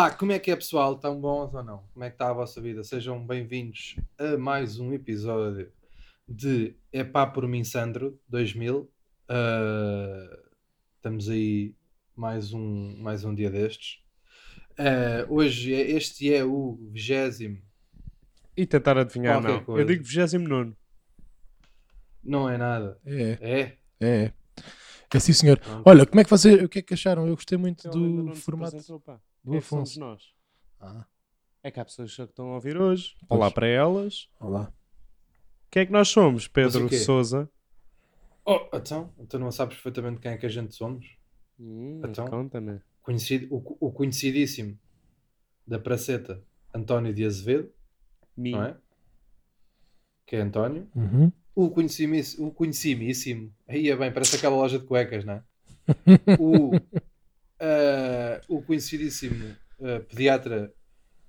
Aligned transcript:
Olá, 0.00 0.10
como 0.12 0.32
é 0.32 0.38
que 0.38 0.50
é 0.50 0.56
pessoal? 0.56 0.94
Estão 0.94 1.20
bons 1.20 1.52
ou 1.52 1.62
não? 1.62 1.84
Como 1.92 2.02
é 2.02 2.08
que 2.08 2.14
está 2.14 2.30
a 2.30 2.32
vossa 2.32 2.58
vida? 2.58 2.82
Sejam 2.82 3.22
bem-vindos 3.22 3.96
a 4.16 4.38
mais 4.38 4.78
um 4.80 4.94
episódio 4.94 5.70
de 6.26 6.74
Epá 6.90 7.26
por 7.26 7.46
mim 7.46 7.62
Sandro 7.64 8.18
2000. 8.26 8.90
Uh, 9.28 10.38
estamos 10.96 11.28
aí 11.28 11.74
mais 12.16 12.54
um, 12.54 12.96
mais 12.96 13.24
um 13.24 13.34
dia 13.34 13.50
destes. 13.50 13.98
Uh, 14.78 15.34
hoje, 15.34 15.74
é- 15.74 15.90
este 15.90 16.32
é 16.32 16.42
o 16.42 16.78
vigésimo, 16.90 17.60
E 18.56 18.64
tentar 18.64 18.96
adivinhar, 18.96 19.42
não. 19.42 19.62
coisa. 19.62 19.82
Eu 19.82 19.86
digo 19.86 20.02
29. 20.02 20.72
não 22.24 22.48
é 22.48 22.56
nada. 22.56 22.98
É, 23.04 23.38
É? 23.38 23.76
é. 24.00 24.32
É 25.12 25.18
sim, 25.20 25.34
senhor. 25.34 25.58
Pronto. 25.58 25.82
Olha, 25.84 26.06
como 26.06 26.20
é 26.22 26.24
que 26.24 26.30
vocês, 26.30 26.62
o 26.62 26.70
que 26.70 26.78
é 26.78 26.82
que 26.82 26.94
acharam? 26.94 27.26
Eu 27.26 27.34
gostei 27.34 27.58
muito 27.58 27.86
ainda 27.86 28.22
do 28.22 28.34
formato 28.36 28.68
apresentou, 28.76 28.98
pá. 28.98 29.20
Do 29.44 29.56
é 29.56 29.60
somos 29.60 29.90
Afonso. 29.90 30.00
nós? 30.00 30.22
Ah, 30.80 31.04
É 31.62 31.70
que 31.70 31.80
há 31.80 31.84
pessoas 31.84 32.14
que 32.14 32.22
estão 32.22 32.50
a 32.50 32.54
ouvir 32.54 32.76
hoje. 32.76 33.14
Pois. 33.28 33.38
Olá 33.40 33.50
para 33.50 33.66
elas. 33.66 34.28
olá. 34.38 34.72
Quem 35.70 35.82
é 35.82 35.86
que 35.86 35.92
nós 35.92 36.08
somos? 36.08 36.48
Pedro? 36.48 36.88
Souza. 36.92 37.48
Oh, 38.44 38.68
então, 38.74 39.12
então 39.18 39.38
não 39.38 39.52
sabes 39.52 39.74
perfeitamente 39.76 40.20
quem 40.20 40.32
é 40.32 40.36
que 40.36 40.46
a 40.46 40.48
gente 40.48 40.74
somos? 40.74 41.16
Hum, 41.58 42.00
Então? 42.04 42.26
Conta-me. 42.26 42.80
Conhecido, 43.02 43.54
o, 43.54 43.76
o 43.88 43.92
conhecidíssimo 43.92 44.78
da 45.66 45.78
Praceta 45.78 46.42
António 46.74 47.14
de 47.14 47.24
Azevedo, 47.24 47.72
Mi. 48.36 48.52
não 48.52 48.64
é? 48.64 48.76
Que 50.26 50.36
é 50.36 50.40
António. 50.40 50.88
Uhum. 50.94 51.30
O 51.54 51.70
conhecimíssimo, 51.70 52.48
o 52.48 52.50
conhecimíssimo, 52.52 53.52
aí 53.68 53.88
é 53.90 53.96
bem, 53.96 54.12
parece 54.12 54.36
aquela 54.36 54.56
loja 54.56 54.78
de 54.78 54.86
cuecas, 54.86 55.24
não 55.24 55.34
é? 55.34 55.44
O, 56.40 56.70
ah, 57.60 58.40
o 58.48 58.62
conhecidíssimo 58.62 59.56
ah, 59.82 60.00
pediatra 60.08 60.72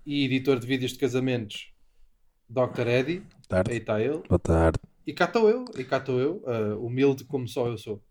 e 0.05 0.25
editor 0.25 0.59
de 0.59 0.65
vídeos 0.65 0.93
de 0.93 0.99
casamentos, 0.99 1.71
Dr. 2.49 2.87
Eddie, 2.87 3.19
Boa 3.19 3.47
tarde. 3.47 3.71
aí 3.71 3.77
está 3.77 4.01
ele, 4.01 4.21
Boa 4.27 4.39
tarde. 4.39 4.79
e 5.05 5.13
cá 5.13 5.25
estou 5.25 5.49
eu, 5.49 5.65
e 5.77 5.83
cá 5.83 5.97
estou 5.97 6.19
eu, 6.19 6.43
ah, 6.47 6.75
humilde 6.77 7.23
como 7.25 7.47
só 7.47 7.67
eu 7.67 7.77
sou. 7.77 8.01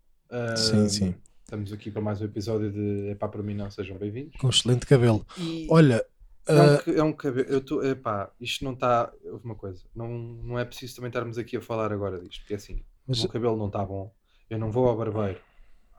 Sim, 0.55 0.87
sim. 0.87 1.15
Estamos 1.43 1.73
aqui 1.73 1.91
para 1.91 2.01
mais 2.01 2.21
um 2.21 2.25
episódio 2.25 2.71
de 2.71 3.09
Epá 3.09 3.27
para 3.27 3.43
mim 3.43 3.53
não, 3.53 3.69
sejam 3.69 3.97
bem-vindos. 3.97 4.37
Com 4.39 4.47
excelente 4.47 4.85
cabelo. 4.85 5.25
E 5.37 5.67
Olha, 5.69 6.05
é 6.47 6.53
um, 6.53 6.97
é 6.99 7.03
um 7.03 7.11
cabelo, 7.11 7.49
eu 7.49 7.57
estou, 7.59 7.85
epá, 7.85 8.31
isto 8.39 8.63
não 8.63 8.71
está, 8.71 9.11
houve 9.25 9.43
uma 9.43 9.55
coisa, 9.55 9.83
não, 9.93 10.07
não 10.07 10.57
é 10.57 10.63
preciso 10.63 10.95
também 10.95 11.09
estarmos 11.09 11.37
aqui 11.37 11.57
a 11.57 11.61
falar 11.61 11.91
agora 11.91 12.19
disto, 12.19 12.39
porque 12.39 12.53
assim, 12.53 12.75
o 12.75 12.83
mas, 13.07 13.19
meu 13.19 13.29
cabelo 13.29 13.57
não 13.57 13.67
está 13.67 13.83
bom, 13.85 14.13
eu 14.49 14.57
não 14.57 14.71
vou 14.71 14.87
ao 14.87 14.97
barbeiro 14.97 15.39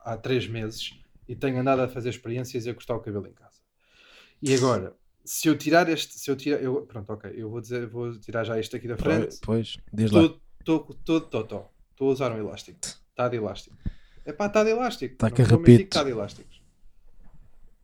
há 0.04 0.16
três 0.16 0.46
meses 0.46 0.98
e 1.28 1.34
tenho 1.36 1.58
andado 1.60 1.80
a 1.82 1.88
fazer 1.88 2.10
experiências 2.10 2.66
e 2.66 2.70
a 2.70 2.74
cortar 2.74 2.96
o 2.96 3.00
cabelo 3.00 3.26
em 3.26 3.32
casa. 3.32 3.60
E 4.42 4.54
agora, 4.54 4.94
se 5.24 5.48
eu 5.48 5.56
tirar 5.56 5.88
este, 5.88 6.18
se 6.18 6.30
eu 6.30 6.36
tirar, 6.36 6.60
eu, 6.62 6.82
pronto, 6.86 7.12
ok, 7.12 7.32
eu 7.34 7.48
vou 7.50 7.60
dizer, 7.60 7.86
vou 7.86 8.18
tirar 8.18 8.44
já 8.44 8.58
este 8.58 8.76
aqui 8.76 8.88
da 8.88 8.96
frente, 8.96 9.38
pois, 9.42 9.76
diz 9.92 10.10
lá. 10.10 10.22
estou 10.58 10.80
todo 11.04 11.26
totó, 11.28 11.70
estou 11.90 12.08
a 12.08 12.12
usar 12.12 12.32
um 12.32 12.38
elástico, 12.38 12.78
está 12.82 13.28
de 13.28 13.36
elástico. 13.36 13.76
Epá, 14.26 14.46
está 14.46 14.62
de 14.64 14.70
elástico, 14.70 15.16
Tá 15.16 15.28
não 15.30 15.36
vou 15.36 15.44
carrapito. 15.46 15.70
mentir 15.70 15.86
que 15.86 15.94
está 15.96 16.04
de 16.04 16.10
elásticos. 16.10 16.62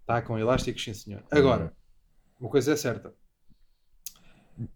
Está 0.01 0.23
com 0.23 0.39
elásticos, 0.39 0.83
sim 0.85 0.95
senhor. 0.95 1.23
Agora, 1.31 1.73
uma 2.41 2.49
coisa 2.51 2.73
é 2.73 2.77
certa. 2.77 3.13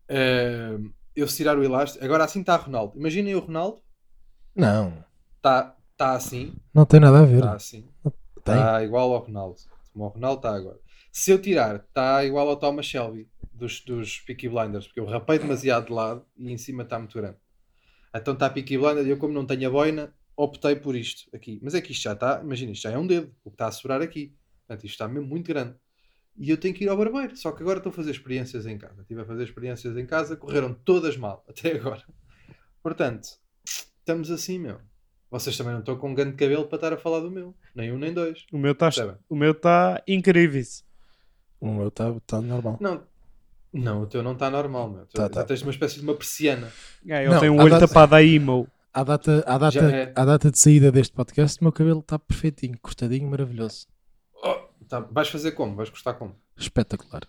Eh, 0.08 0.78
eu 1.16 1.26
se 1.28 1.36
tirar 1.38 1.58
o 1.58 1.64
elástico, 1.64 2.04
agora 2.04 2.24
assim 2.24 2.40
está 2.40 2.56
Ronaldo. 2.56 2.98
Imaginem 2.98 3.34
o 3.34 3.40
Ronaldo, 3.40 3.82
Não, 4.54 5.04
está 5.36 5.76
tá 5.96 6.12
assim, 6.14 6.54
não 6.72 6.84
tem 6.84 7.00
nada 7.00 7.20
a 7.20 7.24
ver. 7.24 7.38
está 7.38 7.54
assim. 7.54 7.88
Está 8.50 8.84
igual 8.84 9.12
ao 9.12 9.22
Ronaldo. 9.24 9.56
Como 9.92 10.04
o 10.04 10.08
Ronaldo 10.08 10.38
está 10.38 10.54
agora. 10.54 10.78
Se 11.10 11.30
eu 11.30 11.40
tirar, 11.40 11.76
está 11.76 12.24
igual 12.24 12.48
ao 12.48 12.56
Thomas 12.56 12.86
Shelby 12.86 13.28
dos, 13.52 13.80
dos 13.80 14.20
Peaky 14.20 14.48
Blinders, 14.48 14.86
porque 14.86 15.00
eu 15.00 15.04
rapei 15.04 15.38
demasiado 15.38 15.86
de 15.86 15.92
lado 15.92 16.26
e 16.36 16.50
em 16.50 16.58
cima 16.58 16.82
está 16.82 16.98
muito 16.98 17.16
grande. 17.16 17.36
Então 18.14 18.34
está 18.34 18.50
Peaky 18.50 18.78
Blinders 18.78 19.06
e 19.06 19.10
eu, 19.10 19.18
como 19.18 19.32
não 19.32 19.46
tenho 19.46 19.68
a 19.68 19.70
boina, 19.70 20.14
optei 20.36 20.76
por 20.76 20.96
isto 20.96 21.34
aqui. 21.34 21.60
Mas 21.62 21.74
é 21.74 21.80
que 21.80 21.92
isto 21.92 22.02
já 22.02 22.12
está, 22.12 22.40
imagina, 22.42 22.72
isto 22.72 22.82
já 22.82 22.90
é 22.90 22.98
um 22.98 23.06
dedo, 23.06 23.34
o 23.44 23.50
que 23.50 23.54
está 23.54 23.66
a 23.66 23.72
sobrar 23.72 24.02
aqui. 24.02 24.34
Portanto, 24.66 24.84
isto 24.84 24.94
está 24.94 25.08
mesmo 25.08 25.28
muito 25.28 25.46
grande. 25.48 25.74
E 26.36 26.50
eu 26.50 26.56
tenho 26.56 26.74
que 26.74 26.84
ir 26.84 26.88
ao 26.88 26.96
barbeiro. 26.96 27.36
Só 27.36 27.52
que 27.52 27.62
agora 27.62 27.78
estou 27.78 27.90
a 27.90 27.94
fazer 27.94 28.10
experiências 28.10 28.66
em 28.66 28.78
casa. 28.78 29.02
Estive 29.02 29.20
a 29.20 29.24
fazer 29.24 29.44
experiências 29.44 29.96
em 29.96 30.06
casa, 30.06 30.36
correram 30.36 30.72
todas 30.72 31.16
mal, 31.16 31.44
até 31.48 31.72
agora. 31.72 32.02
Portanto, 32.82 33.28
estamos 33.64 34.30
assim, 34.30 34.58
meu. 34.58 34.80
Vocês 35.32 35.56
também 35.56 35.72
não 35.72 35.80
estão 35.80 35.96
com 35.96 36.10
um 36.10 36.14
grande 36.14 36.36
cabelo 36.36 36.66
para 36.66 36.76
estar 36.76 36.92
a 36.92 36.96
falar 36.98 37.20
do 37.20 37.30
meu. 37.30 37.54
Nem 37.74 37.90
um, 37.90 37.98
nem 37.98 38.12
dois. 38.12 38.44
O 38.52 38.58
meu 38.58 38.72
está 38.72 38.86
Percebem? 38.86 39.16
o 39.30 39.34
meu 39.34 39.54
tá 39.54 40.02
incrível. 40.06 40.62
O 41.58 41.72
meu 41.72 41.88
está 41.88 42.14
tá 42.26 42.40
normal. 42.40 42.76
Não, 42.80 43.02
não, 43.72 44.02
o 44.02 44.06
teu 44.06 44.22
não 44.22 44.32
está 44.34 44.50
normal, 44.50 44.90
meu. 44.90 45.06
Tu 45.06 45.14
Tá, 45.14 45.28
tá. 45.30 45.42
tens 45.42 45.62
uma 45.62 45.70
espécie 45.70 45.96
de 45.96 46.02
uma 46.02 46.14
persiana. 46.14 46.70
Ah, 47.10 47.22
ele 47.22 47.30
Não, 47.30 47.40
tem 47.40 47.48
um 47.50 47.58
olho 47.58 47.70
data- 47.70 47.88
tapado 47.88 48.14
a 48.14 48.22
emo. 48.22 48.68
À 48.94 49.02
data, 49.04 49.42
à, 49.46 49.56
data, 49.56 49.78
é. 49.90 50.12
à 50.14 50.24
data 50.26 50.50
de 50.50 50.58
saída 50.58 50.92
deste 50.92 51.14
podcast, 51.14 51.58
o 51.58 51.64
meu 51.64 51.72
cabelo 51.72 52.00
está 52.00 52.18
perfeitinho, 52.18 52.78
cortadinho, 52.82 53.26
maravilhoso. 53.30 53.86
Oh, 54.44 54.54
tá, 54.86 55.00
vais 55.00 55.28
fazer 55.30 55.52
como? 55.52 55.74
Vais 55.74 55.88
gostar 55.88 56.12
como? 56.12 56.36
Espetacular. 56.58 57.22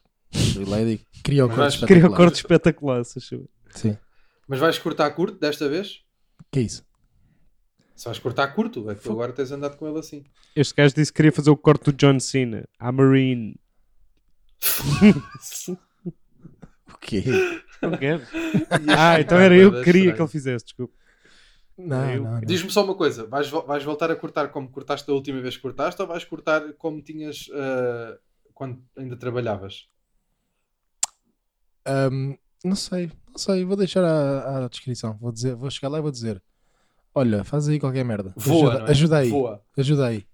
Eu 0.57 0.85
digo, 0.85 1.05
Queria 1.23 1.45
o 1.45 1.47
corte 1.49 1.75
espetacular. 1.75 1.87
Queria 1.87 2.07
o 2.09 2.13
corte 2.13 2.35
espetacular, 2.35 3.05
se. 3.05 3.21
Sim. 3.21 3.97
Mas 4.45 4.59
vais 4.59 4.77
cortar 4.77 5.09
curto 5.11 5.39
desta 5.39 5.69
vez? 5.69 6.01
Que 6.51 6.59
é 6.59 6.61
isso? 6.63 6.83
Se 7.95 8.05
vais 8.05 8.19
cortar 8.19 8.47
curto, 8.55 8.89
é 8.89 8.95
que 8.95 9.03
tu 9.03 9.11
agora 9.11 9.31
tens 9.33 9.51
andado 9.51 9.77
com 9.77 9.87
ele 9.87 9.99
assim. 9.99 10.23
Este 10.55 10.73
gajo 10.75 10.95
disse 10.95 11.11
que 11.11 11.17
queria 11.17 11.31
fazer 11.31 11.49
o 11.51 11.57
corte 11.57 11.91
do 11.91 11.93
John 11.93 12.19
Cena. 12.19 12.67
A 12.79 12.91
Marine. 12.91 13.55
O 16.93 16.97
quê? 16.99 17.23
Não 17.81 17.91
quero. 17.97 18.21
Ah, 18.97 19.19
então 19.19 19.37
era 19.37 19.55
eu 19.55 19.71
que 19.71 19.83
queria 19.83 20.13
que 20.13 20.21
ele 20.21 20.27
fizesse, 20.29 20.65
desculpa. 20.65 20.93
Não, 21.77 22.09
Eu- 22.13 22.23
não, 22.23 22.31
não. 22.33 22.41
Diz-me 22.41 22.69
só 22.69 22.83
uma 22.83 22.95
coisa: 22.95 23.25
vais, 23.25 23.49
vais 23.49 23.83
voltar 23.83 24.11
a 24.11 24.15
cortar 24.15 24.49
como 24.49 24.69
cortaste 24.69 25.07
da 25.07 25.13
última 25.13 25.41
vez 25.41 25.55
que 25.55 25.61
cortaste 25.61 26.01
ou 26.01 26.07
vais 26.07 26.23
cortar 26.23 26.73
como 26.73 27.01
tinhas 27.01 27.49
ah, 27.53 28.17
quando 28.53 28.81
ainda 28.97 29.17
trabalhavas? 29.17 29.87
Ahm, 31.85 32.35
não 32.63 32.75
sei, 32.75 33.11
não 33.27 33.37
sei, 33.37 33.65
vou 33.65 33.75
deixar 33.75 34.03
à, 34.03 34.65
à 34.65 34.67
descrição. 34.69 35.17
Vou, 35.19 35.31
dizer, 35.31 35.55
vou 35.55 35.69
chegar 35.69 35.89
lá 35.89 35.97
e 35.97 36.01
vou 36.01 36.11
dizer: 36.11 36.41
Olha, 37.15 37.43
faz 37.43 37.67
aí 37.69 37.79
qualquer 37.79 38.03
merda. 38.03 38.33
Voa, 38.35 38.55
ajuda, 38.69 38.79
não 38.79 38.87
é? 38.87 38.91
ajuda 38.91 39.17
aí, 39.17 39.29
Voa. 39.29 39.63
ajuda 39.77 40.07
aí. 40.07 40.25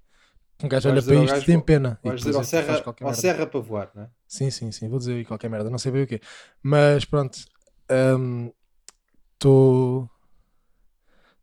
Um 0.61 0.67
gajo 0.67 0.89
olha 0.89 1.01
para 1.01 1.15
isto 1.15 1.27
gajo, 1.27 1.41
e 1.41 1.45
tem 1.45 1.59
pena. 1.59 1.99
Vais 2.03 2.19
dizer 2.19 2.29
ao 2.31 2.35
faz 2.35 2.47
serra, 2.49 2.81
qualquer 2.81 3.03
ao 3.05 3.09
merda. 3.11 3.21
serra 3.21 3.47
para 3.47 3.59
voar, 3.61 3.89
não 3.95 4.03
é? 4.03 4.09
Sim, 4.27 4.49
sim, 4.51 4.71
sim, 4.71 4.89
vou 4.89 4.99
dizer 4.99 5.13
aí 5.13 5.25
qualquer 5.25 5.49
merda, 5.49 5.69
não 5.69 5.77
sei 5.77 5.91
bem 5.91 6.03
o 6.03 6.07
quê. 6.07 6.19
Mas 6.61 7.05
pronto, 7.05 7.37
estou. 9.33 10.09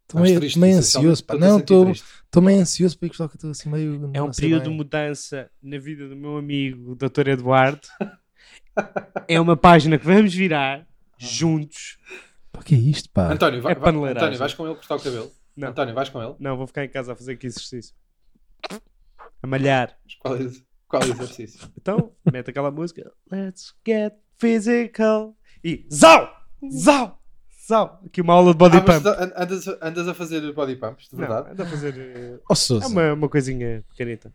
Estou 0.03 0.21
Estás 0.21 0.23
meio, 0.23 0.41
triste, 0.41 0.59
meio 0.61 0.79
ansioso, 0.79 1.25
pá. 1.25 1.35
estou-te 1.35 1.45
a 1.45 1.49
Não, 1.51 1.59
estou 1.59 1.91
estou 1.91 2.43
meio 2.43 2.61
ansioso 2.61 2.97
para 2.99 3.07
isto, 3.07 3.17
só 3.17 3.27
que 3.29 3.37
estou 3.37 3.51
assim 3.51 3.69
meio. 3.69 4.11
É 4.15 4.23
um 4.23 4.31
período 4.31 4.63
de 4.63 4.69
bem. 4.69 4.77
mudança 4.77 5.51
na 5.63 5.79
vida 5.79 6.09
do 6.09 6.15
meu 6.17 6.37
amigo, 6.37 6.95
Dr. 6.95 7.29
Eduardo. 7.29 7.89
é 9.27 9.41
uma 9.41 9.57
página 9.57 9.99
que 9.99 10.05
vamos 10.05 10.33
virar 10.35 10.87
juntos. 11.19 11.99
Pá, 12.57 12.61
O 12.61 12.65
que 12.65 12.75
é 12.75 12.79
isto, 12.79 13.11
pá? 13.11 13.33
António, 13.33 13.63
vai, 13.63 13.73
É 13.73 13.75
vai-. 13.75 13.91
António, 14.11 14.39
vais 14.39 14.55
com 14.55 14.67
ele 14.67 14.75
cortar 14.75 14.97
o 14.97 15.01
cabelo? 15.01 15.31
Não. 15.57 15.69
António, 15.69 15.95
vais 15.95 16.09
com 16.09 16.23
ele? 16.23 16.35
Não, 16.39 16.57
vou 16.57 16.67
ficar 16.67 16.85
em 16.85 16.89
casa 16.89 17.13
a 17.13 17.17
fazer 17.17 17.33
aqui 17.33 17.47
exercício. 17.47 17.95
A 19.43 19.47
malhar. 19.47 19.97
Mas 20.05 20.15
Qual, 20.17 20.35
é, 20.37 20.51
qual 20.89 21.03
é 21.03 21.07
o 21.07 21.11
exercício? 21.11 21.69
Então, 21.81 22.13
mete 22.31 22.51
aquela 22.51 22.71
música. 22.71 23.11
Let's 23.31 23.75
get 23.87 24.15
physical. 24.39 25.37
E 25.65 25.87
zau! 25.93 26.29
Zau! 26.73 27.23
Zau! 27.69 28.01
Aqui 28.07 28.21
uma 28.21 28.35
aula 28.35 28.53
de 28.53 28.59
body 28.59 28.77
Ah, 28.79 28.81
pump. 28.83 29.07
an- 29.07 29.33
andas, 29.37 29.69
a- 29.69 29.79
andas 29.83 30.09
a 30.09 30.15
fazer 30.15 30.53
body 30.53 30.77
pumps, 30.77 31.09
de 31.09 31.15
Não, 31.17 31.21
verdade? 31.21 31.51
anda 31.53 31.63
a 31.63 31.67
fazer. 31.67 31.95
eh, 31.99 32.39
Ó 32.51 32.55
É 32.55 32.87
uma, 32.87 33.13
uma 33.15 33.29
coisinha 33.29 33.85
pequenita. 33.89 34.33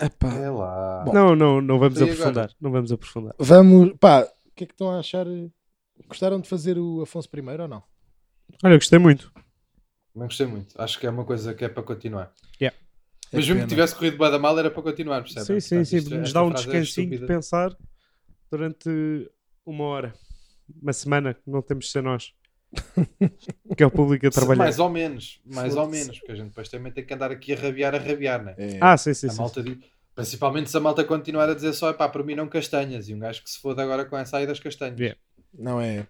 Epá, 0.00 0.34
É 0.34 0.50
lá. 0.50 1.04
Não, 1.12 1.36
não, 1.36 1.60
não 1.60 1.78
vamos 1.78 1.98
E 1.98 2.02
agora? 2.02 2.14
aprofundar. 2.14 2.50
Não 2.60 2.70
vamos 2.72 2.90
aprofundar. 2.92 3.34
Vamos, 3.38 3.92
pá, 4.00 4.22
o 4.22 4.50
que 4.56 4.64
é 4.64 4.66
que 4.66 4.72
estão 4.72 4.90
a 4.90 4.98
achar? 4.98 5.26
Gostaram 6.14 6.40
de 6.40 6.48
fazer 6.48 6.78
o 6.78 7.02
Afonso 7.02 7.28
I 7.34 7.60
ou 7.60 7.66
não? 7.66 7.82
Olha, 8.62 8.74
eu 8.74 8.78
gostei 8.78 9.00
muito. 9.00 9.32
Não 10.14 10.26
gostei 10.26 10.46
muito. 10.46 10.80
Acho 10.80 11.00
que 11.00 11.08
é 11.08 11.10
uma 11.10 11.24
coisa 11.24 11.52
que 11.52 11.64
é 11.64 11.68
para 11.68 11.82
continuar. 11.82 12.32
Yeah. 12.60 12.76
É 13.32 13.36
Mas 13.36 13.48
mesmo 13.48 13.62
que 13.64 13.68
tivesse 13.68 13.96
corrido 13.96 14.16
bem 14.16 14.30
da 14.30 14.38
mal, 14.38 14.56
era 14.56 14.70
para 14.70 14.80
continuar, 14.80 15.22
percebe? 15.22 15.44
Sim, 15.44 15.58
sim, 15.58 15.68
Portanto, 15.74 15.88
sim. 15.88 15.96
isto- 15.96 16.14
Nos 16.14 16.32
dá 16.32 16.44
um 16.44 16.50
frase 16.50 16.68
é 16.68 16.80
descansinho 16.80 17.18
de 17.18 17.26
pensar 17.26 17.76
durante 18.48 19.28
uma 19.66 19.82
hora. 19.86 20.14
Uma 20.80 20.92
semana, 20.92 21.34
que 21.34 21.40
não 21.50 21.60
temos 21.60 21.86
de 21.86 21.90
ser 21.90 22.02
nós. 22.04 22.32
que 23.76 23.82
é 23.82 23.86
o 23.86 23.90
público 23.90 24.24
a 24.28 24.30
trabalhar. 24.30 24.58
Mais 24.62 24.78
ou 24.78 24.88
menos, 24.88 25.40
mais 25.44 25.74
ou 25.74 25.88
menos, 25.88 26.16
porque 26.20 26.30
a 26.30 26.36
gente 26.36 26.48
depois 26.50 26.68
também 26.68 26.92
tem 26.92 27.04
que 27.04 27.12
andar 27.12 27.32
aqui 27.32 27.52
a 27.54 27.56
rabiar, 27.56 27.92
a 27.92 27.98
rabiar, 27.98 28.44
né? 28.44 28.54
É. 28.56 28.78
Ah, 28.80 28.96
sim, 28.96 29.12
sim, 29.14 29.26
a 29.26 29.30
sim. 29.30 29.38
malta 29.38 29.62
diz, 29.64 29.78
principalmente 30.14 30.70
se 30.70 30.76
a 30.76 30.80
malta 30.80 31.02
continuar 31.02 31.48
a 31.48 31.54
dizer 31.54 31.72
só, 31.72 31.92
pá, 31.92 32.08
por 32.08 32.24
mim 32.24 32.36
não 32.36 32.46
castanhas, 32.48 33.08
e 33.08 33.14
um 33.14 33.18
gajo 33.18 33.42
que 33.42 33.50
se 33.50 33.58
foda 33.60 33.82
agora 33.82 34.04
com 34.04 34.16
essa 34.16 34.36
aí 34.38 34.46
das 34.46 34.60
castanhas. 34.60 34.98
Yeah. 35.00 35.18
Não 35.58 35.80
é. 35.80 36.06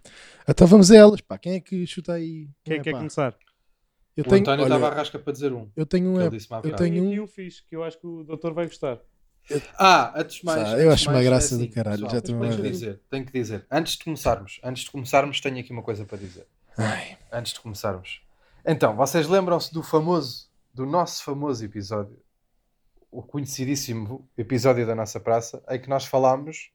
Então 0.47 0.65
vamos 0.67 0.91
a 0.91 0.95
elas, 0.95 1.21
pá. 1.21 1.37
Quem 1.37 1.53
é 1.55 1.59
que 1.59 1.85
chuta 1.85 2.13
aí? 2.13 2.49
Quem 2.63 2.75
é 2.75 2.77
que 2.77 2.83
quer 2.85 2.91
pá? 2.93 2.97
começar? 2.97 3.35
Eu 4.17 4.23
O 4.23 4.27
tenho, 4.29 4.41
António 4.41 4.65
olha, 4.65 4.73
estava 4.75 4.93
à 4.93 4.95
rasca 4.97 5.19
para 5.19 5.33
dizer 5.33 5.51
um. 5.53 5.69
eu 5.75 5.85
tenho 5.85 6.09
um 6.09 6.17
há 6.17 6.23
eu 6.23 6.31
bocado. 6.31 6.75
tenho 6.77 7.03
um- 7.03 7.07
aqui 7.09 7.19
um 7.19 7.27
fixe 7.27 7.63
que 7.65 7.75
eu 7.75 7.83
acho 7.83 7.99
que 7.99 8.07
o 8.07 8.23
doutor 8.23 8.53
vai 8.53 8.65
gostar. 8.65 8.99
Ah, 9.77 10.13
antes 10.19 10.37
de 10.37 10.45
mais. 10.45 10.63
Pá, 10.63 10.79
eu 10.79 10.91
acho 10.91 11.05
uma 11.07 11.13
mais, 11.15 11.25
graça 11.27 11.53
é 11.53 11.57
do 11.57 11.63
assim, 11.63 11.71
caralho, 11.71 11.95
pessoal, 11.97 12.11
já 12.11 12.17
a 12.17 12.21
tenho 12.21 12.39
que 12.55 12.61
dizer, 12.71 13.01
tenho 13.09 13.25
que 13.25 13.31
dizer. 13.31 13.65
Antes 13.69 13.97
de 13.97 14.03
começarmos, 14.05 14.59
antes 14.63 14.83
de 14.85 14.91
começarmos, 14.91 15.39
tenho 15.41 15.59
aqui 15.59 15.71
uma 15.71 15.83
coisa 15.83 16.03
para 16.05 16.17
dizer. 16.17 16.47
Ai, 16.77 17.17
Antes 17.31 17.53
de 17.53 17.59
começarmos. 17.59 18.21
Então, 18.65 18.95
vocês 18.95 19.27
lembram-se 19.27 19.71
do 19.73 19.83
famoso, 19.83 20.49
do 20.73 20.85
nosso 20.85 21.23
famoso 21.23 21.63
episódio, 21.63 22.17
o 23.11 23.21
conhecidíssimo 23.21 24.27
episódio 24.37 24.87
da 24.87 24.95
nossa 24.95 25.19
praça, 25.19 25.61
em 25.69 25.79
que 25.79 25.89
nós 25.89 26.05
falámos 26.05 26.71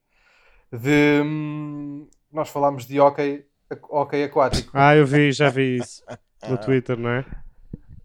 de. 0.72 1.22
hum, 1.24 2.06
Nós 2.32 2.48
falámos 2.48 2.86
de 2.86 3.00
hockey, 3.00 3.44
hockey 3.88 4.24
aquático. 4.24 4.70
Ah, 4.74 4.94
eu 4.94 5.06
vi, 5.06 5.32
já 5.32 5.50
vi 5.50 5.78
isso 5.78 6.02
no 6.48 6.56
Twitter, 6.58 6.96
não 6.96 7.10
é? 7.10 7.24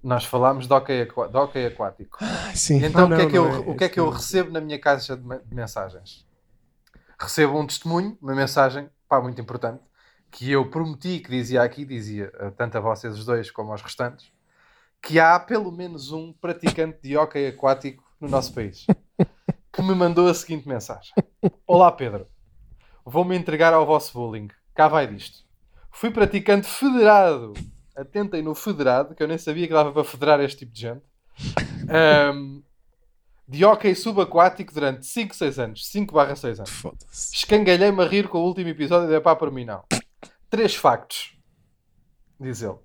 Nós 0.04 0.26
falámos 0.26 0.68
de 0.68 0.74
hockey, 0.74 1.02
aqua- 1.02 1.28
de 1.28 1.38
hockey 1.38 1.66
aquático. 1.66 2.18
ai, 2.22 2.56
sim. 2.56 2.76
Então, 2.84 3.04
Ah, 3.04 3.06
o 3.06 3.16
que 3.16 3.22
é 3.22 3.26
que, 3.26 3.38
eu, 3.38 3.46
é 3.46 3.58
o 3.60 3.76
que 3.76 3.84
é 3.86 3.90
que 3.90 4.00
eu 4.00 4.10
recebo 4.10 4.52
na 4.52 4.62
minha 4.62 4.80
caixa 4.80 5.16
de, 5.16 5.24
me- 5.24 5.40
de 5.40 5.56
mensagens? 5.56 6.26
Recebo 7.20 7.60
um 7.60 7.66
testemunho, 7.66 8.18
uma 8.22 8.36
mensagem, 8.36 8.90
pá, 9.08 9.22
muito 9.22 9.40
importante, 9.42 9.82
que 10.32 10.52
eu 10.52 10.70
prometi 10.70 11.20
que 11.20 11.30
dizia 11.30 11.64
aqui, 11.64 11.86
dizia 11.86 12.32
eh, 12.36 12.52
tanto 12.52 12.78
a 12.78 12.82
vocês 12.82 13.18
os 13.18 13.26
dois 13.26 13.50
como 13.50 13.72
aos 13.72 13.82
restantes, 13.82 14.32
que 15.02 15.20
há 15.20 15.40
pelo 15.40 15.72
menos 15.72 16.12
um 16.12 16.34
praticante 16.34 17.00
de 17.02 17.18
hóquei 17.18 17.48
aquático 17.48 18.04
no 18.20 18.28
nosso 18.28 18.54
país, 18.54 18.86
que 19.74 19.82
me 19.82 19.96
mandou 19.96 20.28
a 20.28 20.34
seguinte 20.34 20.68
mensagem. 20.68 21.14
Olá, 21.68 21.92
Pedro. 21.92 22.28
Vou-me 23.06 23.38
entregar 23.38 23.72
ao 23.72 23.86
vosso 23.86 24.12
bullying. 24.14 24.48
Cá 24.74 24.88
vai 24.88 25.06
disto. 25.06 25.46
Fui 25.92 26.10
praticante 26.10 26.68
federado. 26.68 27.54
Atentem 27.96 28.42
no 28.42 28.56
federado, 28.56 29.14
que 29.14 29.22
eu 29.22 29.28
nem 29.28 29.38
sabia 29.38 29.68
que 29.68 29.74
dava 29.74 29.92
para 29.92 30.04
federar 30.04 30.42
este 30.42 30.60
tipo 30.60 30.74
de 30.74 30.82
gente. 30.82 31.04
Ahm, 31.88 32.62
de 33.48 33.64
hóquei 33.64 33.94
subaquático 33.94 34.74
durante 34.74 35.06
5, 35.06 35.36
6 35.36 35.60
anos. 35.60 35.88
5 35.88 36.14
barra 36.14 36.36
6 36.36 36.60
anos. 36.60 36.84
Escangalhei-me 37.12 38.04
a 38.04 38.08
rir 38.08 38.28
com 38.28 38.40
o 38.40 38.46
último 38.46 38.70
episódio 38.70 39.08
de 39.08 39.16
Epá 39.16 39.36
por 39.36 39.52
mim 39.52 39.66
não. 39.66 39.84
Três 40.50 40.76
factos. 40.76 41.38
Diz 42.40 42.62
ele. 42.62 42.78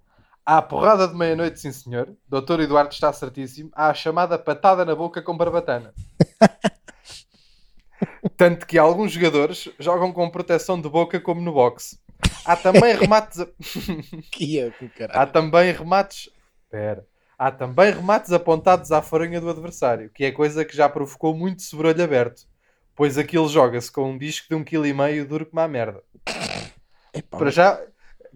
Há 0.44 0.58
a 0.58 0.62
porrada 0.62 1.08
de 1.08 1.14
meia-noite, 1.14 1.58
sim 1.58 1.72
senhor. 1.72 2.14
Doutor 2.28 2.60
Eduardo 2.60 2.92
está 2.92 3.12
certíssimo. 3.12 3.70
Há 3.72 3.88
a 3.88 3.94
chamada 3.94 4.38
patada 4.38 4.84
na 4.84 4.94
boca 4.94 5.22
com 5.22 5.36
barbatana. 5.36 5.94
Tanto 8.36 8.66
que 8.66 8.78
alguns 8.78 9.12
jogadores 9.12 9.68
jogam 9.78 10.12
com 10.12 10.28
proteção 10.30 10.80
de 10.80 10.88
boca 10.88 11.18
como 11.20 11.40
no 11.40 11.52
boxe. 11.52 11.98
Há 12.44 12.56
também 12.56 12.94
remates... 12.96 13.40
A... 13.40 13.46
É 14.40 14.72
Há 15.10 15.26
também 15.26 15.72
remates. 15.72 16.28
Espera. 16.64 17.06
Há 17.38 17.50
também 17.50 17.90
remates 17.92 18.32
apontados 18.32 18.92
à 18.92 19.00
farinha 19.00 19.40
do 19.40 19.48
adversário, 19.48 20.10
que 20.14 20.24
é 20.24 20.30
coisa 20.30 20.64
que 20.64 20.76
já 20.76 20.88
provocou 20.88 21.34
muito 21.34 21.62
sobrolho 21.62 22.04
aberto, 22.04 22.42
pois 22.94 23.16
aquilo 23.16 23.48
joga-se 23.48 23.90
com 23.90 24.10
um 24.10 24.18
disco 24.18 24.46
de 24.48 24.54
um 24.54 24.62
quilo 24.62 24.86
e 24.86 24.92
meio 24.92 25.26
duro 25.26 25.46
como 25.46 25.60
a 25.60 25.66
merda. 25.66 26.02
Epá, 27.14 27.38
Para 27.38 27.50
já, 27.50 27.80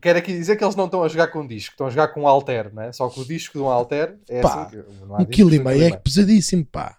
quero 0.00 0.18
aqui 0.18 0.32
dizer 0.32 0.56
que 0.56 0.64
eles 0.64 0.74
não 0.74 0.86
estão 0.86 1.02
a 1.04 1.08
jogar 1.08 1.28
com 1.28 1.46
disco, 1.46 1.72
estão 1.72 1.86
a 1.86 1.90
jogar 1.90 2.08
com 2.08 2.22
um 2.22 2.28
alter, 2.28 2.72
não 2.72 2.82
é? 2.82 2.92
Só 2.92 3.08
que 3.10 3.20
o 3.20 3.24
disco 3.26 3.58
de 3.58 3.62
um 3.62 3.68
alter 3.68 4.18
é 4.26 4.40
Pá, 4.40 4.62
assim. 4.62 4.70
que- 4.70 5.22
um 5.22 5.24
quilo 5.26 5.54
e 5.54 5.58
meio 5.58 5.82
é 5.84 5.96
pesadíssimo, 5.96 6.64
pá. 6.64 6.96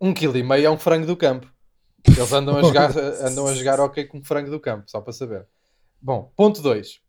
Um 0.00 0.14
quilo 0.14 0.38
e 0.38 0.42
meio 0.42 0.66
é 0.66 0.70
um 0.70 0.78
frango 0.78 1.06
do 1.06 1.16
campo. 1.18 1.46
Eles 2.16 2.32
andam 2.32 2.56
a 2.56 2.62
jogar, 2.62 2.90
andam 2.96 3.46
a 3.46 3.54
jogar 3.54 3.80
ok 3.80 4.04
com 4.06 4.22
frango 4.22 4.50
do 4.50 4.60
campo, 4.60 4.84
só 4.90 5.00
para 5.00 5.12
saber. 5.12 5.46
Bom, 6.00 6.32
ponto 6.36 6.60
2. 6.62 7.00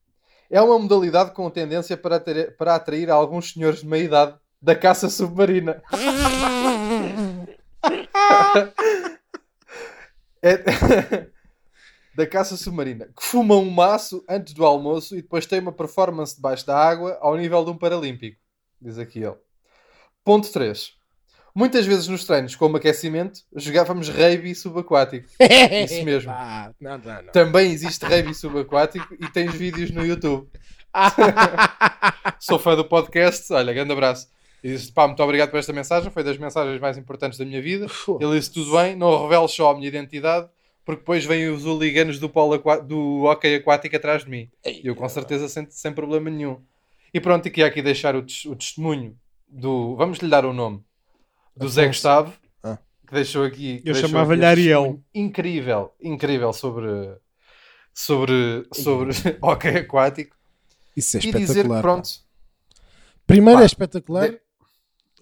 É 0.50 0.62
uma 0.62 0.77
modalidade 0.77 1.31
com 1.31 1.50
tendência 1.50 1.95
para, 1.95 2.18
atrair- 2.18 2.56
para 2.57 2.75
atrair 2.75 3.09
alguns 3.09 3.53
senhores 3.53 3.80
de 3.80 3.88
meia 3.88 4.03
idade 4.03 4.36
da 4.62 4.75
caça 4.75 5.09
submarina. 5.09 5.81
É- 10.44 10.57
da 12.15 12.25
caça 12.27 12.57
submarina, 12.57 13.06
que 13.15 13.24
fumam 13.24 13.62
um 13.62 13.69
maço 13.69 14.24
antes 14.27 14.53
do 14.53 14.65
almoço 14.65 15.15
e 15.15 15.21
depois 15.21 15.45
tem 15.45 15.59
uma 15.59 15.71
performance 15.71 16.36
debaixo 16.36 16.65
da 16.65 16.75
água 16.77 17.18
ao 17.21 17.38
nível 17.38 17.63
de 17.63 17.71
um 17.71 17.77
paralímpico. 17.77 18.38
Diz 18.81 18.98
aqui 18.98 19.19
ele. 19.19 19.38
Ponto 20.24 20.51
3. 20.51 20.94
Muitas 21.53 21.86
vezes 21.86 22.07
nos 22.07 22.25
treinos, 22.25 22.56
como 22.56 22.77
aquecimento, 22.77 23.42
jogávamos 23.56 24.07
rugby 24.07 24.56
subaquático. 24.56 25.27
Isso 25.86 26.03
mesmo. 26.03 26.31
Pá, 26.31 26.74
não, 26.80 26.98
não, 26.98 27.24
não. 27.24 27.31
Também 27.31 27.71
existe 27.71 28.06
rugby 28.06 28.33
subaquático 28.33 29.13
e 29.13 29.27
tens 29.30 29.53
vídeos 29.53 29.92
no 29.92 30.06
YouTube. 30.06 30.48
Sou 32.39 32.57
fã 32.57 32.75
do 32.75 32.86
podcast. 32.86 33.51
Olha, 33.51 33.74
grande 33.74 33.92
abraço. 33.92 34.30
E 34.63 34.69
disse, 34.69 34.92
pá, 34.92 35.07
muito 35.07 35.21
obrigado 35.24 35.50
por 35.50 35.57
esta 35.57 35.74
mensagem. 35.74 36.12
Foi 36.12 36.24
das 36.24 36.38
mensagens 36.38 36.80
mais 36.80 36.98
importantes 36.98 37.38
da 37.38 37.45
minha 37.45 37.62
vida. 37.62 37.88
Ele 38.19 38.38
disse, 38.38 38.51
tudo 38.51 38.71
bem, 38.74 38.95
não 38.95 39.24
revelo 39.24 39.48
só 39.48 39.71
a 39.71 39.75
minha 39.75 39.88
identidade, 39.88 40.48
porque 40.86 41.00
depois 41.00 41.25
vêm 41.25 41.50
os 41.50 41.65
hooliganos 41.65 42.19
do, 42.19 42.30
polo 42.30 42.57
do 42.83 43.24
hockey 43.24 43.56
aquático 43.56 43.95
atrás 43.95 44.24
de 44.24 44.30
mim. 44.30 44.50
E 44.65 44.88
eu 44.88 44.95
com 44.95 45.09
certeza 45.09 45.50
sem, 45.50 45.68
sem 45.69 45.92
problema 45.92 46.30
nenhum. 46.30 46.62
E 47.13 47.19
pronto, 47.19 47.45
e 47.48 47.51
queria 47.51 47.68
aqui 47.68 47.81
deixar 47.81 48.15
o, 48.15 48.19
o 48.19 48.56
testemunho 48.56 49.18
do... 49.48 49.95
Vamos 49.95 50.19
lhe 50.19 50.30
dar 50.30 50.45
o 50.45 50.53
nome. 50.53 50.81
Do 51.56 51.68
Zé. 51.69 51.88
Gustavo. 51.88 52.33
Ah. 52.63 52.77
Que 53.07 53.13
deixou 53.13 53.44
aqui... 53.44 53.80
que 53.81 53.89
Eu 53.89 53.95
chamava-lhe 53.95 54.45
Ariel. 54.45 55.01
Incrível, 55.13 55.94
incrível 56.01 56.51
sobre... 56.53 56.88
Sobre, 57.94 58.65
sobre 58.74 59.12
hockey 59.42 59.68
aquático. 59.77 60.36
Isso 60.95 61.18
é 61.18 61.19
e 61.19 61.24
dizer 61.24 61.31
que 61.38 61.44
espetacular. 61.44 61.77
pá. 61.77 61.81
pronto... 61.81 62.09
Primeiro 63.27 63.59
Pá, 63.59 63.63
é 63.63 63.65
espetacular 63.65 64.30
de- 64.30 64.39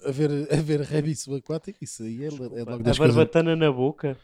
haver, 0.06 0.30
haver 0.54 0.81
rugby 0.81 1.16
subaquático. 1.16 1.78
Isso 1.81 2.04
aí 2.04 2.24
é, 2.24 2.28
é 2.28 2.30
logo 2.31 2.72
A 2.74 2.78
das 2.78 2.98
coisas. 2.98 3.16
barbatana 3.16 3.56
na 3.56 3.72
boca. 3.72 4.18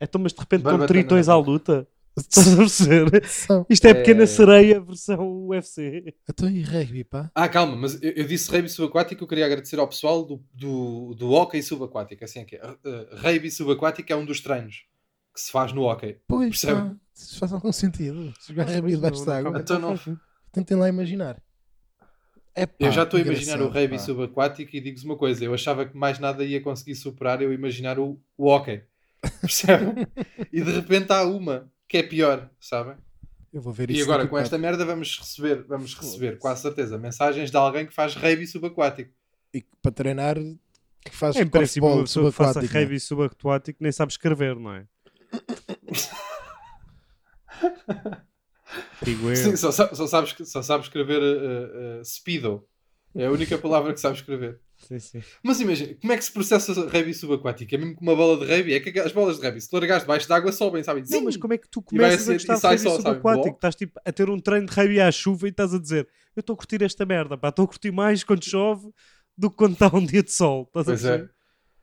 Então, 0.00 0.20
mas 0.20 0.32
de 0.32 0.40
repente 0.40 0.60
com 0.60 0.64
Barbatana 0.64 0.86
tritões 0.88 1.28
à 1.28 1.34
boca. 1.36 1.50
luta. 1.50 1.88
Estás 2.16 2.52
a 2.52 2.56
perceber? 2.56 3.22
Isto 3.70 3.86
é 3.86 3.90
É. 3.90 3.94
pequena 3.94 4.26
sereia 4.26 4.80
versão 4.80 5.46
UFC. 5.46 6.14
Então 6.28 6.48
e 6.48 6.62
rugby, 6.62 7.04
pá? 7.04 7.30
Ah, 7.34 7.48
calma, 7.48 7.74
mas 7.76 8.00
eu, 8.02 8.10
eu 8.12 8.26
disse 8.26 8.50
rugby 8.50 8.68
subaquático, 8.68 9.24
eu 9.24 9.28
queria 9.28 9.46
agradecer 9.46 9.78
ao 9.78 9.88
pessoal 9.88 10.22
do, 10.24 10.44
do, 10.52 11.14
do 11.14 11.30
hockey 11.30 11.62
subaquático. 11.62 12.22
Assim 12.24 12.40
é 12.40 12.44
que 12.44 12.56
é. 12.56 12.62
Uh, 12.66 13.16
rugby 13.16 13.50
subaquático 13.50 14.12
é 14.12 14.16
um 14.16 14.26
dos 14.26 14.40
treinos 14.40 14.84
que 15.34 15.40
se 15.40 15.50
faz 15.50 15.72
no 15.72 15.82
hockey. 15.84 16.18
Pois, 16.28 16.50
Percebe? 16.60 16.80
pá. 16.90 16.96
Isso 17.14 17.38
faz 17.38 17.52
algum 17.52 17.72
sentido. 17.72 18.32
Jogar 18.46 18.68
rugby 18.68 18.90
debaixo 18.92 19.24
da 19.24 19.38
água. 19.38 19.58
Então 19.58 19.78
não- 19.78 19.98
Tentem 20.52 20.76
lá 20.76 20.88
imaginar. 20.88 21.42
É 22.54 22.66
pá, 22.66 22.74
eu 22.78 22.92
já 22.92 23.04
estou 23.04 23.18
a 23.18 23.22
imaginar 23.22 23.62
o 23.62 23.68
rugby 23.68 23.96
pá. 23.96 23.98
subaquático 23.98 24.76
e 24.76 24.80
digo-vos 24.82 25.04
uma 25.04 25.16
coisa: 25.16 25.42
eu 25.42 25.54
achava 25.54 25.86
que 25.86 25.96
mais 25.96 26.18
nada 26.18 26.44
ia 26.44 26.60
conseguir 26.60 26.94
superar 26.94 27.40
eu 27.40 27.54
imaginar 27.54 27.98
o, 27.98 28.20
o 28.36 28.48
hockey. 28.50 28.82
Percebem? 29.40 30.06
e 30.52 30.60
de 30.60 30.70
repente 30.72 31.10
há 31.10 31.22
uma 31.22 31.70
que 31.92 31.98
é 31.98 32.02
pior, 32.02 32.48
sabem? 32.58 32.96
Eu 33.52 33.60
vou 33.60 33.70
ver 33.70 33.90
E 33.90 33.92
isso 33.92 34.04
agora 34.04 34.22
daqui 34.22 34.30
com 34.30 34.38
esta 34.38 34.56
merda 34.56 34.82
vamos 34.82 35.18
receber, 35.18 35.62
vamos 35.64 35.94
receber 35.94 36.38
com 36.38 36.48
a 36.48 36.56
certeza 36.56 36.96
mensagens 36.96 37.50
de 37.50 37.56
alguém 37.58 37.84
que 37.84 37.92
faz 37.92 38.14
rugby 38.14 38.46
subaquático. 38.46 39.12
E 39.52 39.60
que 39.60 39.68
para 39.82 39.92
treinar 39.92 40.36
que 41.04 41.14
faz 41.14 41.36
É, 41.36 41.44
princípio, 41.44 41.86
uma 41.86 42.02
pessoa 42.02 42.30
que 42.30 42.36
faça 42.36 42.60
subaquático. 42.62 42.92
né? 42.92 42.98
subaquático 42.98 43.78
nem 43.82 43.92
sabe 43.92 44.10
escrever, 44.10 44.56
não 44.56 44.72
é? 44.72 44.86
Digo 49.04 49.28
eu. 49.28 49.36
Sim, 49.36 49.56
só, 49.56 49.70
só 49.70 50.06
sabes, 50.06 50.34
só 50.46 50.62
sabes 50.62 50.86
escrever 50.86 51.20
uh, 51.20 52.00
uh, 52.00 52.04
speedo. 52.06 52.66
É 53.14 53.26
a 53.26 53.30
única 53.30 53.58
palavra 53.58 53.92
que 53.92 54.00
sabes 54.00 54.20
escrever. 54.20 54.58
Sim, 54.86 54.98
sim. 54.98 55.22
Mas 55.42 55.60
imagina, 55.60 55.94
como 56.00 56.12
é 56.12 56.16
que 56.16 56.24
se 56.24 56.32
processa 56.32 56.72
rugby 56.72 57.14
subaquático? 57.14 57.74
É 57.74 57.78
mesmo 57.78 57.94
com 57.94 58.02
uma 58.02 58.14
bola 58.16 58.44
de 58.44 58.52
rugby? 58.52 58.74
É 58.74 58.80
que 58.80 58.98
as 59.00 59.12
bolas 59.12 59.38
de 59.38 59.46
rugby, 59.46 59.60
se 59.60 59.68
largares 59.72 60.02
debaixo 60.02 60.26
de 60.26 60.32
água, 60.32 60.52
sobem, 60.52 60.82
sabem? 60.82 61.04
Não, 61.08 61.22
mas 61.22 61.36
como 61.36 61.52
é 61.54 61.58
que 61.58 61.68
tu 61.68 61.80
começas 61.82 62.28
a 62.28 62.32
gostar 62.32 62.56
de 62.56 62.66
rugby 62.66 62.78
só, 62.82 62.90
sabe? 62.90 63.02
subaquático? 63.02 63.56
Estás 63.56 63.74
tipo 63.74 64.00
a 64.04 64.12
ter 64.12 64.28
um 64.28 64.38
treino 64.38 64.66
de 64.66 64.72
rugby 64.72 65.00
à 65.00 65.10
chuva 65.12 65.46
e 65.46 65.50
estás 65.50 65.72
a 65.72 65.78
dizer 65.78 66.08
eu 66.34 66.40
estou 66.40 66.54
a 66.54 66.56
curtir 66.56 66.82
esta 66.82 67.04
merda, 67.06 67.36
pá, 67.36 67.48
estou 67.50 67.64
a 67.64 67.68
curtir 67.68 67.90
mais 67.90 68.24
quando 68.24 68.44
chove 68.44 68.90
do 69.36 69.50
que 69.50 69.56
quando 69.56 69.74
está 69.74 69.90
um 69.94 70.04
dia 70.04 70.22
de 70.22 70.32
sol. 70.32 70.64
Estás 70.66 70.86
Pois 70.86 71.04
a 71.06 71.14
é. 71.16 71.28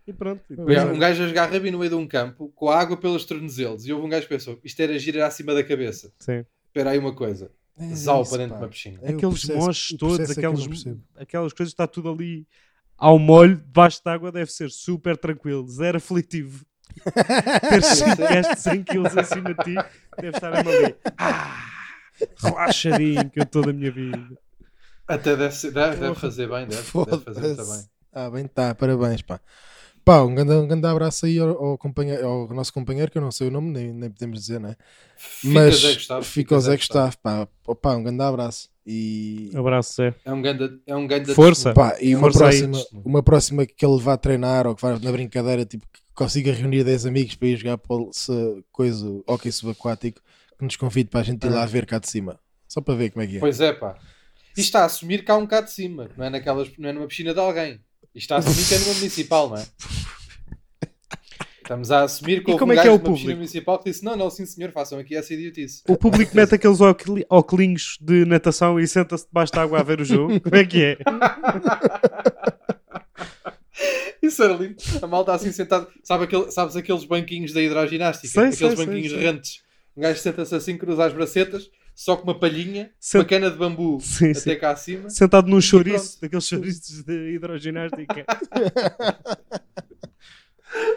E 0.08 0.14
pronto. 0.14 0.42
E 0.50 0.56
depois- 0.56 0.84
Um 0.86 0.98
gajo 1.00 1.24
a 1.24 1.28
jogar 1.28 1.52
rugby 1.52 1.70
no 1.72 1.78
meio 1.78 1.90
de 1.92 1.96
um 1.96 2.08
campo, 2.08 2.52
com 2.56 2.70
a 2.70 2.80
água 2.80 2.98
pelos 2.98 3.26
tornozelos, 3.26 3.86
e 3.86 3.94
houve 3.94 4.06
um 4.06 4.10
gajo 4.10 4.24
que 4.24 4.30
pensou, 4.34 4.60
isto 4.64 4.80
era 4.82 4.98
girar 4.98 5.28
acima 5.28 5.54
da 5.54 5.64
cabeça. 5.64 6.12
Sim. 6.20 6.44
Espera 6.68 6.92
aí 6.92 6.98
uma 6.98 7.14
coisa, 7.14 7.52
É 7.78 7.96
zau 7.96 8.24
para 8.26 8.38
dentro 8.40 8.56
de 8.58 8.62
uma 8.64 8.68
piscina. 8.70 9.00
É 9.04 9.12
Aqueles 9.12 9.46
moches 9.50 9.98
todos, 9.98 10.20
é 10.20 10.24
aqueles, 10.32 10.86
aquelas 11.16 11.54
coisas, 11.54 11.72
está 11.74 11.86
tudo 11.86 12.10
ali 12.10 12.48
ao 13.00 13.18
molho, 13.18 13.56
debaixo 13.58 14.02
de 14.04 14.12
água, 14.12 14.32
deve 14.32 14.52
ser 14.52 14.70
super 14.70 15.18
tranquilo, 15.18 15.68
zero 15.68 15.98
aflitivo. 15.98 16.66
Ter 17.70 17.84
5 17.84 18.16
gajos 18.18 18.56
de 18.56 18.60
100 18.62 18.84
kg 18.84 19.20
acima 19.20 19.54
de 19.54 19.64
ti, 19.64 19.76
deve 20.20 20.36
estar 20.38 20.52
mesmo 20.52 20.70
ali. 20.70 20.96
Ah, 21.18 21.66
relaxadinho, 22.38 23.30
que 23.30 23.40
eu 23.40 23.44
estou 23.44 23.64
da 23.64 23.72
minha 23.74 23.92
vida. 23.92 24.38
Até 25.08 25.36
deve, 25.36 25.56
ser- 25.56 25.72
deve, 25.72 25.98
deve 25.98 26.16
fazer 26.16 26.48
bem, 26.48 26.68
deve, 26.68 26.84
deve 27.06 27.24
fazer 27.24 27.56
bem. 27.66 27.90
Ah, 28.12 28.30
bem 28.30 28.48
tá, 28.48 28.76
parabéns, 28.76 29.22
pá. 29.22 29.40
Pá, 30.04 30.22
um 30.24 30.34
grande, 30.34 30.54
um 30.54 30.68
grande 30.68 30.88
abraço 30.88 31.26
aí 31.26 31.38
ao, 31.40 31.50
ao 31.50 31.78
companheiro, 31.78 32.26
ao 32.26 32.48
nosso 32.50 32.74
companheiro, 32.74 33.12
que 33.12 33.18
eu 33.18 33.22
não 33.22 33.32
sei 33.32 33.48
o 33.48 33.52
nome, 33.52 33.72
nem, 33.72 33.94
nem 33.94 34.10
podemos 34.10 34.40
dizer, 34.40 34.60
né? 34.60 34.76
Fica 35.18 35.54
Mas 35.54 35.76
Zé 35.82 35.94
Gustavo, 35.94 36.24
fica 36.26 36.56
o 36.56 36.60
Zé 36.60 36.76
Gustavo, 36.78 37.18
pá. 37.20 37.48
Opa, 37.68 37.96
um 37.96 38.04
grande 38.04 38.24
abraço. 38.24 38.70
E, 38.92 39.52
Abraço, 39.56 39.94
Zé. 39.98 40.16
É 40.26 40.34
um 40.34 40.42
grande, 40.42 40.80
é 40.88 40.96
um 40.96 41.06
grande 41.06 41.36
Força. 41.36 41.74
pá, 41.74 41.96
e 42.02 42.16
uma, 42.16 42.22
Força 42.32 42.48
aí. 42.48 42.68
próxima, 42.68 43.02
uma 43.06 43.22
próxima 43.22 43.66
que 43.66 43.86
ele 43.86 44.02
vá 44.02 44.18
treinar 44.18 44.66
ou 44.66 44.74
que 44.76 44.82
vá 44.82 44.98
na 44.98 45.12
brincadeira, 45.12 45.64
tipo, 45.64 45.86
que 45.94 46.00
consiga 46.16 46.52
reunir 46.52 46.84
10 46.84 47.06
amigos 47.06 47.36
para 47.36 47.48
ir 47.50 47.58
jogar 47.58 47.78
para 47.78 47.96
coisa, 48.72 49.06
hockey 49.28 49.52
subaquático, 49.52 50.20
que 50.58 50.66
nos 50.66 50.76
convide 50.76 51.10
para 51.10 51.20
a 51.20 51.24
gente 51.24 51.46
ir 51.46 51.50
lá 51.52 51.62
Ah. 51.62 51.66
ver 51.68 51.86
cá 51.86 52.00
de 52.00 52.10
cima. 52.10 52.40
Só 52.68 52.82
para 52.82 52.96
ver 52.96 53.12
como 53.12 53.24
é 53.24 53.28
que 53.28 53.38
é. 53.38 53.40
Pois 53.40 53.62
é, 53.62 53.74
pá. 53.74 53.96
Isto 54.58 54.60
está 54.62 54.82
a 54.82 54.86
assumir 54.86 55.24
que 55.24 55.30
há 55.32 55.38
um 55.38 55.46
cá 55.46 55.62
de 55.62 55.72
cima, 55.72 56.10
não 56.18 56.26
é, 56.26 56.30
naquelas, 56.32 56.70
não 56.80 56.90
é 56.90 56.94
numa 56.94 57.06
piscina 57.08 57.32
de 57.34 57.40
alguém. 57.40 57.80
Isto 58.16 58.34
está 58.34 58.36
a 58.38 58.40
assumir 58.40 58.68
que 58.68 58.74
é 58.74 58.80
numa 58.80 58.94
municipal, 58.96 59.50
não 59.50 59.58
é? 59.58 59.66
Estamos 61.70 61.92
a 61.92 62.02
assumir 62.02 62.44
que 62.44 62.50
E 62.50 62.54
houve 62.54 62.60
como 62.60 62.74
um 62.74 62.76
é 62.76 62.82
que 62.82 62.88
é 62.88 62.92
o 62.92 62.98
público? 63.00 63.30
municipal 63.30 63.78
que 63.78 63.92
disse: 63.92 64.04
Não, 64.04 64.16
não, 64.18 64.28
sim 64.32 64.44
senhor, 64.44 64.72
façam 64.72 64.98
aqui 64.98 65.16
essa 65.16 65.32
idiotice. 65.36 65.84
O 65.88 65.96
público 65.96 66.36
mete 66.36 66.56
aqueles 66.56 66.80
óculinhos 67.30 67.96
de 68.02 68.26
natação 68.26 68.80
e 68.80 68.88
senta-se 68.88 69.28
debaixo 69.28 69.54
de 69.54 69.60
água 69.60 69.80
a 69.80 69.84
ver 69.84 70.02
o 70.02 70.04
jogo. 70.04 70.42
Como 70.42 70.56
é 70.56 70.66
que 70.66 70.84
é? 70.84 70.98
Isso 74.20 74.42
era 74.44 74.54
lindo. 74.54 74.78
A 75.00 75.06
malta 75.06 75.32
assim 75.32 75.52
sentada. 75.52 75.88
Sabe 76.04 76.24
aquele, 76.24 76.50
sabes 76.50 76.76
aqueles 76.76 77.04
banquinhos 77.06 77.54
da 77.54 77.62
hidroginástica? 77.62 78.28
Sei, 78.28 78.42
aqueles 78.46 78.58
sei, 78.58 78.76
banquinhos 78.88 79.12
sei. 79.12 79.20
rentes. 79.22 79.62
Um 79.96 80.02
gajo 80.02 80.20
senta-se 80.20 80.56
assim, 80.56 80.76
cruza 80.76 81.06
as 81.06 81.14
bracetas, 81.14 81.70
só 81.94 82.16
com 82.18 82.24
uma 82.24 82.40
palhinha, 82.40 82.90
Sent- 83.00 83.22
uma 83.22 83.28
cana 83.30 83.52
de 83.52 83.58
bambu 83.58 84.00
Sim, 84.02 84.32
até 84.32 84.40
sim. 84.40 84.56
cá 84.58 84.72
acima. 84.72 85.08
Sentado 85.12 85.48
num 85.48 85.62
chouriço, 85.62 86.20
daqueles 86.20 86.48
chouriços 86.48 87.04
de 87.04 87.34
hidroginástica. 87.36 88.26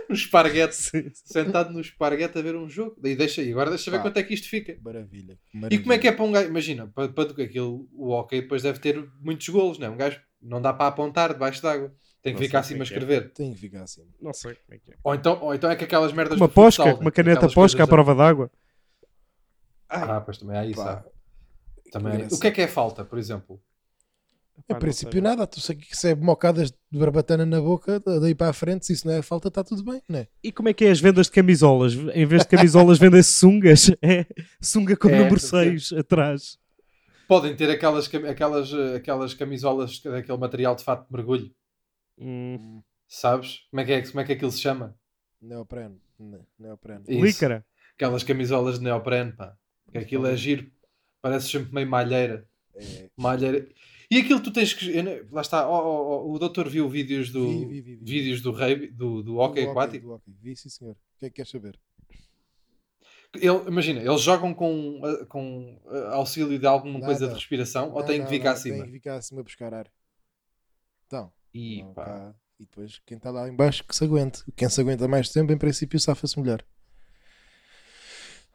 Um 0.08 0.14
esparguete. 0.14 0.74
Sim, 0.74 1.10
sim. 1.10 1.10
Sentado 1.14 1.72
no 1.72 1.80
esparguete 1.80 2.38
a 2.38 2.42
ver 2.42 2.54
um 2.54 2.68
jogo. 2.68 2.96
E, 3.02 3.14
deixa, 3.16 3.42
e 3.42 3.50
agora 3.50 3.70
deixa 3.70 3.90
ver 3.90 3.98
Pá. 3.98 4.02
quanto 4.04 4.18
é 4.18 4.22
que 4.22 4.34
isto 4.34 4.48
fica. 4.48 4.76
Maravilha. 4.82 5.38
E 5.70 5.78
como 5.78 5.92
é 5.92 5.98
que 5.98 6.06
é 6.06 6.12
para 6.12 6.24
um 6.24 6.32
gajo? 6.32 6.48
Imagina, 6.48 6.86
para, 6.86 7.08
para 7.08 7.30
aquilo, 7.42 7.88
o 7.92 8.10
hockey 8.10 8.42
depois 8.42 8.62
deve 8.62 8.78
ter 8.78 9.08
muitos 9.20 9.48
golos, 9.48 9.78
não 9.78 9.86
é? 9.86 9.90
Um 9.90 9.96
gajo 9.96 10.20
não 10.40 10.60
dá 10.60 10.72
para 10.72 10.88
apontar 10.88 11.32
debaixo 11.32 11.62
d'água. 11.62 11.94
Tem 12.22 12.34
que 12.34 12.40
Não 12.40 12.46
ficar 12.46 12.60
assim 12.60 12.74
a 12.74 12.76
é 12.76 12.80
é. 12.80 12.82
escrever. 12.82 13.32
Tem 13.32 13.52
que 13.52 13.58
ficar 13.58 13.82
assim. 13.82 14.06
Não 14.20 14.32
sei 14.32 14.54
como 14.54 14.74
é 14.74 14.78
que 14.78 14.92
é. 14.92 14.94
Ou 15.02 15.14
então, 15.14 15.38
ou 15.42 15.54
então 15.54 15.70
é 15.70 15.74
que 15.76 15.84
aquelas 15.84 16.12
merdas 16.12 16.38
Uma 16.38 16.46
do 16.46 16.52
futsal, 16.52 16.86
posca, 16.86 16.98
né? 16.98 17.00
uma 17.00 17.10
caneta 17.10 17.48
posca 17.48 17.82
à 17.82 17.86
prova 17.86 18.14
d'água. 18.14 18.50
Ah, 19.88 20.20
pois 20.20 20.38
também 20.38 20.56
há 20.56 20.64
isso. 20.64 20.80
Há. 20.80 21.04
Também. 21.90 22.26
O 22.30 22.38
que 22.38 22.46
é 22.46 22.50
que 22.50 22.62
é 22.62 22.68
falta, 22.68 23.04
por 23.04 23.18
exemplo? 23.18 23.60
Não 24.68 24.78
princípio, 24.78 25.12
sei. 25.12 25.20
nada. 25.20 25.46
Tu 25.46 25.60
se 25.60 25.72
recebe 25.74 26.24
mocadas 26.24 26.70
de 26.70 26.98
barbatana 26.98 27.44
na 27.44 27.60
boca, 27.60 28.00
daí 28.00 28.34
para 28.34 28.50
a 28.50 28.52
frente, 28.52 28.86
se 28.86 28.92
isso 28.92 29.06
não 29.06 29.14
é 29.14 29.22
falta, 29.22 29.48
está 29.48 29.62
tudo 29.64 29.82
bem, 29.84 30.00
não 30.08 30.20
é? 30.20 30.28
E 30.42 30.52
como 30.52 30.68
é 30.68 30.72
que 30.74 30.84
é 30.84 30.90
as 30.90 31.00
vendas 31.00 31.26
de 31.26 31.32
camisolas? 31.32 31.94
Em 31.94 32.24
vez 32.26 32.42
de 32.42 32.48
camisolas, 32.48 32.98
vendem-se 32.98 33.32
sungas. 33.32 33.90
É 34.02 34.26
sunga 34.60 34.96
com 34.96 35.08
É, 35.08 35.12
número 35.18 35.36
deve 35.36 35.78
6 35.80 35.92
atrás. 35.92 36.58
Podem 37.28 37.54
ter 37.56 37.70
aquelas, 37.70 38.12
aquelas, 38.14 38.72
aquelas 38.96 39.34
camisolas 39.34 40.00
daquele 40.00 40.38
material 40.38 40.74
de 40.76 40.84
fato 40.84 41.06
de 41.06 41.12
mergulho. 41.16 41.50
Hum. 42.18 42.82
Sabes? 43.08 43.60
Como 43.70 43.80
é 43.80 43.84
que, 43.84 43.92
é, 43.92 44.02
como 44.02 44.20
é 44.20 44.24
que 44.24 44.32
aquilo 44.32 44.50
se 44.52 44.60
chama? 44.60 44.94
Neopreno. 45.40 46.00
ne- 46.18 46.40
Neopreno. 46.58 47.04
Isso. 47.08 47.24
Lícara. 47.24 47.64
Aquelas 47.94 48.22
camisolas 48.22 48.78
de 48.78 48.84
neoprene, 48.84 49.32
pá. 49.32 49.54
Aquilo 49.94 50.26
é 50.26 50.36
giro. 50.36 50.70
Parece 51.20 51.48
sempre 51.48 51.72
meio 51.74 51.86
malheira. 51.88 52.46
É, 52.74 53.08
malheira. 53.16 53.66
E 54.12 54.18
aquilo 54.18 54.40
tu 54.42 54.52
tens 54.52 54.74
que. 54.74 54.94
eu 54.94 55.26
lá 55.32 55.40
está, 55.40 55.66
o 55.66 56.38
doutor 56.38 56.68
viu 56.68 56.86
vídeos 56.86 57.30
do. 57.30 57.48
Vi, 57.48 57.64
vi, 57.64 57.80
vi. 57.80 57.96
Vídeos 57.96 58.42
do 58.42 58.52
rei, 58.52 58.88
do, 58.90 59.22
do 59.22 59.38
hockey 59.38 59.62
aquático. 59.66 60.06
do 60.06 60.12
hockey. 60.12 60.36
Vi, 60.38 60.54
sim, 60.54 60.68
senhor. 60.68 60.92
O 60.92 61.18
que 61.18 61.24
é 61.24 61.30
que 61.30 61.36
queres 61.36 61.50
saber? 61.50 61.80
Ele, 63.34 63.66
imagina, 63.66 64.02
eles 64.02 64.20
jogam 64.20 64.52
com, 64.52 65.00
com 65.30 65.80
auxílio 66.10 66.58
de 66.58 66.66
alguma 66.66 66.98
Nada. 66.98 67.06
coisa 67.06 67.26
de 67.26 67.32
respiração 67.32 67.90
ou 67.90 68.00
Não, 68.00 68.06
têm 68.06 68.18
não, 68.18 68.26
que 68.26 68.32
ficar 68.32 68.50
não, 68.50 68.56
acima? 68.56 68.76
Tem 68.76 68.84
que 68.84 68.92
ficar 68.92 69.14
acima 69.16 69.40
a 69.40 69.44
buscar 69.44 69.72
ar. 69.72 69.90
Então, 71.06 71.32
E, 71.54 71.82
não, 71.82 71.94
cá. 71.94 72.34
e 72.60 72.64
depois 72.64 73.00
quem 73.06 73.16
está 73.16 73.30
lá 73.30 73.48
em 73.48 73.56
baixo 73.56 73.82
que 73.82 73.96
se 73.96 74.04
aguente. 74.04 74.44
Quem 74.54 74.68
se 74.68 74.78
aguenta 74.78 75.08
mais 75.08 75.30
tempo, 75.30 75.50
em 75.54 75.56
princípio, 75.56 75.98
safa-se 75.98 76.38
melhor. 76.38 76.62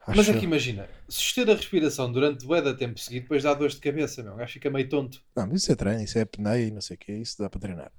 Mas 0.08 0.20
Acho 0.20 0.30
é 0.32 0.38
que 0.38 0.44
imagina, 0.44 0.88
suster 1.08 1.48
a 1.50 1.54
respiração 1.54 2.10
durante 2.10 2.46
bué 2.46 2.62
da 2.62 2.74
tempo 2.74 2.98
seguido, 2.98 3.22
depois 3.24 3.42
dá 3.42 3.52
dores 3.54 3.74
de 3.74 3.80
cabeça, 3.80 4.22
meu. 4.22 4.32
O 4.34 4.36
gajo 4.36 4.52
fica 4.52 4.70
meio 4.70 4.88
tonto. 4.88 5.22
Não, 5.36 5.46
mas 5.46 5.62
isso 5.62 5.72
é 5.72 5.74
treino, 5.76 6.02
isso 6.02 6.18
é 6.18 6.22
apneia 6.22 6.66
e 6.66 6.70
não 6.70 6.80
sei 6.80 6.96
o 6.96 6.98
que, 6.98 7.12
isso 7.12 7.36
dá 7.38 7.48
para 7.50 7.60
treinar. 7.60 7.92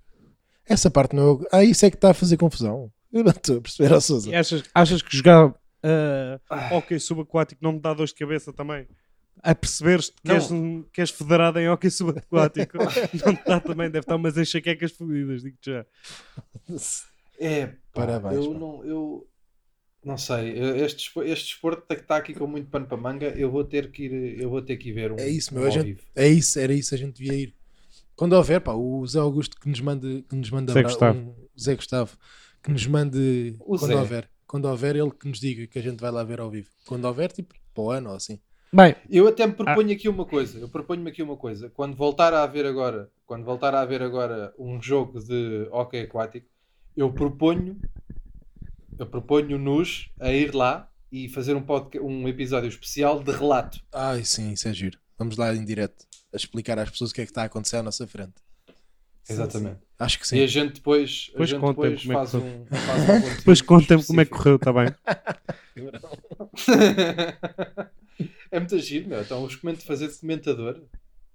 Essa 0.66 0.90
parte 0.92 1.16
não. 1.16 1.44
Ah, 1.52 1.64
isso 1.64 1.86
é 1.86 1.90
que 1.90 1.98
está 1.98 2.12
a 2.12 2.14
fazer 2.14 2.38
confusão. 2.38 2.92
Eu 3.12 3.24
não 3.24 3.32
estou 3.32 3.58
a 3.58 3.62
perceber, 3.62 3.92
ó 3.94 4.00
Sousa. 4.00 4.30
E 4.30 4.36
achas, 4.36 4.64
achas 4.74 5.02
que 5.02 5.16
jogar 5.18 5.48
uh, 5.48 5.56
Ah. 6.50 6.70
hockey 6.76 7.00
subaquático 7.00 7.64
não 7.64 7.74
me 7.74 7.80
dá 7.80 7.94
dores 7.94 8.12
de 8.12 8.16
cabeça 8.20 8.52
também? 8.54 8.88
A 9.42 9.56
perceberes 9.56 10.12
que 10.24 10.32
és, 10.32 10.48
que 10.92 11.00
és 11.02 11.10
federado 11.10 11.60
em 11.60 11.70
hockey 11.70 11.90
subaquático 11.90 12.78
não 13.26 13.36
te 13.36 13.46
dá 13.46 13.60
também, 13.60 13.88
deve 13.90 14.00
estar 14.00 14.16
umas 14.16 14.38
enxaquecas 14.38 14.92
fodidas, 14.92 15.44
digo-te 15.44 15.72
já. 15.72 15.86
É, 17.40 17.68
pá, 17.68 17.76
Parabéns, 17.94 18.36
eu 18.36 18.52
pá. 18.54 18.60
não, 18.60 18.86
eu 18.86 19.29
não 20.04 20.18
sei. 20.18 20.52
eu- 20.58 20.76
Este, 20.78 21.12
este 21.26 21.46
desporto 21.54 21.84
que 21.88 21.94
está 22.02 22.18
aqui 22.18 22.34
com 22.34 22.48
muito 22.48 22.70
pano 22.70 22.86
para 22.88 22.98
manga, 22.98 23.28
eu 23.38 23.50
vou 23.52 23.64
ter 23.64 23.92
que 23.92 24.04
ir, 24.06 24.42
eu 24.42 24.50
vou 24.50 24.62
ter 24.62 24.78
que 24.78 24.90
ir 24.90 24.94
ver 24.94 25.12
um, 25.12 25.16
É 25.20 25.28
isso, 25.28 25.54
meu. 25.54 25.68
um 25.68 25.72
gente, 25.72 25.86
vivo. 25.86 26.02
é 26.16 26.28
isso, 26.28 26.60
era 26.60 26.74
isso, 26.74 26.94
a 26.96 26.98
gente 26.98 27.16
devia 27.22 27.36
ir. 27.38 27.54
Quando 28.16 28.34
houver, 28.34 28.60
pá, 28.62 28.74
o 28.74 29.06
Zé 29.08 29.20
Augusto 29.20 29.58
que 29.60 29.70
nos 29.70 29.80
mande, 29.80 30.26
que 30.30 30.36
nos 30.36 30.50
manda 30.50 30.74
Zé 30.74 30.84
Gustavo. 30.84 31.20
um- 31.20 31.34
Zé 31.60 31.76
Gustavo, 31.76 32.18
que 32.62 32.72
nos 32.72 32.86
mande 32.88 33.56
O 33.60 33.78
quando 33.78 33.88
Zé. 33.92 33.96
houver. 33.96 34.30
Quando 34.46 34.66
houver, 34.66 34.96
ele 34.96 35.12
que 35.12 35.28
nos 35.28 35.40
diga 35.40 35.68
que 35.68 35.78
a 35.78 35.82
gente 35.82 36.00
vai 36.00 36.12
lá 36.12 36.24
ver 36.24 36.40
ao 36.40 36.50
vivo. 36.50 36.68
Quando 36.88 37.06
houver, 37.06 37.32
tipo, 37.32 37.54
para 37.74 37.84
o 37.84 37.92
ano 37.92 38.10
ou 38.10 38.16
assim. 38.16 38.40
Bem, 38.74 38.96
Eu 39.10 39.28
até 39.28 39.46
me 39.48 39.54
Ah. 39.54 39.56
proponho 39.56 39.92
aqui 39.92 40.08
uma 40.10 40.26
coisa. 40.26 40.60
Eu 40.60 40.68
proponho-me 40.70 41.10
aqui 41.10 41.22
uma 41.24 41.38
coisa. 41.38 41.70
Quando 41.70 41.96
voltar 41.96 42.34
a 42.34 42.44
haver 42.44 42.66
agora, 42.66 43.10
quando 43.26 43.44
voltar 43.46 43.74
a 43.74 43.82
haver 43.82 44.02
agora 44.02 44.54
um 44.60 44.82
jogo 44.82 45.20
de 45.20 45.68
hockey 45.72 46.00
aquático, 46.02 46.48
eu 46.98 47.12
proponho, 47.12 47.80
eu 49.00 49.08
proponho-nos 49.08 50.10
a 50.20 50.32
ir 50.32 50.54
lá 50.54 50.88
e 51.12 51.28
fazer 51.30 51.56
um, 51.56 51.62
podca- 51.62 52.02
um 52.02 52.28
episódio 52.28 52.68
especial 52.70 53.24
de 53.24 53.32
relato. 53.32 53.80
Ai, 53.94 54.24
sim, 54.24 54.52
isso 54.52 54.68
é 54.68 54.74
giro. 54.74 54.98
Vamos 55.18 55.38
lá 55.38 55.54
em 55.56 55.66
direto 55.66 56.06
a 56.34 56.38
explicar 56.38 56.78
às 56.78 56.90
pessoas 56.90 57.12
o 57.12 57.14
que 57.14 57.22
é 57.22 57.26
que 57.26 57.32
está 57.32 57.42
a 57.42 57.46
acontecer 57.46 57.78
à 57.78 57.84
nossa 57.84 58.06
frente. 58.06 58.34
Exatamente. 59.28 59.78
Acho 59.98 60.20
que 60.20 60.26
E 60.26 60.28
sim. 60.28 60.44
a 60.44 60.48
gente 60.48 60.74
depois, 60.76 61.28
a 61.30 61.32
Depois 61.32 61.50
gente 61.50 61.60
depois 61.60 61.76
como 61.76 61.88
é 61.88 61.96
que 61.96 62.08
faz, 62.08 62.34
um, 62.36 62.66
faz 62.66 63.10
um 63.10 63.30
depois 63.38 63.62
contem-me 63.62 64.04
como 64.06 64.22
é 64.22 64.26
que 64.26 64.32
correu, 64.32 64.56
está 64.56 64.74
bem? 64.74 64.88
é 68.52 68.60
muito 68.60 68.78
giro, 68.80 69.10
meu. 69.10 69.22
Então, 69.22 69.44
os 69.44 69.56
comentários 69.56 69.88
fazer 69.88 70.08
de 70.08 70.18
comentador. 70.20 70.82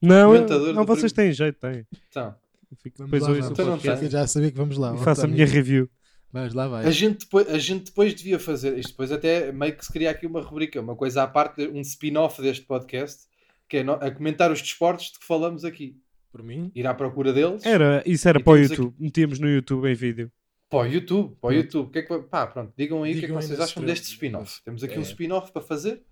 Não, 0.03 0.33
Comentador 0.33 0.75
não 0.75 0.85
vocês 0.85 1.13
prim- 1.13 1.25
têm 1.25 1.33
jeito, 1.33 1.59
têm. 1.61 1.87
Então, 2.11 2.35
Fico 2.83 3.05
depois 3.05 3.23
lá, 3.23 3.29
ouço 3.31 3.53
Então 3.53 3.67
não 3.67 3.79
podcast 3.79 4.09
já 4.11 4.27
sabia 4.27 4.51
que 4.51 4.57
vamos 4.57 4.77
lá. 4.77 4.95
e 4.95 4.99
faço 4.99 5.25
a 5.25 5.29
minha 5.29 5.47
review. 5.47 5.89
Vais 6.35 6.53
lá, 6.53 6.65
a 6.65 6.69
vai. 6.69 6.91
gente, 6.91 7.21
depois, 7.21 7.49
a 7.49 7.59
gente 7.59 7.85
depois 7.85 8.13
devia 8.13 8.41
fazer 8.41 8.77
isto. 8.77 8.91
Depois, 8.91 9.13
até 9.13 9.53
meio 9.53 9.77
que 9.77 9.85
se 9.87 9.93
cria 9.93 10.11
aqui 10.11 10.27
uma 10.27 10.41
rubrica, 10.41 10.81
uma 10.81 10.97
coisa 10.97 11.23
à 11.23 11.29
parte, 11.29 11.65
um 11.69 11.81
spin-off 11.81 12.43
deste 12.43 12.67
podcast, 12.67 13.23
que 13.69 13.77
é 13.77 13.85
no- 13.85 13.93
a 13.93 14.11
comentar 14.11 14.51
os 14.51 14.61
desportos 14.61 15.13
de 15.13 15.21
que 15.21 15.25
falamos 15.25 15.65
aqui. 15.65 15.97
Por 16.33 16.43
mim, 16.43 16.73
Ir 16.75 16.85
à 16.89 16.93
procura 16.93 17.33
deles. 17.33 17.65
Era, 17.65 18.03
isso 18.05 18.29
era 18.29 18.41
para 18.41 18.53
o 18.53 18.57
YouTube. 18.59 18.93
Metíamos 18.99 19.39
no 19.39 19.49
YouTube 19.49 19.89
em 19.89 19.95
vídeo. 19.95 20.33
Para 20.69 20.81
o 20.81 20.87
YouTube, 20.93 21.37
para 21.41 21.51
o. 21.51 21.53
YouTube. 21.53 21.93
Que 21.93 22.01
é 22.01 22.03
que, 22.03 22.19
pá, 22.25 22.49
pronto, 22.49 22.73
digam 22.77 23.05
aí 23.05 23.13
o 23.15 23.19
que 23.21 23.27
é 23.27 23.29
que 23.29 23.35
vocês 23.35 23.61
acham 23.61 23.85
deste 23.85 24.07
spin-off. 24.09 24.61
Temos 24.65 24.83
aqui 24.83 24.95
É. 24.97 24.99
um 24.99 25.03
spin-off 25.03 25.53
para 25.53 25.63
fazer 25.63 26.03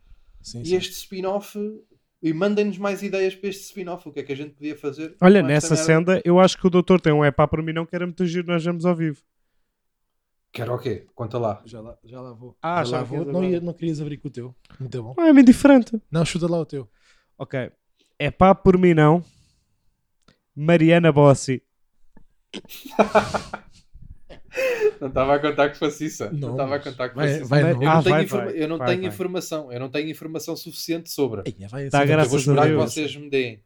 sim, 0.40 0.62
e 0.62 0.66
sim. 0.66 0.76
este 0.76 0.92
spin-off. 0.92 1.58
E 2.22 2.32
mandem-nos 2.32 2.78
mais 2.78 3.02
ideias 3.02 3.34
para 3.34 3.48
este 3.48 3.64
spin-off. 3.64 4.08
O 4.08 4.12
que 4.12 4.20
é 4.20 4.22
que 4.22 4.32
a 4.32 4.36
gente 4.36 4.50
podia 4.54 4.76
fazer? 4.76 5.16
Olha, 5.20 5.42
nessa 5.42 5.74
merda? 5.74 5.84
senda, 5.84 6.22
eu 6.24 6.38
acho 6.38 6.56
que 6.56 6.64
o 6.64 6.70
doutor 6.70 7.00
tem 7.00 7.12
um 7.12 7.24
é 7.24 7.32
pá 7.32 7.48
por 7.48 7.60
mim 7.60 7.72
não, 7.72 7.84
que 7.84 7.96
era 7.96 8.06
muito 8.06 8.24
giro, 8.24 8.46
nós 8.46 8.64
vamos 8.64 8.86
ao 8.86 8.94
vivo. 8.94 9.18
Quero 10.52 10.74
o 10.74 10.78
quê? 10.78 11.06
Conta 11.14 11.38
lá. 11.38 11.62
Já 11.64 11.80
lá, 11.80 11.96
já 12.04 12.20
lá 12.20 12.32
vou. 12.34 12.56
Ah, 12.60 12.84
já 12.84 12.90
já 12.90 12.96
lá 12.98 13.02
vou. 13.04 13.18
queres 13.20 13.32
Não, 13.32 13.44
ia, 13.44 13.60
não 13.60 13.72
querias 13.72 14.00
abrir 14.00 14.18
com 14.18 14.28
o 14.28 14.30
teu. 14.30 14.54
Muito 14.78 15.02
bom. 15.02 15.14
Ah, 15.18 15.28
é 15.28 15.32
muito 15.32 15.46
diferente. 15.46 15.98
Não, 16.10 16.24
chuta 16.26 16.46
lá 16.46 16.58
o 16.60 16.66
teu. 16.66 16.88
Ok. 17.38 17.70
É 18.18 18.30
pá 18.30 18.54
por 18.54 18.76
mim 18.78 18.92
não. 18.94 19.24
Mariana 20.54 21.10
Bossi. 21.10 21.62
Não 25.00 25.08
estava 25.08 25.34
a 25.34 25.38
contar 25.40 25.70
que 25.70 25.78
fosse 25.78 26.04
isso. 26.06 26.30
Não 26.32 26.52
estava 26.52 26.76
a 26.76 26.78
contar 26.78 27.08
que 27.08 27.16
vai- 27.16 27.26
fosse 27.28 27.40
isso. 27.40 27.48
vai 27.48 27.62
Vai- 27.62 27.72
não. 27.72 27.80
Eu 27.80 27.86
não 27.86 27.92
Ah, 27.92 28.00
vai, 28.00 28.26
vai. 28.26 28.62
eu 28.62 28.68
não 28.68 28.78
Vai, 28.78 28.86
tenho 28.88 29.00
vai. 29.02 29.10
informação. 29.10 29.72
Eu 29.72 29.80
não 29.80 29.88
tenho 29.90 30.10
informação 30.10 30.54
suficiente 30.56 31.10
sobre. 31.10 31.42
Eia, 31.46 31.66
vai 31.68 31.82
assim, 31.82 31.90
Tá, 31.90 31.98
nomes 31.98 32.10
graças 32.12 32.26
eu 32.26 32.30
vou 32.30 32.36
a 32.36 32.40
esperar 32.40 32.62
que 32.62 32.76
Deus. 32.76 32.92
vocês 32.92 33.16
me 33.16 33.30
deem. 33.30 33.64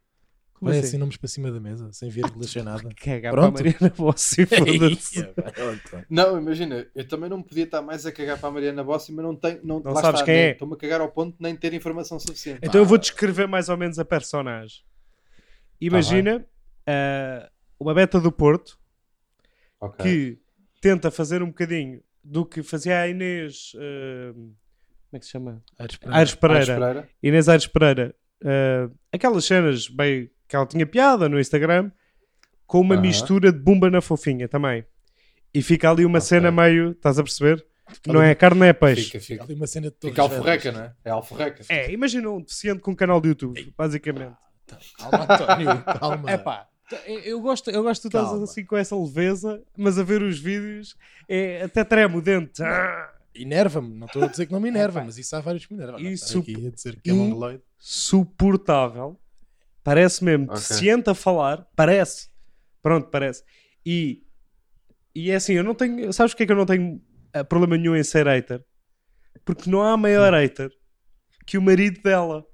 Como 0.59 0.71
vai 0.71 0.79
assim? 0.79 0.89
assim 0.89 0.99
nomes 0.99 1.17
para 1.17 1.29
cima 1.29 1.51
da 1.53 1.61
mesa, 1.61 1.93
sem 1.93 2.09
vírgula, 2.09 2.45
sem 2.49 2.63
nada. 2.63 2.89
Cagar 2.97 3.33
Pronto. 3.33 3.53
para 3.55 3.61
a 3.61 3.73
Mariana 3.73 3.95
Bossi, 3.97 4.47
foda-se. 4.47 5.19
Eia, 5.21 5.35
vai, 5.37 5.53
pronto. 5.53 6.07
Não, 6.09 6.39
imagina, 6.39 6.87
eu 6.95 7.07
também 7.07 7.29
não 7.29 7.43
podia 7.43 7.65
estar 7.65 7.83
mais 7.83 8.07
a 8.07 8.13
cagar 8.13 8.39
para 8.39 8.49
a 8.49 8.53
Mariana 8.53 8.83
Bossi, 8.83 9.13
mas 9.13 9.25
não 9.25 9.37
tenho. 9.37 9.61
Não, 9.63 9.81
Não 9.81 9.93
lá 9.93 10.01
sabes 10.01 10.21
está, 10.21 10.25
quem 10.27 10.35
nem- 10.35 10.45
é. 10.45 10.51
Estou-me 10.53 10.75
a 10.75 10.77
cagar 10.77 11.01
ao 11.01 11.11
ponto 11.11 11.37
de 11.37 11.43
nem 11.43 11.55
ter 11.55 11.75
informação 11.75 12.19
suficiente. 12.19 12.61
Então 12.63 12.81
eu 12.81 12.87
vou 12.87 12.97
descrever 12.99 13.47
mais 13.47 13.69
ou 13.69 13.77
menos 13.77 13.99
a 13.99 14.05
personagem. 14.05 14.83
Imagina 15.81 16.41
Tá 16.41 16.47
ah, 16.87 17.51
uma 17.79 17.93
beta 17.93 18.21
do 18.21 18.31
Porto 18.33 18.79
Ok. 19.81 20.05
que 20.05 20.39
tenta 20.81 21.11
fazer 21.11 21.43
um 21.43 21.49
bocadinho 21.49 22.01
do 22.25 22.47
que 22.47 22.63
fazia 22.63 23.01
a 23.01 23.09
Inês. 23.09 23.73
ah, 23.77 24.33
como 24.33 24.57
é 25.13 25.19
que 25.19 25.27
se 25.27 25.33
chama? 25.33 25.63
Aires 25.79 25.99
Aires 26.05 26.35
Pereira. 26.35 26.55
Aires 26.59 26.67
Pereira. 26.67 26.75
Pereira. 26.81 27.09
Inês 27.23 27.49
Aires 27.49 27.67
Pereira. 27.67 28.15
ah, 28.45 28.91
aquelas 29.13 29.45
cenas 29.45 29.89
bem 29.89 30.31
que 30.49 30.55
ela 30.57 30.67
tinha 30.67 30.87
piada 30.87 31.29
no 31.29 31.39
Instagram 31.41 31.91
com 32.67 32.81
uma 32.81 32.95
Aham. 32.95 33.03
mistura 33.03 33.53
de 33.53 33.59
Bumba 33.59 33.91
na 33.91 34.01
Fofinha 34.01 34.49
também. 34.49 34.85
E 35.55 35.63
fica 35.63 35.91
ali 35.91 36.05
uma 36.05 36.19
Ok. 36.19 36.29
cena 36.29 36.51
meio, 36.51 36.91
estás 36.91 37.19
a 37.19 37.23
perceber? 37.23 37.65
Não 38.07 38.21
ali- 38.21 38.31
é 38.31 38.35
carne, 38.35 38.59
não 38.61 38.67
é 38.67 38.73
peixe. 38.73 39.05
Fica, 39.05 39.21
Fica 39.21 39.27
fica. 39.35 39.45
ali 39.45 39.55
uma 39.55 39.67
cena 39.67 39.89
de 39.91 39.97
Fica 40.01 40.15
torres 40.17 40.33
alforreca, 40.37 40.73
não 40.73 40.81
é? 40.81 40.93
É 41.05 41.11
alforreca. 41.11 41.63
É, 41.69 41.91
imagina 41.93 42.29
um 42.31 42.41
deficiente 42.41 42.81
com 42.81 42.91
um 42.91 42.95
canal 42.97 43.21
de 43.21 43.29
YouTube, 43.29 43.73
basicamente. 43.79 44.35
Calma, 44.99 45.23
António, 45.31 45.85
calma. 46.01 46.31
É 46.31 46.37
pá, 46.37 46.69
eu 47.25 47.41
gosto, 47.41 47.71
eu 47.71 47.83
gosto 47.85 48.03
de 48.03 48.11
tu 48.11 48.17
estás 48.17 48.29
Calma. 48.31 48.45
assim 48.45 48.65
com 48.65 48.77
essa 48.77 48.97
leveza, 48.97 49.63
mas 49.77 49.99
a 49.99 50.03
ver 50.03 50.21
os 50.23 50.39
vídeos 50.39 50.97
é 51.29 51.63
até 51.63 51.85
tremo 51.85 52.19
o 52.19 52.21
dente. 52.23 52.61
Enerva-me, 53.35 53.95
não 53.95 54.07
estou 54.07 54.25
a 54.25 54.27
dizer 54.29 54.47
que 54.47 54.53
não 54.53 54.59
me 54.61 54.69
enerva, 54.69 54.99
Epá. 55.01 55.07
mas 55.07 55.19
isso 55.19 55.37
há 55.37 55.41
vários 55.41 55.67
que 55.67 55.73
me 55.75 55.81
enervam. 55.81 56.01
Isso- 56.01 56.25
Isso 56.27 56.39
aqui 56.39 56.67
a 56.67 56.71
dizer 56.71 57.01
que 57.01 57.11
é 57.11 57.13
e- 57.13 57.17
mongoloide. 57.17 57.63
Parece 59.87 60.25
mesmo 60.25 60.47
Ok. 60.47 60.57
deficiente 60.57 61.09
a 61.09 61.15
falar. 61.15 61.65
Parece. 61.77 62.29
Pronto, 62.83 63.09
parece. 63.09 63.45
E, 63.85 64.25
e 65.15 65.31
é 65.31 65.37
assim, 65.37 65.53
eu 65.53 65.63
não 65.63 65.77
tenho. 65.77 66.13
Sabes 66.13 66.33
porque 66.33 66.43
é 66.43 66.47
que 66.47 66.51
eu 66.51 66.57
não 66.57 66.67
tenho 66.67 67.01
eh, 67.33 67.45
problema 67.45 67.77
nenhum 67.77 67.95
em 67.95 68.03
ser 68.03 68.27
hater? 68.27 68.65
Porque 69.45 69.71
não 69.71 69.85
há 69.85 69.97
maior 69.97 70.33
hater 70.35 70.73
que 71.47 71.57
o 71.57 71.63
marido 71.63 72.03
dela. 72.03 72.45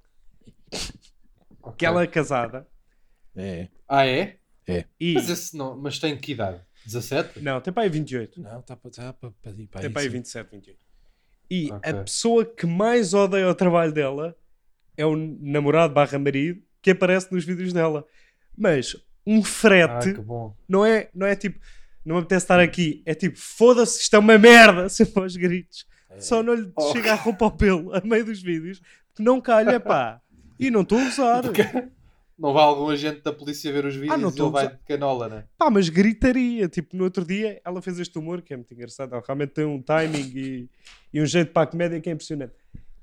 Ok. 1.62 1.76
Que 1.78 1.86
ela 1.86 2.02
é 2.02 2.06
casada. 2.06 2.68
É. 3.34 3.68
Ah, 3.88 4.06
é? 4.06 4.36
E. 5.00 5.14
Mas, 5.14 5.30
esse 5.30 5.56
não... 5.56 5.74
Mas 5.78 5.98
tem 5.98 6.14
que 6.18 6.32
idade? 6.32 6.60
17? 6.84 7.40
Não, 7.40 7.62
tem 7.62 7.72
para 7.72 7.84
aí 7.84 7.88
28. 7.88 8.42
Não, 8.42 8.60
está 8.60 8.76
para 8.76 8.90
tá 8.90 9.12
para 9.14 9.30
para 9.30 9.52
ir 9.52 9.66
para 9.68 9.80
Tem 9.80 9.88
aí. 9.88 9.92
para 9.94 10.02
aí 10.02 10.08
sim. 10.08 10.12
27, 10.18 10.50
28. 10.50 10.78
E 11.50 11.72
Ok. 11.72 11.90
a 11.90 11.94
pessoa 12.04 12.44
que 12.44 12.66
mais 12.66 13.14
odeia 13.14 13.48
o 13.48 13.54
trabalho 13.54 13.90
dela 13.92 14.36
é 14.98 15.06
o 15.06 15.16
namorado 15.16 15.94
barra 15.94 16.18
marido 16.18 16.62
que 16.82 16.90
aparece 16.90 17.32
nos 17.32 17.44
vídeos 17.44 17.72
dela. 17.72 18.04
Mas 18.58 18.96
um 19.26 19.38
Ah, 19.40 19.44
frete 19.44 20.14
que 20.14 20.20
bom. 20.20 20.54
não, 20.68 20.84
é, 20.84 21.08
não 21.14 21.26
é 21.26 21.34
tipo, 21.36 21.58
não 22.04 22.16
me 22.16 22.20
apetece 22.22 22.44
estar 22.44 22.60
aqui. 22.60 23.02
É 23.06 23.14
tipo, 23.14 23.38
foda-se, 23.38 24.00
isto 24.00 24.14
é 24.16 24.18
uma 24.18 24.36
merda, 24.36 24.88
sempre 24.90 25.22
aos 25.22 25.36
gritos. 25.36 25.86
É. 26.10 26.20
Só 26.20 26.42
não 26.42 26.54
lhe 26.54 26.70
Oh. 26.76 26.92
chega 26.92 27.12
a 27.12 27.14
roupa 27.14 27.44
ao 27.46 27.50
pelo 27.52 27.94
a 27.94 28.00
meio 28.04 28.24
dos 28.24 28.42
vídeos, 28.42 28.80
porque 29.08 29.22
não 29.22 29.40
calha, 29.40 29.78
pá. 29.80 30.20
E 30.58 30.70
não 30.70 30.82
estou 30.82 30.98
a 30.98 31.04
usar. 31.08 31.42
Não 32.38 32.52
vai 32.52 32.62
algum 32.64 32.88
agente 32.88 33.20
da 33.22 33.32
polícia 33.32 33.72
ver 33.72 33.84
os 33.84 33.94
vídeos 33.94 34.12
Ah, 34.14 34.16
não 34.18 34.28
e 34.28 34.30
estou 34.32 34.48
ele 34.48 34.56
a 34.58 34.60
vai 34.62 34.68
de 34.76 34.82
canola, 34.84 35.28
né? 35.28 35.44
Pá, 35.56 35.70
mas 35.70 35.88
gritaria. 35.88 36.68
Tipo, 36.68 36.96
no 36.96 37.04
outro 37.04 37.24
dia 37.24 37.60
ela 37.64 37.80
fez 37.80 37.98
este 38.00 38.18
humor 38.18 38.42
que 38.42 38.52
é 38.52 38.56
muito 38.56 38.72
engraçado. 38.74 39.12
Ela 39.14 39.22
realmente 39.24 39.50
tem 39.50 39.64
um 39.64 39.80
timing 39.80 40.32
e, 40.34 40.68
e 41.12 41.20
um 41.22 41.26
jeito 41.26 41.52
para 41.52 41.62
a 41.62 41.66
comédia 41.66 42.00
que 42.00 42.08
é 42.08 42.12
impressionante. 42.12 42.54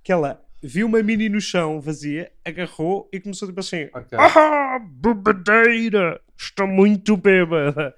Que 0.03 0.11
ela 0.11 0.43
viu 0.61 0.87
uma 0.87 1.01
mini 1.03 1.29
no 1.29 1.39
chão 1.41 1.79
vazia, 1.81 2.31
agarrou 2.45 3.09
e 3.13 3.19
começou 3.19 3.47
tipo 3.47 3.59
assim: 3.59 3.89
Ok. 3.93 4.17
Ah, 4.19 4.79
bebedeira! 4.79 6.19
Estou 6.37 6.67
muito 6.67 7.15
bêbada. 7.17 7.93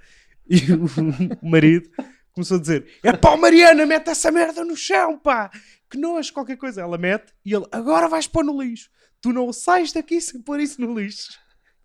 E 0.49 0.57
o, 0.73 0.85
marido 1.47 1.89
começou 2.33 2.57
a 2.57 2.61
dizer: 2.61 2.85
É 3.03 3.13
pá, 3.13 3.35
Mariana, 3.37 3.85
mete 3.85 4.09
essa 4.09 4.31
merda 4.31 4.63
no 4.63 4.75
chão, 4.75 5.17
pá! 5.17 5.49
Que 5.89 5.97
nojo, 5.97 6.33
qualquer 6.33 6.57
coisa. 6.57 6.81
Ela 6.81 6.97
mete 6.97 7.33
e 7.45 7.53
ele: 7.53 7.65
Agora 7.71 8.07
vais 8.07 8.27
pôr 8.27 8.43
no 8.43 8.61
lixo. 8.61 8.89
Tu 9.21 9.31
não 9.31 9.51
sais 9.53 9.93
daqui 9.93 10.19
sem 10.19 10.41
pôr 10.41 10.59
isso 10.59 10.81
no 10.81 10.97
lixo. 10.99 11.29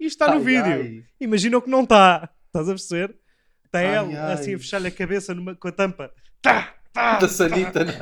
E 0.00 0.06
está 0.06 0.26
no 0.28 0.38
Ai, 0.38 0.44
vídeo. 0.44 0.72
ai. 0.72 1.04
Imagina 1.20 1.58
o 1.58 1.62
que 1.62 1.70
não 1.70 1.82
está. 1.82 2.30
Estás 2.46 2.68
a 2.68 2.72
perceber? 2.72 3.14
Está 3.66 3.78
Ai, 3.80 4.04
ele 4.06 4.16
ai. 4.16 4.32
assim 4.32 4.54
a 4.54 4.58
fechar-lhe 4.58 4.88
a 4.88 4.90
cabeça 4.90 5.34
numa- 5.34 5.54
com 5.54 5.68
a 5.68 5.72
tampa. 5.72 6.10
Tá, 6.40 6.74
tá. 6.96 7.18
Da 7.18 7.28
sanita, 7.28 7.84
né? 7.84 7.92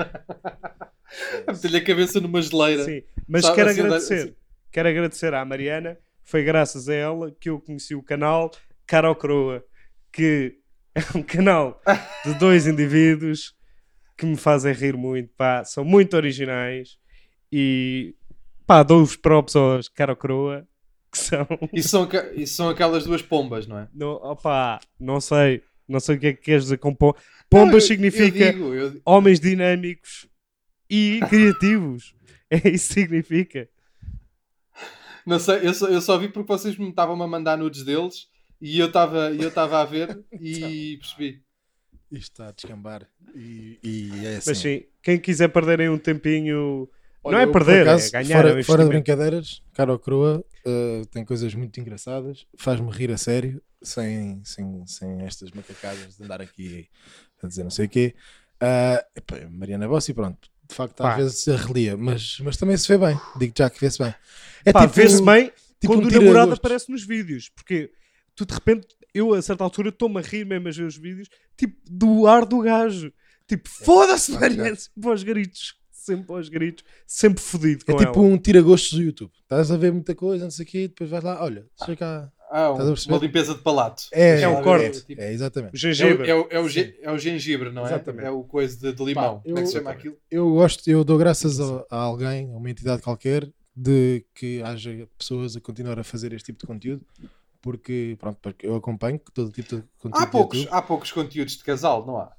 A 1.46 1.52
meter-lhe 1.52 1.76
a 1.76 1.84
cabeça 1.84 2.20
numa 2.20 2.40
geleira. 2.40 2.84
Sim. 2.84 3.02
Mas 3.28 3.42
Sabe, 3.42 3.56
quero 3.56 3.70
assim, 3.70 3.80
agradecer. 3.80 4.14
assim. 4.14 4.34
Quero 4.70 4.88
agradecer 4.88 5.34
à 5.34 5.44
Mariana. 5.44 5.98
Foi 6.22 6.42
graças 6.42 6.88
a 6.88 6.94
ela 6.94 7.30
que 7.38 7.50
eu 7.50 7.60
conheci 7.60 7.94
o 7.94 8.02
canal 8.02 8.50
Cara 8.86 9.08
ao 9.08 9.16
Croa, 9.16 9.64
que 10.12 10.58
é 10.94 11.18
um 11.18 11.22
canal 11.22 11.80
de 12.24 12.34
dois 12.34 12.66
indivíduos 12.66 13.54
que 14.16 14.24
me 14.24 14.36
fazem 14.36 14.72
rir 14.72 14.96
muito, 14.96 15.30
pá, 15.36 15.64
são 15.64 15.84
muito 15.84 16.16
originais 16.16 16.96
e 17.50 18.14
pá, 18.66 18.82
dou 18.82 19.02
os 19.02 19.16
props 19.16 19.56
aos 19.56 19.88
Cara 19.88 20.12
ao 20.12 20.16
Croa, 20.16 20.66
que 21.10 21.18
são 21.18 21.46
Isso 21.72 21.88
são, 21.88 22.08
isso 22.34 22.54
são 22.54 22.68
aquelas 22.68 23.04
duas 23.04 23.22
pombas, 23.22 23.66
não 23.66 23.78
é? 23.78 23.88
No, 23.92 24.12
opa, 24.22 24.78
não 24.98 25.20
sei. 25.20 25.62
Não 25.88 26.00
sei 26.00 26.16
o 26.16 26.20
que 26.20 26.26
é 26.28 26.32
que 26.32 26.42
queres 26.42 26.64
dizer 26.64 26.78
com 26.78 26.94
pomba. 26.94 27.16
Pombas 27.50 27.68
Não, 27.70 27.76
eu- 27.76 27.80
significa 27.80 28.44
Eu 28.46 28.52
digo, 28.52 28.74
eu, 28.74 29.00
homens 29.04 29.38
dinâmicos 29.40 30.26
e 30.88 31.20
criativos. 31.28 32.14
é 32.50 32.56
isso 32.68 32.88
que 32.94 33.00
significa. 33.00 33.68
não 35.26 35.38
sei, 35.38 35.66
eu 35.66 35.74
só, 35.74 35.88
eu 35.88 36.00
só 36.00 36.18
vi 36.18 36.28
porque 36.28 36.48
vocês 36.52 36.76
me 36.76 36.88
estavam 36.88 37.20
a 37.22 37.26
mandar 37.28 37.56
nudes 37.56 37.82
deles 37.84 38.28
e 38.60 38.78
eu 38.78 38.86
estava 38.86 39.30
eu 39.32 39.48
estava 39.48 39.80
a 39.80 39.84
ver 39.84 40.22
e 40.40 40.96
percebi. 41.00 41.42
Isto 42.12 42.32
está 42.32 42.48
a 42.48 42.52
descambar. 42.52 43.08
E, 43.34 43.78
e 43.82 44.26
é 44.26 44.36
assim. 44.36 44.50
Mas 44.50 44.58
sim, 44.58 44.84
quem 45.02 45.18
quiser 45.18 45.48
perderem 45.48 45.88
um 45.88 45.98
tempinho. 45.98 46.88
Olha, 47.22 47.38
não 47.38 47.42
é 47.42 47.46
perder, 47.46 47.82
acaso, 47.82 48.08
é 48.08 48.22
ganhar. 48.22 48.44
é 48.44 48.48
um 48.48 48.50
Fora, 48.52 48.64
fora 48.64 48.82
de 48.84 48.88
brincadeiras, 48.90 49.62
cara 49.72 49.90
ou 49.92 49.98
croa, 49.98 50.44
eh, 50.64 51.02
tem 51.10 51.24
coisas 51.24 51.54
muito 51.54 51.80
engraçadas, 51.80 52.46
faz-me 52.56 52.90
rir 52.90 53.10
a 53.10 53.16
sério, 53.16 53.62
sem, 53.84 54.42
sem, 54.44 54.86
sem 54.86 55.22
estas 55.22 55.50
macacadas 55.52 56.16
de 56.16 56.24
andar 56.24 56.40
aqui 56.40 56.88
a 57.42 57.46
dizer 57.46 57.62
não 57.62 57.70
sei 57.70 57.86
o 57.86 57.88
quê. 57.88 58.14
Ah, 58.60 59.04
epá, 59.14 59.36
Mariana 59.50 59.86
Bossi, 59.88 60.14
pronto, 60.14 60.48
de 60.68 60.74
facto 60.74 60.96
Pá. 60.96 61.12
às 61.12 61.16
vezes 61.16 61.38
se 61.38 61.50
relia, 61.54 61.96
mas, 61.96 62.38
mas 62.40 62.56
também 62.56 62.76
se 62.76 62.88
vê 62.88 62.96
bem, 62.98 63.18
digo 63.38 63.52
já 63.56 63.68
que 63.68 63.80
vê-se 63.80 63.98
bem. 63.98 64.14
É 64.64 64.72
Pá, 64.72 64.86
vê-se 64.86 65.22
bem 65.22 65.52
tipo 65.80 65.92
quando 65.92 66.04
um 66.04 66.08
o 66.08 66.10
namorado 66.10 66.20
tira-gostos. 66.20 66.58
aparece 66.58 66.90
nos 66.90 67.04
vídeos. 67.04 67.50
Porque 67.50 67.92
tu 68.34 68.46
de 68.46 68.54
repente, 68.54 68.86
eu 69.12 69.34
a 69.34 69.42
certa 69.42 69.62
altura 69.64 69.90
estou-me 69.90 70.18
a 70.18 70.22
rir 70.22 70.44
mesmo 70.46 70.68
a 70.68 70.70
ver 70.72 70.84
os 70.84 70.96
vídeos, 70.96 71.28
tipo, 71.56 71.76
do 71.88 72.26
ar 72.26 72.46
do 72.46 72.60
gajo. 72.60 73.12
Tipo, 73.46 73.68
foda-se, 73.68 74.32
pá, 74.32 74.40
Mariana, 74.40 74.74
sempre 74.76 75.10
aos 75.10 75.22
gritos. 75.22 75.74
Sempre 75.90 76.32
aos 76.34 76.48
gritos, 76.50 76.84
sempre 77.06 77.42
fodido 77.42 77.82
É 77.88 77.96
tipo 77.96 78.18
ela. 78.18 78.20
um 78.20 78.36
tira-gostos 78.36 78.92
do 78.92 79.02
YouTube. 79.02 79.32
Estás 79.42 79.70
a 79.70 79.76
ver 79.78 79.90
muita 79.92 80.14
coisa, 80.14 80.44
não 80.44 80.50
sei 80.50 80.64
o 80.64 80.68
quê, 80.68 80.88
depois 80.88 81.08
vais 81.08 81.24
lá, 81.24 81.42
olha, 81.42 81.66
deixa 81.78 81.96
cá. 81.96 82.30
Ah, 82.50 82.72
um- 82.72 82.94
uma 83.08 83.18
limpeza 83.18 83.54
de 83.54 83.60
palato. 83.62 84.04
É, 84.12 84.42
É 84.42 84.48
um 84.48 84.58
é, 84.60 84.62
corte. 84.62 84.84
É, 84.86 84.90
tipo- 84.90 85.20
é, 85.20 85.32
exatamente. 85.32 85.72
O 85.72 85.76
É, 85.76 85.78
gengibre. 85.78 86.30
é, 86.30 86.34
o, 86.34 86.46
é, 86.50 86.60
o, 86.60 86.66
é 87.02 87.10
o 87.12 87.18
gengibre, 87.18 87.70
não 87.70 87.82
é? 87.82 87.86
Exatamente. 87.86 88.26
É 88.26 88.30
o 88.30 88.44
coisa 88.44 88.76
de, 88.78 88.92
de 88.96 89.04
limão. 89.04 89.36
Pá, 89.38 89.42
Como 89.44 89.58
é 89.58 89.62
que 89.62 89.66
se 89.68 89.74
eu- 89.76 89.80
chama 89.80 89.90
aquilo? 89.90 90.16
Eu 90.30 90.50
gosto, 90.52 90.88
eu 90.88 91.02
dou 91.04 91.18
graças 91.18 91.58
a, 91.60 91.84
a 91.90 91.96
alguém, 91.96 92.52
a 92.52 92.56
uma 92.56 92.70
entidade 92.70 93.02
qualquer, 93.02 93.50
de 93.74 94.24
que 94.34 94.62
haja 94.62 95.08
pessoas 95.18 95.56
a 95.56 95.60
continuar 95.60 95.98
a 95.98 96.04
fazer 96.04 96.32
este 96.32 96.46
tipo 96.46 96.60
de 96.60 96.66
conteúdo, 96.66 97.04
porque 97.60 98.16
pronto, 98.20 98.38
porque 98.40 98.66
eu 98.66 98.74
acompanho 98.76 99.18
todo 99.32 99.50
tipo 99.50 99.76
de 99.76 99.82
conteúdo. 99.98 100.22
Há 100.22 100.26
poucos, 100.26 100.68
há 100.70 100.82
poucos 100.82 101.10
conteúdos 101.12 101.56
de 101.56 101.64
casal, 101.64 102.06
não 102.06 102.18
há? 102.18 102.30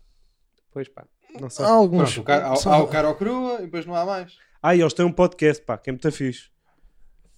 Pois 0.72 0.88
pá, 0.88 1.06
não 1.41 1.50
sei. 1.50 1.65
Há 1.65 1.70
alguns. 1.70 2.13
Pronto, 2.13 2.22
o 2.22 2.24
ca- 2.24 2.48
há, 2.54 2.74
há 2.76 2.78
o 2.84 2.88
cara 2.88 3.08
ao 3.10 3.15
crua 3.15 3.58
e 3.60 3.63
depois 3.63 3.86
não 3.86 3.96
há 3.96 4.06
mais. 4.06 4.34
Ah, 4.62 4.76
e 4.76 4.82
eles 4.82 4.94
têm 4.94 5.06
um 5.06 5.12
podcast, 5.12 5.62
pá, 5.63 5.78
que 5.78 5.89
é 5.89 5.94
muito 5.94 6.10
fixe. 6.12 6.50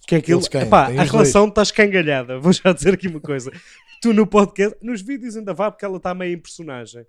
Que 0.08 0.14
é 0.14 0.18
aquilo, 0.18 0.40
quem? 0.48 0.62
Epá, 0.62 0.86
a 0.86 1.02
relação 1.04 1.46
está 1.48 1.60
escangalhada. 1.60 2.38
Vou 2.40 2.50
já 2.50 2.72
dizer 2.72 2.94
aqui 2.94 3.08
uma 3.08 3.20
coisa. 3.20 3.52
tu 4.00 4.14
no 4.14 4.26
podcast, 4.26 4.78
nos 4.80 5.02
vídeos 5.02 5.36
ainda 5.36 5.52
vá 5.52 5.70
porque 5.70 5.84
ela 5.84 5.98
está 5.98 6.14
meio 6.14 6.32
em 6.34 6.38
personagem. 6.40 7.06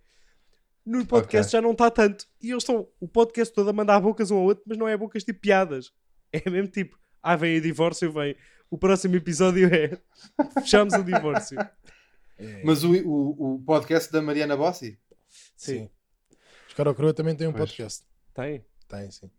No 0.86 1.06
podcast 1.06 1.48
Ok. 1.50 1.58
já 1.58 1.62
não 1.62 1.72
está 1.72 1.90
tanto. 1.90 2.26
E 2.42 2.52
eles 2.52 2.64
estão 2.64 2.90
o 3.00 3.08
podcast 3.08 3.54
todo 3.56 3.70
a 3.70 3.74
mandar 3.74 4.02
bocas 4.02 4.32
um 4.32 4.36
ao 4.36 4.44
outro, 4.44 4.66
mas 4.68 4.78
não 4.78 4.86
é 4.86 4.98
bocas 4.98 5.24
tipo 5.24 5.40
piadas. 5.40 5.94
É 6.34 6.48
mesmo 6.50 6.68
tipo, 6.68 7.00
ah, 7.24 7.36
vem 7.38 7.58
o 7.58 7.62
divórcio, 7.62 8.12
vem. 8.12 8.36
O 8.70 8.78
próximo 8.78 9.16
episódio 9.16 9.68
é 9.74 9.98
fechamos 10.62 10.94
o 10.94 11.04
divórcio. 11.04 11.58
É, 12.38 12.62
Mas 12.64 12.84
o, 12.84 12.92
o, 12.94 13.56
o 13.56 13.60
podcast 13.66 14.12
da 14.12 14.22
Mariana 14.22 14.56
Bossi? 14.56 15.00
Sim, 15.58 15.90
Os 16.68 16.74
Cara 16.74 16.94
Croa 16.94 17.14
também 17.14 17.36
têm 17.36 17.48
um 17.48 17.52
Pois. 17.54 17.70
podcast. 17.70 18.04
tem. 18.34 18.64
Tem, 18.88 19.10
sim. 19.10 19.30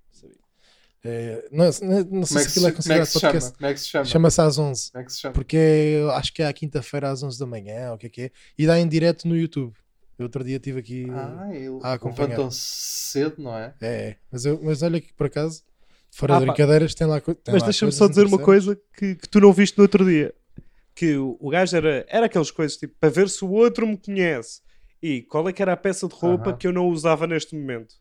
É, 1.03 1.49
não, 1.51 1.65
não, 2.11 2.27
sei 2.27 2.37
é 2.37 2.41
se 2.41 2.49
aquilo 2.49 2.67
é 2.67 2.69
é 2.69 2.73
considerado 2.73 3.07
chama? 3.07 3.21
podcast. 3.33 3.57
Como 3.57 3.67
é 3.71 3.73
que 3.75 3.81
se 3.81 3.87
chama? 3.89 4.05
Chama-se 4.05 4.41
às 4.43 4.59
11. 4.59 4.93
Como 4.93 5.03
é 5.03 5.05
que 5.07 5.13
se 5.13 5.21
chama? 5.21 5.33
Porque 5.35 5.57
é, 5.57 6.01
eu 6.03 6.11
acho 6.11 6.33
que 6.35 6.43
é 6.43 6.47
à 6.47 6.53
quinta-feira 6.53 7.11
às 7.11 7.23
11 7.23 7.39
da 7.39 7.47
manhã, 7.47 7.93
o 7.95 7.99
que 7.99 8.07
é 8.07 8.11
que 8.11 8.21
é, 8.23 8.31
e 8.59 8.67
dá 8.67 8.79
em 8.79 8.87
direto 8.87 9.27
no 9.27 9.37
YouTube. 9.37 9.73
Eu 10.19 10.25
outro 10.25 10.45
dia 10.45 10.57
estive 10.57 10.79
aqui. 10.81 11.07
Ah, 11.11 11.49
ele 11.51 11.79
a 11.83 11.95
acompanhar. 11.95 12.29
levantam 12.29 12.51
cedo, 12.51 13.37
não 13.43 13.57
é? 13.57 13.73
É, 13.81 13.87
é. 14.11 14.17
Mas, 14.31 14.45
eu, 14.45 14.61
mas 14.63 14.83
olha 14.83 15.01
que 15.01 15.15
por 15.15 15.27
acaso, 15.29 15.63
fora 16.11 16.37
Ah, 16.37 16.39
de 16.41 16.45
brincadeiras, 16.45 16.95
tem 16.95 17.07
lá. 17.07 17.19
tem 17.19 17.35
Mas 17.49 17.63
deixa-me 17.63 17.91
só 17.93 18.07
dizer 18.07 18.27
uma 18.27 18.39
coisa 18.39 18.79
que, 18.99 19.15
que 19.15 19.27
tu 19.29 19.41
não 19.41 19.51
viste 19.55 19.79
no 19.79 19.85
outro 19.85 20.05
dia. 20.05 20.35
Que 20.95 21.17
o, 21.17 21.39
o 21.41 21.49
gajo 21.49 21.75
era, 21.75 22.05
era 22.11 22.27
aquelas 22.27 22.51
coisas 22.51 22.77
tipo 22.77 22.95
para 23.01 23.09
ver 23.09 23.31
se 23.31 23.43
o 23.43 23.51
outro 23.51 23.87
me 23.87 23.97
conhece. 23.97 24.61
E 25.03 25.23
qual 25.23 25.49
é 25.49 25.53
que 25.55 25.63
era 25.63 25.73
a 25.73 25.77
peça 25.79 26.07
de 26.07 26.15
roupa 26.15 26.51
Aham. 26.51 26.59
que 26.59 26.67
eu 26.67 26.73
não 26.75 26.89
usava 26.89 27.27
neste 27.27 27.57
momento? 27.57 27.95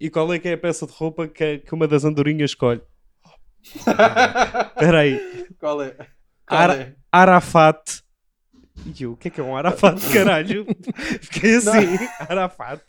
E 0.00 0.08
qual 0.10 0.32
é 0.32 0.38
que 0.38 0.48
é 0.48 0.52
a 0.54 0.58
peça 0.58 0.86
de 0.86 0.92
roupa 0.92 1.26
que, 1.26 1.58
que 1.58 1.74
uma 1.74 1.86
das 1.88 2.04
andorinhas 2.04 2.50
escolhe? 2.50 2.80
Espera 3.64 5.00
aí. 5.00 5.46
Qual 5.58 5.82
é? 5.82 5.96
Qual 6.46 6.70
é? 6.70 6.94
Arafat. 7.10 8.02
E 8.96 9.02
eu, 9.02 9.12
o 9.12 9.16
que 9.16 9.26
é 9.28 9.30
que 9.30 9.40
é 9.40 9.44
um 9.44 9.56
Arafat, 9.56 10.00
caralho? 10.12 10.64
Fiquei 11.20 11.56
assim, 11.56 11.98
Arafat. 12.20 12.82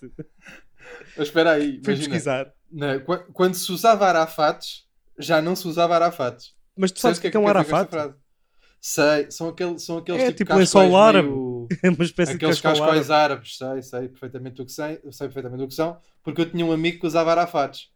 Mas 1.18 1.28
espera 1.28 1.52
aí, 1.54 1.82
Fui 1.84 1.94
imagina. 1.94 2.10
pesquisar. 2.10 2.54
Não, 2.72 3.00
qu- 3.00 3.26
quando 3.34 3.56
se 3.56 3.72
usava 3.72 4.06
arafates, 4.08 4.86
já 5.18 5.42
não 5.42 5.56
se 5.56 5.68
usava 5.68 5.96
arafates. 5.96 6.54
Mas 6.78 6.92
tu 6.92 7.00
sabes 7.00 7.18
o 7.18 7.22
que 7.22 7.28
é, 7.28 7.32
que 7.32 7.38
é 7.38 7.40
um 7.40 7.48
Arafat? 7.48 7.90
Sei, 8.82 9.30
são, 9.30 9.50
aquele, 9.50 9.78
são 9.78 9.98
aqueles 9.98 10.22
É 10.22 10.26
tipo, 10.28 10.38
tipo 10.38 10.48
cascóis 10.50 10.74
lençol 10.74 10.98
árabe. 10.98 11.28
meio- 11.28 11.68
É 11.84 11.90
uma 11.90 12.04
espécie 12.04 12.32
Aqueles 12.34 12.56
de 12.58 12.64
cascóis 12.64 13.12
árabe. 13.12 13.34
árabes, 13.34 13.58
sei, 13.58 13.82
sei 13.82 14.08
perfeitamente 14.08 14.62
o 14.62 14.66
que 14.66 14.72
sei, 14.72 15.00
sei 15.12 15.28
perfeitamente 15.28 15.64
o 15.64 15.68
que 15.68 15.74
são, 15.74 15.98
porque 16.24 16.42
eu 16.42 16.50
tinha 16.50 16.66
um 16.66 16.72
amigo 16.72 17.00
que 17.00 17.06
usava 17.08 17.32
arafates. 17.32 17.90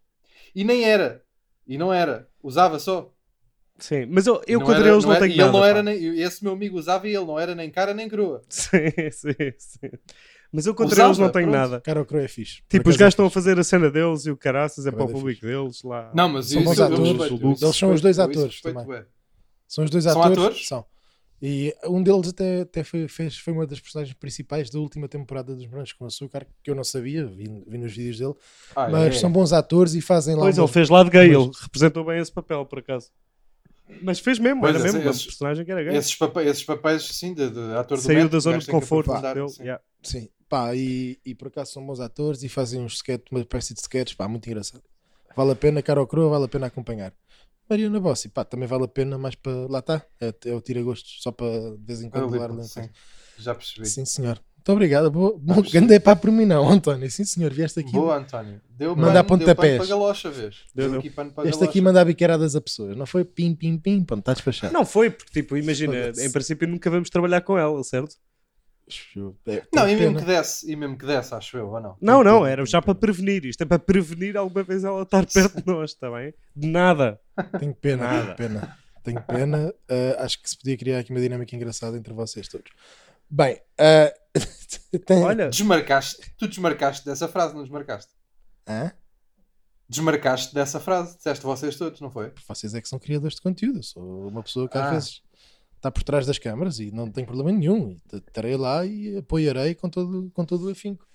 E 0.53 0.63
nem 0.63 0.83
era. 0.83 1.23
E 1.65 1.77
não 1.77 1.91
era. 1.93 2.27
Usava 2.41 2.77
só. 2.79 3.11
Sim, 3.79 4.05
mas 4.07 4.27
eu, 4.27 4.41
eu 4.45 4.59
não 4.59 4.65
contra 4.67 4.81
era- 4.83 4.91
eles 4.93 5.03
não, 5.05 5.11
era- 5.13 5.21
tenho 5.21 5.33
e 5.33 5.37
nada. 5.37 5.49
ele 5.49 5.57
não 5.57 5.65
era 5.65 5.81
nem, 5.83 6.19
esse 6.21 6.43
meu 6.43 6.53
amigo 6.53 6.77
usava 6.77 7.07
e 7.07 7.15
ele 7.15 7.25
não 7.25 7.39
era 7.39 7.55
nem 7.55 7.71
cara 7.71 7.93
nem 7.93 8.07
crua. 8.07 8.41
Sim, 8.49 8.77
sim, 9.11 9.33
sim. 9.57 9.89
Mas 10.51 10.67
eu 10.67 10.75
contra 10.75 10.93
Usava, 10.93 11.07
eles 11.09 11.17
não 11.17 11.29
tenho 11.31 11.49
pronto. 11.49 11.57
nada. 11.59 11.81
Cara, 11.81 12.01
o 12.01 12.05
Crow 12.05 12.21
é 12.21 12.27
fixe. 12.27 12.61
Tipo, 12.69 12.87
os 12.89 12.95
gajos 12.95 13.05
é 13.05 13.13
estão 13.13 13.25
a 13.25 13.29
fazer 13.31 13.57
a 13.57 13.63
cena 13.63 13.89
deles 13.89 14.27
e 14.27 14.31
o 14.31 14.37
caraças 14.37 14.85
é 14.85 14.91
para 14.91 15.03
o 15.03 15.07
dar 15.07 15.13
público 15.13 15.41
deles 15.41 15.81
lá. 15.81 16.11
Não, 16.13 16.29
mas 16.29 16.45
São 16.51 16.61
isso 16.61 16.69
bons 16.69 16.79
atores, 16.79 16.99
eles 17.63 17.75
são 17.75 17.91
os 17.91 18.01
dois 18.01 18.19
atores 18.19 18.61
também. 18.61 18.85
São 19.73 19.83
os 19.83 19.89
dois 19.89 20.03
São 20.03 20.21
atores? 20.21 20.37
atores? 20.37 20.67
São. 20.67 20.85
E 21.41 21.75
um 21.85 22.01
deles 22.01 22.29
até, 22.29 22.61
até 22.61 22.83
foi, 22.83 23.07
fez, 23.07 23.37
foi 23.37 23.51
uma 23.53 23.65
das 23.65 23.79
personagens 23.79 24.15
principais 24.17 24.69
da 24.69 24.79
última 24.79 25.07
temporada 25.09 25.55
dos 25.55 25.65
Brancos 25.65 25.91
com 25.93 26.05
Açúcar, 26.05 26.45
que 26.63 26.69
eu 26.71 26.75
não 26.75 26.83
sabia, 26.83 27.25
vi, 27.25 27.45
vi 27.67 27.77
nos 27.77 27.91
vídeos 27.93 28.17
dele. 28.19 28.33
Ah, 28.75 28.87
mas 28.87 29.15
é. 29.15 29.19
são 29.19 29.31
bons 29.31 29.51
atores 29.51 29.93
e 29.95 29.99
fazem 30.01 30.35
lá. 30.35 30.41
Pois, 30.41 30.57
ele 30.57 30.67
fez 30.67 30.89
lado 30.89 31.09
gay, 31.09 31.27
mas- 31.29 31.43
ele 31.43 31.51
representou 31.61 32.05
bem 32.05 32.19
esse 32.19 32.31
papel, 32.31 32.65
por 32.65 32.79
acaso. 32.79 33.09
Mas 34.01 34.19
fez 34.19 34.39
mesmo, 34.39 34.61
Pois, 34.61 34.75
era 34.75 34.85
esse- 34.85 34.95
mesmo, 34.97 35.09
esses- 35.09 35.21
um 35.23 35.25
personagem 35.25 35.65
que 35.65 35.71
era 35.71 35.83
gay. 35.83 35.97
Esses, 35.97 36.15
papéis, 36.15 36.47
esses 36.49 36.63
papéis, 36.63 37.03
sim, 37.03 37.33
de, 37.33 37.49
de 37.49 37.59
ator 37.75 37.97
do 37.97 38.03
Saiu 38.03 38.29
da 38.29 38.39
zona 38.39 38.57
de 38.59 38.67
conforto 38.67 39.09
aprofundar, 39.11 39.35
dele. 39.35 39.49
sim. 39.49 39.63
yeah. 39.63 39.83
Sim, 40.01 40.29
pá, 40.47 40.73
e, 40.75 41.19
e 41.25 41.35
por 41.35 41.47
acaso 41.49 41.73
são 41.73 41.85
bons 41.85 41.99
atores 41.99 42.41
e 42.43 42.47
fazem 42.47 42.79
uns 42.79 42.93
sketch, 42.93 43.25
uma 43.31 43.41
espécie 43.41 43.73
de 43.73 43.81
sketches, 43.81 44.15
pá, 44.15 44.27
muito 44.29 44.47
engraçado. 44.47 44.81
Vale 45.35 45.51
a 45.51 45.55
pena, 45.55 45.81
cara 45.81 45.99
ou 45.99 46.07
croa, 46.07 46.29
vale 46.29 46.45
a 46.45 46.47
pena 46.47 46.67
acompanhar. 46.67 47.11
Mariana 47.69 47.99
Bossi, 47.99 48.29
pá, 48.29 48.43
também 48.43 48.67
vale 48.67 48.83
a 48.83 48.87
pena, 48.87 49.17
mais 49.17 49.35
para. 49.35 49.67
Lá 49.69 49.79
está, 49.79 50.05
é, 50.19 50.33
é 50.45 50.53
o 50.53 50.61
tira-gostos, 50.61 51.17
só 51.21 51.31
para 51.31 51.47
de 51.77 51.85
vez 51.85 52.01
em 52.01 52.09
quando 52.09 52.29
levar 52.29 52.51
sim, 52.63 52.89
já 53.37 53.55
percebi. 53.55 53.87
Sim, 53.87 54.05
senhor. 54.05 54.39
Muito 54.57 54.71
obrigado. 54.71 55.11
Bom, 55.11 55.37
bom 55.37 55.61
grande 55.61 55.93
é 55.93 55.99
para 55.99 56.15
por 56.15 56.31
mim, 56.31 56.45
não, 56.45 56.69
António. 56.69 57.11
Sim, 57.11 57.25
senhor, 57.25 57.51
vieste 57.51 57.81
aqui. 57.81 57.91
Boa, 57.91 58.17
António. 58.17 58.61
Deu 58.69 58.95
Mandar 58.95 59.23
pano, 59.25 59.39
deu 59.39 59.47
pontapés. 59.47 59.77
pano 59.77 59.87
para 59.89 59.97
galocha, 59.97 60.31
vês? 60.31 60.55
Deu, 60.73 60.85
Deu 60.85 60.89
deu. 60.91 60.99
aqui 60.99 61.09
pano 61.09 61.31
galocha. 61.35 61.65
aqui 61.65 61.81
mandar 61.81 62.05
biqueiradas 62.05 62.55
a 62.55 62.61
pessoas, 62.61 62.95
não 62.95 63.05
foi 63.05 63.25
pim, 63.25 63.53
pim, 63.53 63.77
pim, 63.77 64.03
pronto, 64.03 64.21
está 64.21 64.31
despachado. 64.33 64.71
Não 64.73 64.85
foi, 64.85 65.09
porque, 65.09 65.41
tipo, 65.41 65.57
imagina, 65.57 66.11
em 66.17 66.31
princípio 66.31 66.65
nunca 66.65 66.89
vamos 66.89 67.09
trabalhar 67.09 67.41
com 67.41 67.57
ela, 67.57 67.83
certo? 67.83 68.15
É, 69.47 69.63
Não, 69.73 69.89
e 69.89 69.95
mesmo 69.95 70.19
que 70.19 70.25
desse, 70.25 70.71
e 70.71 70.75
mesmo 70.75 70.97
que 70.97 71.05
desse, 71.05 71.33
acho 71.33 71.57
eu, 71.57 71.69
ou 71.69 71.79
não? 71.81 71.97
Não, 72.01 72.23
não, 72.23 72.39
pena, 72.41 72.47
era 72.47 72.65
já 72.65 72.81
para 72.81 72.95
prevenir. 72.95 73.45
Isto 73.45 73.61
é 73.63 73.65
para 73.65 73.79
prevenir 73.79 74.35
alguma 74.37 74.63
vez 74.63 74.83
ela 74.83 75.03
estar 75.03 75.25
perto 75.25 75.61
de 75.61 75.63
nós, 75.71 75.91
está 75.91 76.09
bem? 76.11 76.33
De 76.55 76.67
nada. 76.67 77.19
Tenho 77.59 77.73
pena, 77.75 78.03
Nada. 78.03 78.35
tenho 78.35 78.35
pena. 78.49 78.77
Tenho 79.03 79.21
pena. 79.23 79.73
Uh, 79.89 80.19
acho 80.19 80.41
que 80.41 80.49
se 80.49 80.57
podia 80.57 80.77
criar 80.77 80.99
aqui 80.99 81.11
uma 81.11 81.19
dinâmica 81.19 81.55
engraçada 81.55 81.97
entre 81.97 82.13
vocês 82.13 82.47
todos. 82.47 82.71
Bem, 83.29 83.55
uh, 83.79 84.99
tem... 85.05 85.23
Olha, 85.23 85.49
Desmarcaste, 85.49 86.21
tu 86.37 86.47
desmarcaste 86.47 87.05
dessa 87.05 87.27
frase, 87.27 87.53
não 87.53 87.63
desmarcaste? 87.63 88.11
Hã? 88.67 88.91
Desmarcaste 89.89 90.53
dessa 90.55 90.79
frase, 90.79 91.17
disseste 91.17 91.43
vocês 91.43 91.75
todos, 91.75 91.99
não 91.99 92.09
foi? 92.09 92.31
Vocês 92.47 92.73
é 92.73 92.81
que 92.81 92.87
são 92.87 92.97
criadores 92.97 93.35
de 93.35 93.41
conteúdo. 93.41 93.79
Eu 93.79 93.83
sou 93.83 94.27
uma 94.27 94.41
pessoa 94.41 94.67
que 94.69 94.77
às 94.77 94.83
Ah. 94.85 94.91
vezes 94.91 95.21
está 95.83 95.91
por 95.91 96.01
trás 96.01 96.25
das 96.25 96.39
câmaras 96.39 96.79
e 96.79 96.91
não 96.91 97.11
tem 97.11 97.25
problema 97.25 97.51
nenhum. 97.51 97.97
Estarei 98.11 98.55
lá 98.55 98.85
e 98.85 99.17
apoiarei 99.17 99.75
com 99.75 99.89
todo, 99.89 100.31
com 100.33 100.45
todo 100.45 100.67
o 100.67 100.71
afinco. 100.71 101.05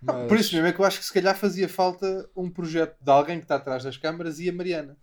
Não, 0.00 0.14
Mas- 0.14 0.28
Por 0.28 0.38
isso 0.38 0.54
mesmo 0.54 0.68
é 0.68 0.72
que 0.72 0.78
eu 0.80 0.84
acho 0.84 1.00
que 1.00 1.04
se 1.04 1.12
calhar 1.12 1.36
fazia 1.36 1.68
falta 1.68 2.28
um 2.36 2.48
projeto 2.48 2.96
de 3.00 3.10
alguém 3.10 3.38
que 3.38 3.44
está 3.44 3.56
atrás 3.56 3.82
das 3.82 3.96
câmaras 3.96 4.38
e 4.38 4.48
a 4.48 4.52
Mariana. 4.52 4.96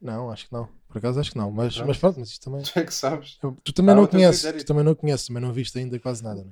Não, 0.00 0.30
acho 0.30 0.46
que 0.46 0.52
não. 0.52 0.68
Por 0.88 0.98
acaso 0.98 1.20
acho 1.20 1.30
que 1.32 1.36
não. 1.38 1.50
Mas 1.50 1.74
Pronto. 1.74 1.88
mas 1.88 1.98
pronto, 1.98 2.20
mas 2.20 2.28
isto 2.30 2.44
também. 2.44 2.62
Tu 2.62 2.78
é 2.78 2.84
que 2.84 2.94
sabes. 2.94 3.38
Tu 3.62 3.72
também 3.72 3.94
não 3.94 4.02
o 4.04 4.06
teu 4.08 4.18
conheces. 4.18 4.52
Tu 4.62 4.64
também 4.66 4.84
não 4.84 4.94
conheces, 4.94 5.26
também 5.26 5.42
não 5.42 5.52
viste 5.52 5.78
ainda 5.78 5.98
quase 5.98 6.22
nada, 6.22 6.42
né? 6.44 6.50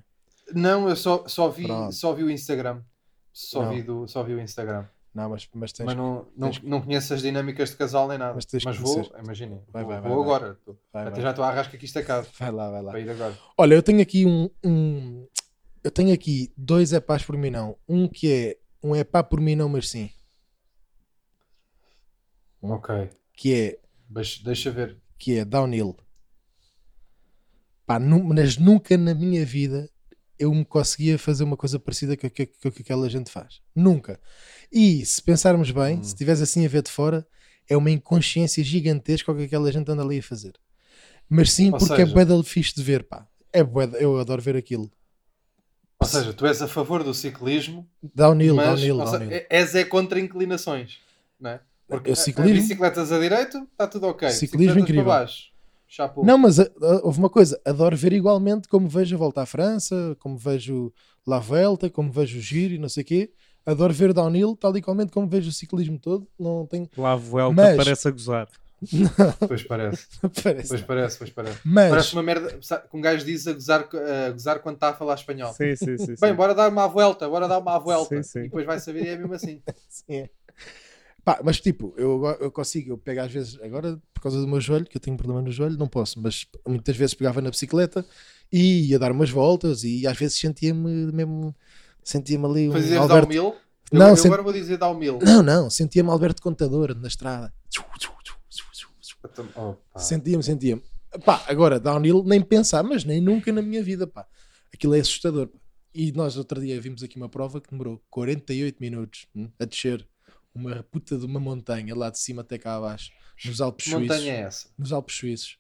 Não, 0.55 0.89
eu 0.89 0.95
só, 0.97 1.27
só, 1.27 1.49
vi, 1.49 1.65
Pronto. 1.67 1.93
só 1.93 2.13
vi 2.13 2.23
o 2.23 2.31
Instagram. 2.31 2.81
Só 3.33 3.63
Não. 3.65 3.71
vi, 3.71 3.83
do, 3.83 4.07
só 4.07 4.23
vi 4.23 4.35
o 4.35 4.41
Instagram. 4.41 4.87
Não, 5.17 5.31
mas, 5.31 5.49
mas 5.55 5.73
tens. 5.73 5.87
Mas 5.87 5.97
não, 5.97 6.29
não, 6.37 6.51
tens- 6.51 6.63
não 6.63 6.83
conheço 6.83 7.15
as 7.15 7.23
dinâmicas 7.23 7.71
de 7.71 7.77
casal 7.77 8.07
nem 8.07 8.19
nada. 8.19 8.35
Mas 8.35 8.45
Mas, 8.53 8.63
tens 8.65 8.77
que 8.77 8.83
vou, 8.83 9.11
imaginem. 9.25 9.63
Vai, 9.73 9.83
vou 9.83 9.93
vai, 9.93 10.01
vai, 10.03 10.11
vou 10.13 10.25
vai. 10.25 10.35
agora. 10.37 10.55
Tô- 10.63 10.77
Vai, 10.93 11.03
Até 11.05 11.11
vai. 11.13 11.23
já 11.23 11.31
estou 11.31 11.43
a 11.45 11.49
arrasca 11.49 11.75
aqui 11.75 11.87
estacado 11.87 12.29
Vai 12.39 12.51
lá, 12.53 12.71
vai 12.71 12.83
lá. 12.83 12.91
para 12.91 13.01
ir 13.01 13.09
agora. 13.09 13.39
Olha, 13.57 13.75
eu 13.75 13.83
tenho 13.83 14.03
aqui 14.03 14.27
um. 14.27 14.51
um- 14.63 15.27
eu 15.83 15.91
tenho 15.91 16.13
aqui 16.13 16.53
dois 16.55 16.93
epás 16.93 17.25
por 17.25 17.35
mim 17.39 17.49
não. 17.49 17.79
Um 17.89 18.07
que 18.09 18.31
é 18.31 18.59
um 18.83 18.95
epá 18.95 19.23
por 19.23 19.41
mim 19.41 19.57
não, 19.57 19.71
mas 19.71 19.89
sim. 19.89 20.11
Ok. 22.61 23.11
Que 23.33 23.55
é, 23.55 23.79
Mas 24.11 24.39
deixa 24.39 24.71
ver. 24.71 24.99
que 25.19 25.39
é 25.39 25.45
downhill. 25.47 25.97
Pá, 27.87 27.99
nu- 27.99 28.23
mas 28.25 28.59
nunca 28.59 28.97
na 28.99 29.15
minha 29.15 29.47
vida 29.47 29.89
eu 30.39 30.53
me 30.55 30.65
conseguia 30.65 31.19
fazer 31.19 31.45
uma 31.45 31.57
coisa 31.57 31.79
parecida 31.79 32.17
com 32.17 32.27
o 32.27 32.31
que, 32.31 32.51
o 32.65 32.71
que 32.71 32.83
aquela 32.83 33.09
gente 33.09 33.31
faz. 33.31 33.61
Nunca. 33.75 34.21
E 34.73 35.05
se 35.07 35.23
pensarmos 35.23 35.71
bem, 35.71 35.99
Hum. 35.99 36.03
se 36.03 36.09
estiveres 36.09 36.41
assim 36.43 36.65
a 36.65 36.69
ver 36.69 36.83
de 36.83 36.91
fora, 36.91 37.27
é 37.69 37.77
uma 37.77 37.91
inconsciência 37.91 38.63
gigantesca 38.63 39.33
o 39.33 39.37
que 39.37 39.45
aquela 39.45 39.71
gente 39.73 39.91
anda 39.91 40.03
ali 40.03 40.19
a 40.19 40.23
fazer. 40.23 40.53
Mas 41.29 41.53
sim, 41.53 41.73
Ou 41.73 41.79
porque 41.79 41.95
é 41.95 42.05
seja- 42.05 42.13
bué 42.13 42.25
de 42.25 42.43
fixe 42.45 42.75
de 42.75 42.83
ver, 42.83 43.03
pá. 43.05 43.27
É 43.53 43.63
de- 43.65 43.97
eu 44.03 44.19
adoro 44.19 44.41
ver 44.43 44.57
aquilo. 44.57 44.91
Ou 45.99 46.07
seja, 46.07 46.33
tu 46.33 46.47
és 46.47 46.61
a 46.61 46.69
favor 46.69 47.03
do 47.03 47.15
ciclismo, 47.15 47.89
Downhill, 48.15 48.55
mas 48.55 48.67
downhill, 48.67 48.97
seja, 49.07 49.19
downhill. 49.19 49.47
és 49.49 49.75
é 49.75 49.85
contra 49.85 50.21
inclinações. 50.21 50.99
Não 51.41 51.51
é? 51.51 51.61
Porque 51.89 52.11
a 52.11 52.17
ciclismo- 52.17 52.61
bicicletas 52.63 53.11
a 53.13 53.19
direito, 53.19 53.67
está 53.73 53.87
tudo 53.87 54.07
ok. 54.09 54.29
Ciclismo 54.31 54.79
incrível. 54.81 55.05
Para 55.05 55.21
baixo, 55.21 55.51
chapo. 55.87 56.25
Não, 56.25 56.37
mas 56.39 56.59
a- 56.61 56.65
a- 56.83 57.01
houve 57.05 57.19
uma 57.19 57.31
coisa, 57.31 57.61
adoro 57.65 57.97
ver 57.97 58.13
igualmente 58.13 58.69
como 58.69 58.89
vejo 58.89 59.15
a 59.15 59.19
volta 59.19 59.43
à 59.43 59.47
França, 59.47 60.17
como 60.21 60.37
vejo 60.37 60.93
La 61.27 61.39
Vuelta, 61.39 61.89
como 61.91 62.11
vejo 62.13 62.39
o 62.39 62.41
Giro 62.41 62.75
e 62.75 62.79
não 62.79 62.89
sei 62.89 63.03
o 63.03 63.07
quê. 63.07 63.31
Adoro 63.65 63.93
ver 63.93 64.13
downhill, 64.13 64.57
tal 64.57 64.77
e 64.77 64.83
qualmente 64.83 65.11
como 65.11 65.27
vejo 65.29 65.49
o 65.49 65.53
ciclismo 65.53 65.99
todo. 65.99 66.27
Não 66.39 66.67
tenho. 66.67 66.89
lá 66.97 67.13
a 67.13 67.17
Vuelta 67.17 67.55
Mas- 67.55 67.77
parece 67.77 68.09
a 68.09 68.11
gozar. 68.11 68.49
Pois 69.49 69.63
parece. 69.63 70.07
Parece. 70.45 70.69
Pois 70.69 70.83
parece, 70.83 71.19
pois 71.19 71.31
parece. 71.31 71.59
Mas, 71.65 71.89
Parece 71.91 72.13
uma 72.13 72.23
merda 72.23 72.49
que 72.91 72.97
um 72.97 73.01
gajo 73.01 73.25
diz 73.25 73.47
a 73.47 73.53
gozar, 73.55 73.89
a 74.27 74.31
gozar 74.31 74.59
quando 74.61 74.75
está 74.75 74.91
a 74.91 74.93
falar 74.95 75.15
espanhol. 75.15 75.51
Sim, 75.55 75.75
sim, 75.75 75.97
sim. 75.97 76.07
Bem, 76.21 76.31
sim. 76.31 76.35
bora 76.35 76.55
dar 76.55 76.69
uma 76.71 76.87
volta, 76.87 77.27
bora 77.29 77.49
dar 77.49 77.59
uma 77.59 77.79
volta. 77.79 78.15
Sim, 78.17 78.23
sim. 78.23 78.39
E 78.41 78.43
depois 78.43 78.67
vai 78.67 78.79
saber 78.79 79.05
e 79.05 79.09
é 79.09 79.17
mesmo 79.17 79.33
assim. 79.33 79.63
sim, 79.89 80.15
é. 80.17 80.31
Pá, 81.27 81.41
mas 81.43 81.61
tipo, 81.61 81.93
eu, 81.97 82.25
eu 82.39 82.53
consigo, 82.53 82.93
eu 82.93 82.97
pego 82.97 83.21
às 83.21 83.33
vezes, 83.33 83.59
agora 83.61 84.01
por 84.15 84.21
causa 84.21 84.41
do 84.41 84.47
meu 84.47 84.61
joelho, 84.61 84.85
que 84.85 84.97
eu 84.97 85.01
tenho 85.01 85.17
problema 85.17 85.43
no 85.43 85.51
joelho, 85.51 85.77
não 85.77 85.89
posso, 85.89 86.23
mas 86.23 86.47
muitas 86.65 86.97
vezes 86.97 87.15
pegava 87.15 87.41
na 87.41 87.51
bicicleta 87.51 88.07
e 88.53 88.91
ia 88.91 88.97
dar 88.97 89.11
umas 89.11 89.29
voltas 89.29 89.83
e 89.83 90.07
às 90.07 90.17
vezes 90.17 90.39
sentia-me 90.39 91.11
mesmo, 91.11 91.53
sentia-me 92.05 92.45
ali 92.47 92.69
um 92.69 92.75
um 92.75 93.03
Alberto... 93.03 93.29
mil. 93.29 93.57
Eu, 93.91 93.99
Não, 93.99 94.11
eu 94.11 94.17
sent- 94.17 94.27
agora 94.27 94.43
vou 94.45 94.53
dizer 94.53 94.79
dar 94.79 94.95
mil. 94.95 95.19
Não, 95.21 95.43
não, 95.43 95.69
sentia-me 95.69 96.09
Alberto 96.11 96.41
Contador 96.41 96.95
na 96.95 97.09
estrada. 97.09 97.53
Opa. 99.57 99.99
Sentia-me, 99.99 100.45
sentia-me. 100.45 100.83
Pá, 101.25 101.43
agora, 101.49 101.81
downhill, 101.81 102.23
nem 102.25 102.41
pensar, 102.41 102.85
mas 102.85 103.03
nem 103.03 103.21
nunca 103.21 103.51
na 103.53 103.63
minha 103.63 103.83
vida, 103.83 104.07
pá. 104.07 104.25
Aquilo 104.73 104.95
é 104.95 105.01
assustador. 105.01 105.51
E 105.93 106.13
nós 106.13 106.37
outro 106.37 106.61
dia 106.61 106.81
vimos 106.81 107.03
aqui 107.03 107.17
uma 107.17 107.29
prova 107.29 107.61
que 107.61 107.69
demorou 107.69 108.01
48 108.11 108.77
minutos 108.81 109.27
hum, 109.35 109.49
a 109.59 109.65
descer 109.65 110.07
uma 110.57 110.83
puta 110.83 111.17
de 111.19 111.25
uma 111.27 111.39
montanha 111.39 111.95
lá 111.95 112.11
de 112.11 112.19
cima 112.19 112.43
até 112.43 112.59
cá 112.59 112.77
abaixo, 112.77 113.13
nos 113.45 113.61
Alpes 113.61 113.85
Que 113.85 113.91
Suíços. 113.91 114.09
montanha 114.09 114.33
é 114.33 114.41
essa? 114.41 114.69
Nos 114.79 114.93
Alpes 114.93 115.17
Suíços. 115.17 115.59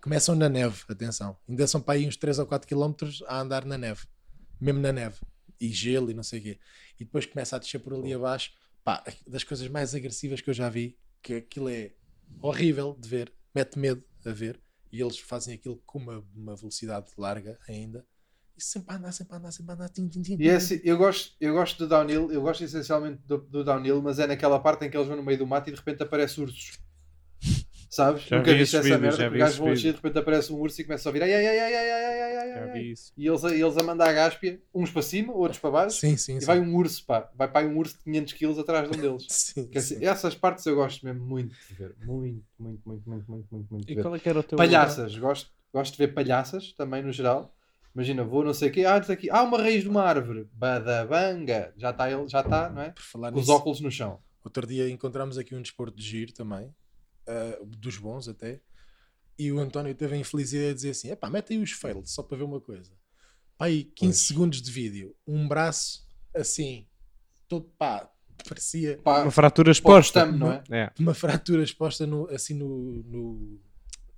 Começam 0.00 0.34
na 0.34 0.48
neve, 0.48 0.84
atenção. 0.88 1.36
Ainda 1.48 1.66
são 1.66 1.80
para 1.80 1.94
aí 1.94 2.06
uns 2.06 2.16
3 2.16 2.38
ou 2.38 2.46
4 2.46 2.68
km 2.68 2.94
a 3.26 3.40
andar 3.40 3.64
na 3.64 3.76
neve. 3.76 4.06
Mesmo 4.60 4.80
na 4.80 4.92
neve. 4.92 5.18
E 5.60 5.68
gelo 5.68 6.10
e 6.10 6.14
não 6.14 6.22
sei 6.22 6.38
o 6.38 6.42
quê. 6.42 6.58
E 7.00 7.04
depois 7.04 7.26
começa 7.26 7.56
a 7.56 7.58
descer 7.58 7.80
por 7.80 7.94
ali 7.94 8.12
abaixo. 8.12 8.52
Pá, 8.84 9.02
das 9.26 9.42
coisas 9.42 9.66
mais 9.68 9.94
agressivas 9.94 10.40
que 10.40 10.48
eu 10.50 10.54
já 10.54 10.68
vi, 10.68 10.96
que 11.22 11.34
aquilo 11.34 11.68
é 11.68 11.92
horrível 12.40 12.96
de 13.00 13.08
ver, 13.08 13.32
mete 13.54 13.78
medo 13.78 14.04
a 14.24 14.30
ver. 14.30 14.60
E 14.92 15.00
eles 15.00 15.18
fazem 15.18 15.54
aquilo 15.54 15.82
com 15.84 15.98
uma, 15.98 16.24
uma 16.34 16.54
velocidade 16.54 17.10
larga 17.18 17.58
ainda. 17.68 18.06
E 18.58 18.62
sempre 18.62 18.92
a 18.94 18.96
andar, 18.98 19.12
sempre 19.12 19.34
a 19.34 19.38
andar, 19.38 19.52
sempre 19.52 19.72
a 19.72 19.74
andar. 19.74 19.88
Tim, 19.90 20.08
tim, 20.08 20.22
tim, 20.22 20.36
E 20.38 20.48
é 20.48 20.56
assim, 20.56 20.80
eu 20.84 20.96
gosto, 20.98 21.34
eu 21.40 21.52
gosto 21.54 21.78
do 21.78 21.88
downhill, 21.88 22.30
eu 22.32 22.40
gosto 22.42 22.64
essencialmente 22.64 23.20
do, 23.26 23.38
do 23.38 23.64
downhill, 23.64 24.02
mas 24.02 24.18
é 24.18 24.26
naquela 24.26 24.58
parte 24.58 24.84
em 24.84 24.90
que 24.90 24.96
eles 24.96 25.08
vão 25.08 25.16
no 25.16 25.22
meio 25.22 25.38
do 25.38 25.46
mato 25.46 25.68
e 25.68 25.72
de 25.72 25.78
repente 25.78 26.02
aparece 26.02 26.40
ursos. 26.40 26.78
Sabes? 27.88 28.30
Já 28.30 28.36
Nunca 28.36 28.52
vi 28.52 28.54
viste 28.54 28.74
esses 28.74 28.90
essa 28.90 28.98
merda? 28.98 29.28
que 29.28 29.32
os 29.32 29.38
gajos 29.38 29.58
vão 29.58 29.70
a 29.70 29.72
descer 29.72 29.88
e 29.88 29.90
de 29.92 29.96
repente 29.96 30.18
aparece 30.18 30.52
um 30.52 30.56
urso 30.60 30.80
e 30.80 30.84
começa 30.84 31.08
a 31.08 31.10
ouvir 31.10 31.22
ai 31.22 31.32
ai 31.32 31.46
ai 31.46 31.58
ai 31.58 31.74
ai 31.74 31.90
ai 31.90 32.04
ai 32.04 32.36
ai 32.36 32.52
ai 32.52 32.52
Já 32.54 32.66
ai 32.70 32.82
vi 32.82 32.90
isso. 32.92 33.12
e 33.16 33.26
eles, 33.26 33.44
a- 33.44 33.54
eles 33.54 33.76
a 33.76 33.82
mandar 33.82 34.08
a 34.08 34.12
gáspia, 34.12 34.60
uns 34.74 34.90
para 34.90 35.02
cima, 35.02 35.32
outros 35.32 35.58
para 35.58 35.70
baixo, 35.70 36.00
Sim, 36.00 36.16
sim, 36.16 36.40
e 36.40 36.40
sim. 36.40 36.46
vai 36.46 36.60
um 36.60 36.74
urso, 36.74 37.04
pá, 37.06 37.30
vai 37.34 37.50
para 37.50 37.66
um 37.66 37.78
urso 37.78 37.96
de 37.96 38.02
500 38.04 38.32
kg 38.34 38.58
atrás 38.58 38.88
de 38.90 38.96
um 38.96 39.00
deles. 39.00 39.26
Sim, 39.28 39.68
dizer, 39.72 40.02
essas 40.02 40.34
partes 40.34 40.66
eu 40.66 40.74
gosto 40.74 41.04
mesmo 41.06 41.24
muito 41.24 41.56
de 41.68 41.74
ver. 41.74 41.96
Muito, 41.98 42.44
muito, 42.58 42.82
muito, 42.88 43.08
muito, 43.08 43.30
muito, 43.30 43.46
muito, 43.54 43.74
muito 43.74 43.88
E 43.88 43.94
ver. 43.94 44.02
qual 44.02 44.14
é 44.14 44.18
que 44.20 44.28
era 44.28 44.40
o 44.40 44.42
teu. 44.42 44.58
Palhaças, 44.58 45.16
gosto, 45.16 45.50
gosto 45.72 45.92
de 45.92 45.98
ver 45.98 46.08
palhaças 46.14 46.72
também 46.74 47.02
no 47.02 47.12
geral. 47.12 47.55
Imagina, 47.96 48.22
vou 48.24 48.44
não 48.44 48.52
sei 48.52 48.68
o 48.68 48.72
quê, 48.72 48.84
ah, 48.84 49.02
não 49.08 49.16
quê. 49.16 49.30
ah, 49.30 49.42
uma 49.42 49.56
raiz 49.56 49.82
de 49.82 49.88
uma 49.88 50.02
árvore, 50.02 50.46
badabanga, 50.52 51.72
já 51.78 51.88
está 51.88 52.10
ele, 52.10 52.28
já 52.28 52.40
está, 52.42 52.68
não 52.68 52.82
é? 52.82 52.90
Por 52.90 53.02
falar 53.02 53.32
Com 53.32 53.38
os 53.38 53.46
nisso, 53.46 53.56
óculos 53.56 53.80
no 53.80 53.90
chão. 53.90 54.20
Outro 54.44 54.66
dia 54.66 54.86
encontramos 54.90 55.38
aqui 55.38 55.54
um 55.54 55.62
desporto 55.62 55.96
de 55.96 56.04
giro 56.04 56.30
também, 56.34 56.74
ah, 57.26 57.58
dos 57.64 57.96
bons 57.96 58.28
até, 58.28 58.60
e 59.38 59.50
o 59.50 59.58
António 59.58 59.94
teve 59.94 60.14
a 60.14 60.18
infelicidade 60.18 60.68
de 60.68 60.74
dizer 60.74 60.90
assim: 60.90 61.10
epá, 61.10 61.30
mete 61.30 61.54
aí 61.54 61.58
os 61.58 61.72
fails 61.72 62.10
só 62.12 62.22
para 62.22 62.36
ver 62.36 62.44
uma 62.44 62.60
coisa. 62.60 62.92
Pá, 63.56 63.64
aí 63.64 63.84
15 63.84 63.96
Pois. 63.96 64.18
segundos 64.28 64.60
de 64.60 64.70
vídeo, 64.70 65.16
um 65.26 65.48
braço 65.48 66.06
assim, 66.34 66.86
todo 67.48 67.64
pá, 67.78 68.10
parecia 68.46 68.98
Pá, 68.98 69.22
Uma 69.22 69.30
fratura 69.30 69.70
exposta. 69.72 70.20
gostamos, 70.26 70.38
não 70.38 70.52
é? 70.52 70.62
É. 70.70 70.92
uma 71.00 71.14
fratura 71.14 71.62
exposta 71.62 72.06
no, 72.06 72.28
assim 72.28 72.52
no, 72.52 73.02
no, 73.04 73.60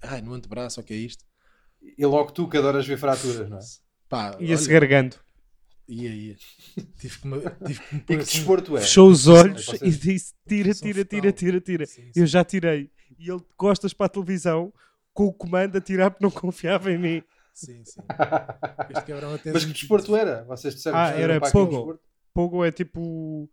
ai, 0.02 0.20
no 0.20 0.34
antebraço, 0.34 0.80
o 0.80 0.82
que 0.82 0.92
é 0.92 0.96
isto? 0.96 1.24
E 1.98 2.06
logo 2.06 2.30
tu 2.32 2.48
que 2.48 2.56
adoras 2.56 2.86
ver 2.86 2.96
fraturas, 2.98 3.50
não 3.50 3.58
é? 3.58 3.60
Pá, 4.08 4.36
Ia-se 4.40 4.68
gargando. 4.68 5.16
ia, 5.88 6.08
ia. 6.14 6.36
Tive 6.98 7.18
que 7.18 7.26
me, 7.26 7.40
tive 7.66 7.80
que 7.80 7.94
me 7.94 8.00
E 8.02 8.04
que 8.04 8.14
assim. 8.14 8.38
desporto 8.38 8.76
é? 8.76 8.80
Fechou 8.80 9.08
os 9.10 9.26
olhos 9.26 9.68
e 9.82 9.90
disse: 9.90 10.32
tira, 10.46 10.72
tira, 10.72 11.04
tira, 11.04 11.32
tira, 11.32 11.60
tira. 11.60 11.86
Sim, 11.86 12.02
sim. 12.04 12.12
Eu 12.20 12.26
já 12.26 12.44
tirei. 12.44 12.90
E 13.18 13.28
ele 13.28 13.38
de 13.40 13.46
costas 13.56 13.92
para 13.92 14.06
a 14.06 14.08
televisão 14.08 14.72
com 15.12 15.24
o 15.26 15.32
comando 15.32 15.76
a 15.76 15.80
tirar 15.80 16.10
porque 16.10 16.24
não 16.24 16.30
confiava 16.30 16.90
em 16.92 16.98
mim. 16.98 17.22
Sim, 17.52 17.82
sim. 17.84 18.00
Este 18.90 19.04
cabrão 19.04 19.34
até 19.34 19.52
Mas 19.52 19.64
que 19.64 19.72
desporto 19.72 20.14
era? 20.14 20.44
Vocês 20.44 20.74
disseram 20.76 20.96
Ah, 20.98 21.12
que 21.12 21.20
era 21.20 21.40
pogo. 21.50 21.98
Pogo 22.32 22.64
é 22.64 22.70
tipo. 22.70 23.50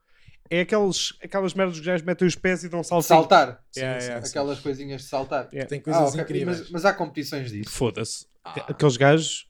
É 0.48 0.62
aqueles, 0.62 1.14
aquelas 1.24 1.56
merdas 1.56 1.80
que 1.80 1.86
gajos 1.88 2.06
metem 2.06 2.28
os 2.28 2.36
pés 2.36 2.64
e 2.64 2.70
dão 2.70 2.84
salto. 2.84 3.02
Saltar. 3.06 3.64
Sim, 3.72 3.80
yeah. 3.80 4.22
sim. 4.22 4.30
Aquelas 4.30 4.60
coisinhas 4.60 5.02
de 5.02 5.08
saltar. 5.08 5.48
Tem 5.48 5.80
coisas 5.82 6.16
Ah, 6.16 6.22
incríveis. 6.22 6.60
Mas, 6.60 6.70
mas 6.70 6.86
há 6.86 6.94
competições 6.94 7.50
disso. 7.52 7.72
Foda-se. 7.72 8.28
Ah. 8.46 8.66
Aqueles 8.70 8.96
gajos. 8.98 9.48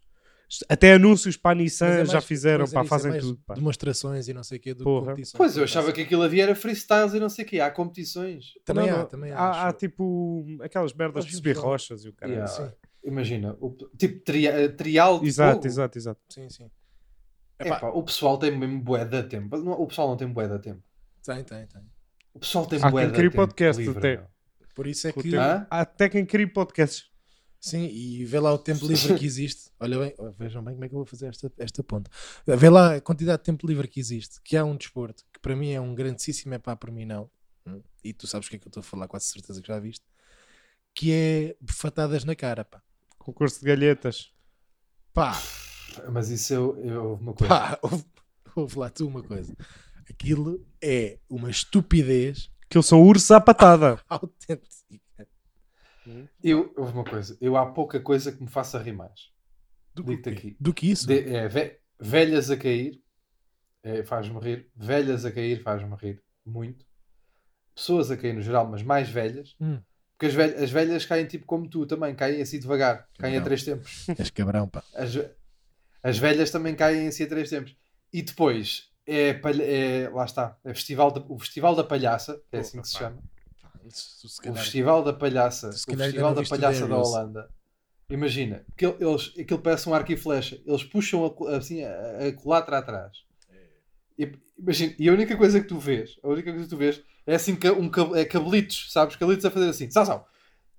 Até 0.69 0.93
anúncios 0.93 1.35
para 1.35 1.51
a 1.51 1.55
Mas 1.55 1.63
Nissan 1.63 1.87
é 1.87 2.05
já 2.05 2.13
mais- 2.13 2.25
fizeram, 2.25 2.65
pois 2.65 2.71
é 2.71 2.75
pá, 2.75 2.81
é 2.81 2.87
fazem 2.87 3.11
mais 3.11 3.23
tudo. 3.23 3.39
Pá. 3.45 3.53
Demonstrações 3.55 4.27
e 4.27 4.33
não 4.33 4.43
sei 4.43 4.57
o 4.59 4.61
quê 4.61 4.73
do 4.75 4.83
Porra. 4.83 5.07
competições. 5.07 5.37
Pois, 5.37 5.57
eu 5.57 5.63
achava 5.63 5.91
que 5.91 6.01
aquilo 6.01 6.21
havia 6.21 6.43
era 6.43 6.55
freestyles 6.55 7.13
e 7.15 7.19
não 7.19 7.29
sei 7.29 7.43
o 7.43 7.47
quê. 7.47 7.59
Há 7.59 7.71
competições. 7.71 8.53
Também 8.63 8.87
Não, 8.87 8.93
há, 8.95 8.97
não. 8.99 9.05
também 9.07 9.31
há. 9.31 9.37
Há, 9.39 9.67
há, 9.67 9.73
tipo 9.73 10.45
aquelas 10.61 10.93
merdas 10.93 11.25
de 11.25 11.35
subir 11.35 11.57
rochas 11.57 12.05
e 12.05 12.09
o 12.09 12.13
cara. 12.13 12.31
Yeah. 12.31 12.47
Sim, 12.51 12.71
Imagina, 13.03 13.55
o, 13.59 13.71
tipo 13.97 14.23
tria, 14.23 14.69
trial 14.71 15.19
de 15.19 15.27
Exato, 15.27 15.53
fogo. 15.55 15.67
exato, 15.67 15.97
exato. 15.97 16.21
sim, 16.29 16.49
sim. 16.49 16.71
Epá, 17.59 17.77
Epá, 17.77 17.89
o 17.89 18.03
pessoal 18.03 18.37
tem 18.37 18.55
mesmo 18.55 18.79
bué 18.81 19.03
de 19.05 19.23
tempo. 19.23 19.55
O 19.55 19.87
pessoal 19.87 20.09
não 20.09 20.17
tem 20.17 20.27
bué 20.27 20.47
de 20.47 20.59
tempo. 20.59 20.81
tem, 21.23 21.43
tem, 21.43 21.65
tem. 21.67 21.81
O 22.33 22.39
pessoal 22.39 22.65
tem 22.65 22.79
Há 22.81 22.89
bué 22.89 23.09
crie 23.09 23.29
tempo 23.29 23.35
podcast 23.35 23.81
livre, 23.81 23.97
até. 23.97 24.27
Por 24.75 24.87
isso 24.87 25.07
é 25.07 25.11
que. 25.11 25.35
Há 25.37 25.65
até 25.71 26.07
quem 26.09 26.25
cria 26.25 26.47
podcasts. 26.51 27.09
Sim, 27.65 27.85
e 27.87 28.23
vê 28.25 28.39
lá 28.39 28.53
o 28.53 28.59
tempo 28.59 28.85
livre 28.87 29.17
que 29.17 29.25
existe. 29.25 29.71
Olha 29.79 29.97
bem, 29.97 30.13
oh, 30.19 30.31
vejam 30.33 30.63
bem 30.63 30.75
como 30.75 30.85
é 30.85 30.87
que 30.87 30.93
eu 30.93 30.99
vou 30.99 31.05
fazer 31.05 31.25
esta, 31.29 31.51
esta 31.57 31.83
ponta. 31.83 32.11
Vê 32.45 32.69
lá 32.69 32.95
a 32.97 33.01
quantidade 33.01 33.39
de 33.39 33.45
tempo 33.45 33.65
livre 33.65 33.87
que 33.87 33.99
existe. 33.99 34.39
Que 34.43 34.55
há 34.55 34.63
um 34.63 34.77
desporto 34.77 35.25
que 35.33 35.39
para 35.39 35.55
mim 35.55 35.71
é 35.71 35.81
um 35.81 35.95
grandíssimo, 35.95 36.53
é 36.53 36.59
pá, 36.59 36.75
para 36.75 36.91
mim 36.91 37.05
não. 37.05 37.27
Hum, 37.65 37.81
E 38.03 38.13
tu 38.13 38.27
sabes 38.27 38.45
o 38.45 38.51
que 38.51 38.57
é 38.57 38.59
que 38.59 38.67
eu 38.67 38.69
estou 38.69 38.81
a 38.81 38.83
falar, 38.83 39.07
quase 39.07 39.25
certeza 39.25 39.59
que 39.63 39.67
já 39.67 39.79
viste. 39.79 40.05
Que 40.93 41.11
é 41.11 41.55
bufatadas 41.59 42.23
na 42.23 42.35
cara, 42.35 42.63
pá. 42.63 42.83
Concurso 43.17 43.59
de 43.61 43.65
galhetas. 43.65 44.31
Pá, 45.11 45.41
Mas 46.11 46.29
isso 46.29 46.53
eu, 46.53 46.77
eu 46.85 47.13
uma 47.15 47.33
coisa. 47.33 47.49
pá, 47.49 47.79
ouve, 47.81 48.05
ouve 48.55 48.77
lá 48.77 48.91
tu 48.91 49.07
uma 49.07 49.23
coisa. 49.23 49.55
Aquilo 50.07 50.63
é 50.79 51.17
uma 51.27 51.49
estupidez 51.49 52.51
Que 52.69 52.77
eles 52.77 52.85
são 52.85 53.01
ursos 53.01 53.31
à 53.31 53.41
patada. 53.41 53.99
autêntica. 56.09 56.33
Eu, 56.43 56.73
houve 56.77 56.93
uma 56.93 57.03
coisa. 57.03 57.37
Eu 57.41 57.55
há 57.57 57.65
pouca 57.71 57.99
coisa 57.99 58.31
que 58.31 58.41
me 58.41 58.49
faça 58.49 58.77
rir 58.79 58.93
mais. 58.93 59.31
Do 59.93 60.03
que, 60.03 60.29
aqui. 60.29 60.57
do 60.59 60.73
que 60.73 60.91
isso? 60.91 61.07
De- 61.07 61.33
é, 61.35 61.47
ve- 61.47 61.79
velhas 61.99 62.49
a 62.51 62.57
cair 62.57 63.01
é, 63.83 64.03
faz-me 64.03 64.39
rir. 64.39 64.69
Velhas 64.75 65.23
a 65.25 65.31
cair 65.31 65.61
faz-me 65.61 65.95
rir 65.95 66.21
muito. 66.45 66.85
Pessoas 67.73 68.09
a 68.11 68.17
cair 68.17 68.33
no 68.33 68.41
geral, 68.41 68.67
mas 68.67 68.81
mais 68.83 69.09
velhas. 69.09 69.55
Hum. 69.59 69.79
Porque 70.17 70.27
as 70.27 70.33
velhas, 70.33 70.61
as 70.63 70.71
velhas 70.71 71.05
caem 71.05 71.25
tipo 71.25 71.45
como 71.45 71.69
tu 71.69 71.85
também, 71.85 72.15
caem 72.15 72.41
assim 72.41 72.57
devagar, 72.59 73.07
caem 73.19 73.37
a 73.37 73.41
três 73.41 73.63
tempos. 73.63 74.07
És 74.17 74.29
cabrão, 74.29 74.67
pá. 74.67 74.81
As, 74.93 75.11
as 76.01 76.17
velhas 76.17 76.49
também 76.51 76.73
caem 76.75 77.07
assim 77.07 77.23
a 77.23 77.27
três 77.27 77.49
tempos. 77.49 77.75
E 78.13 78.21
depois 78.21 78.89
é, 79.05 79.29
é- 79.31 80.09
lá 80.09 80.23
está, 80.25 80.57
é 80.63 80.73
festival 80.73 81.11
da- 81.11 81.25
o 81.27 81.37
Festival 81.37 81.75
da 81.75 81.83
Palhaça, 81.83 82.41
é 82.51 82.59
assim 82.59 82.81
que 82.81 82.87
se 82.87 82.97
chama. 82.97 83.21
Se 83.89 84.25
O 84.25 84.41
calhar- 84.41 84.63
Festival 84.63 85.03
da 85.03 85.13
Palhaça, 85.13 85.69
o 85.69 85.85
calhar 85.87 86.05
Festival 86.07 86.33
da 86.33 86.43
Palhaça 86.43 86.87
da. 86.87 86.97
Holanda. 86.97 87.49
Imagina, 88.09 88.63
aquilo, 88.71 88.95
eles, 88.99 89.33
aquilo 89.39 89.59
parece 89.59 89.89
um 89.89 89.93
arco 89.93 90.11
e 90.11 90.17
flecha. 90.17 90.61
Eles 90.65 90.83
puxam 90.83 91.25
a 91.47 91.57
assim 91.57 91.83
a, 91.83 92.27
a 92.27 92.33
culatra 92.33 92.77
atrás. 92.77 93.17
E, 94.17 94.31
imagina, 94.57 94.93
e 94.99 95.09
a 95.09 95.13
única 95.13 95.35
coisa 95.35 95.59
que 95.59 95.67
tu 95.67 95.79
vês, 95.79 96.17
a 96.23 96.27
única 96.29 96.51
coisa 96.51 96.65
que 96.65 96.69
tu 96.69 96.77
vês 96.77 97.01
é 97.25 97.35
assim 97.35 97.57
um, 97.77 98.15
é 98.15 98.23
cabelitos, 98.25 98.91
sabes? 98.91 99.15
Cabelitos 99.15 99.45
a 99.45 99.51
fazer 99.51 99.69
assim, 99.69 99.89
sal, 99.89 100.05
sal. 100.05 100.29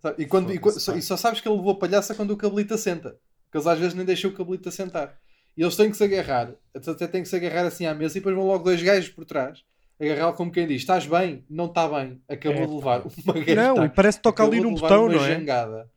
Sabe? 0.00 0.22
E, 0.22 0.26
quando, 0.26 0.52
e, 0.52 0.80
só, 0.80 0.94
e 0.94 1.02
só 1.02 1.16
sabes 1.16 1.40
que 1.40 1.48
ele 1.48 1.56
levou 1.56 1.72
a 1.72 1.78
palhaça 1.78 2.14
quando 2.14 2.30
o 2.30 2.36
cabelito 2.36 2.74
assenta. 2.74 3.18
Porque 3.44 3.58
eles 3.58 3.66
às 3.66 3.78
vezes 3.78 3.94
nem 3.94 4.04
deixam 4.06 4.30
o 4.30 4.34
cabelito 4.34 4.68
assentar. 4.68 5.18
E 5.56 5.62
eles 5.62 5.74
têm 5.74 5.90
que 5.90 5.96
se 5.96 6.04
agarrar, 6.04 6.52
até 6.74 7.06
têm 7.06 7.22
que 7.22 7.28
se 7.28 7.34
agarrar 7.34 7.66
assim 7.66 7.86
à 7.86 7.94
mesa 7.94 8.16
e 8.16 8.20
depois 8.20 8.36
vão 8.36 8.46
logo 8.46 8.64
dois 8.64 8.80
gajos 8.82 9.08
por 9.08 9.24
trás. 9.24 9.64
Agarrar 10.00 10.32
como 10.34 10.50
quem 10.52 10.66
diz: 10.66 10.82
Estás 10.82 11.06
bem? 11.06 11.44
Não 11.48 11.66
está 11.66 11.88
bem. 11.88 12.20
Acabou 12.28 12.62
É, 12.62 12.66
de 12.66 12.72
levar 12.74 13.00
uma 13.02 13.34
Não, 13.34 13.44
gajada. 13.74 13.84
e 13.84 13.88
parece 13.88 14.18
que 14.18 14.22
toca 14.22 14.44
ali 14.44 14.60
num 14.60 14.74
botão, 14.74 15.08
não 15.08 15.24
é? 15.24 15.28
jangada. 15.34 15.90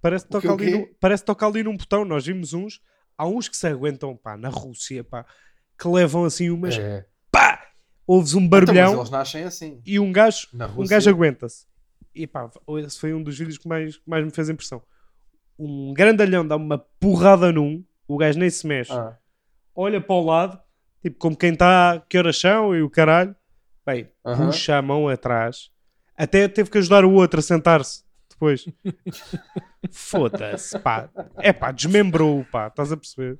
Parece 0.00 0.24
que 0.26 0.30
toca 0.30 0.52
ali 0.52 0.70
num, 0.70 0.86
parece 1.00 1.22
que 1.22 1.26
toca 1.26 1.46
ali 1.46 1.62
num 1.62 1.76
botão. 1.76 2.04
Nós 2.04 2.26
vimos 2.26 2.52
uns, 2.52 2.80
há 3.16 3.26
uns 3.26 3.48
que 3.48 3.56
se 3.56 3.66
aguentam, 3.66 4.16
pá, 4.16 4.36
na 4.36 4.48
Rússia, 4.48 5.02
pá, 5.02 5.24
que 5.78 5.88
levam 5.88 6.24
assim 6.24 6.50
umas, 6.50 6.78
É. 6.78 7.04
pá, 7.32 7.66
ouves 8.06 8.34
um 8.34 8.40
Então, 8.40 8.48
barulhão 8.50 8.96
eles 8.96 9.10
nascem 9.10 9.44
assim. 9.44 9.80
e 9.84 9.98
um 9.98 10.12
gajo, 10.12 10.46
um 10.76 10.86
gajo 10.86 11.08
aguenta-se. 11.10 11.66
E 12.14 12.26
pá, 12.26 12.50
esse 12.84 12.98
foi 13.00 13.12
um 13.14 13.22
dos 13.22 13.38
vídeos 13.38 13.58
que 13.58 13.66
mais, 13.68 13.96
que 13.96 14.08
mais 14.08 14.24
me 14.24 14.30
fez 14.30 14.48
impressão. 14.48 14.82
Um 15.58 15.92
grandalhão 15.94 16.46
dá 16.46 16.54
uma 16.56 16.78
porrada 17.00 17.50
num, 17.50 17.82
o 18.06 18.16
gajo 18.18 18.38
nem 18.38 18.50
se 18.50 18.66
mexe, 18.66 18.92
Ah, 18.92 19.16
olha 19.74 20.00
para 20.00 20.14
o 20.14 20.24
lado, 20.24 20.60
tipo 21.02 21.18
como 21.18 21.36
quem 21.36 21.52
está, 21.54 22.04
que 22.08 22.16
horas 22.18 22.38
são 22.38 22.74
e 22.76 22.82
o 22.82 22.88
caralho, 22.90 23.34
bem, 23.92 24.08
Aham. 24.24 24.46
puxa 24.46 24.76
a 24.76 24.82
mão 24.82 25.08
atrás, 25.08 25.70
até 26.16 26.46
teve 26.48 26.70
que 26.70 26.78
ajudar 26.78 27.04
o 27.04 27.12
outro 27.12 27.40
a 27.40 27.42
sentar-se 27.42 28.02
depois. 28.30 28.66
Foda-se, 29.90 30.78
pá. 30.78 31.08
É 31.38 31.52
pá, 31.52 31.70
desmembrou, 31.72 32.44
pá, 32.50 32.68
estás 32.68 32.92
a 32.92 32.96
perceber? 32.96 33.38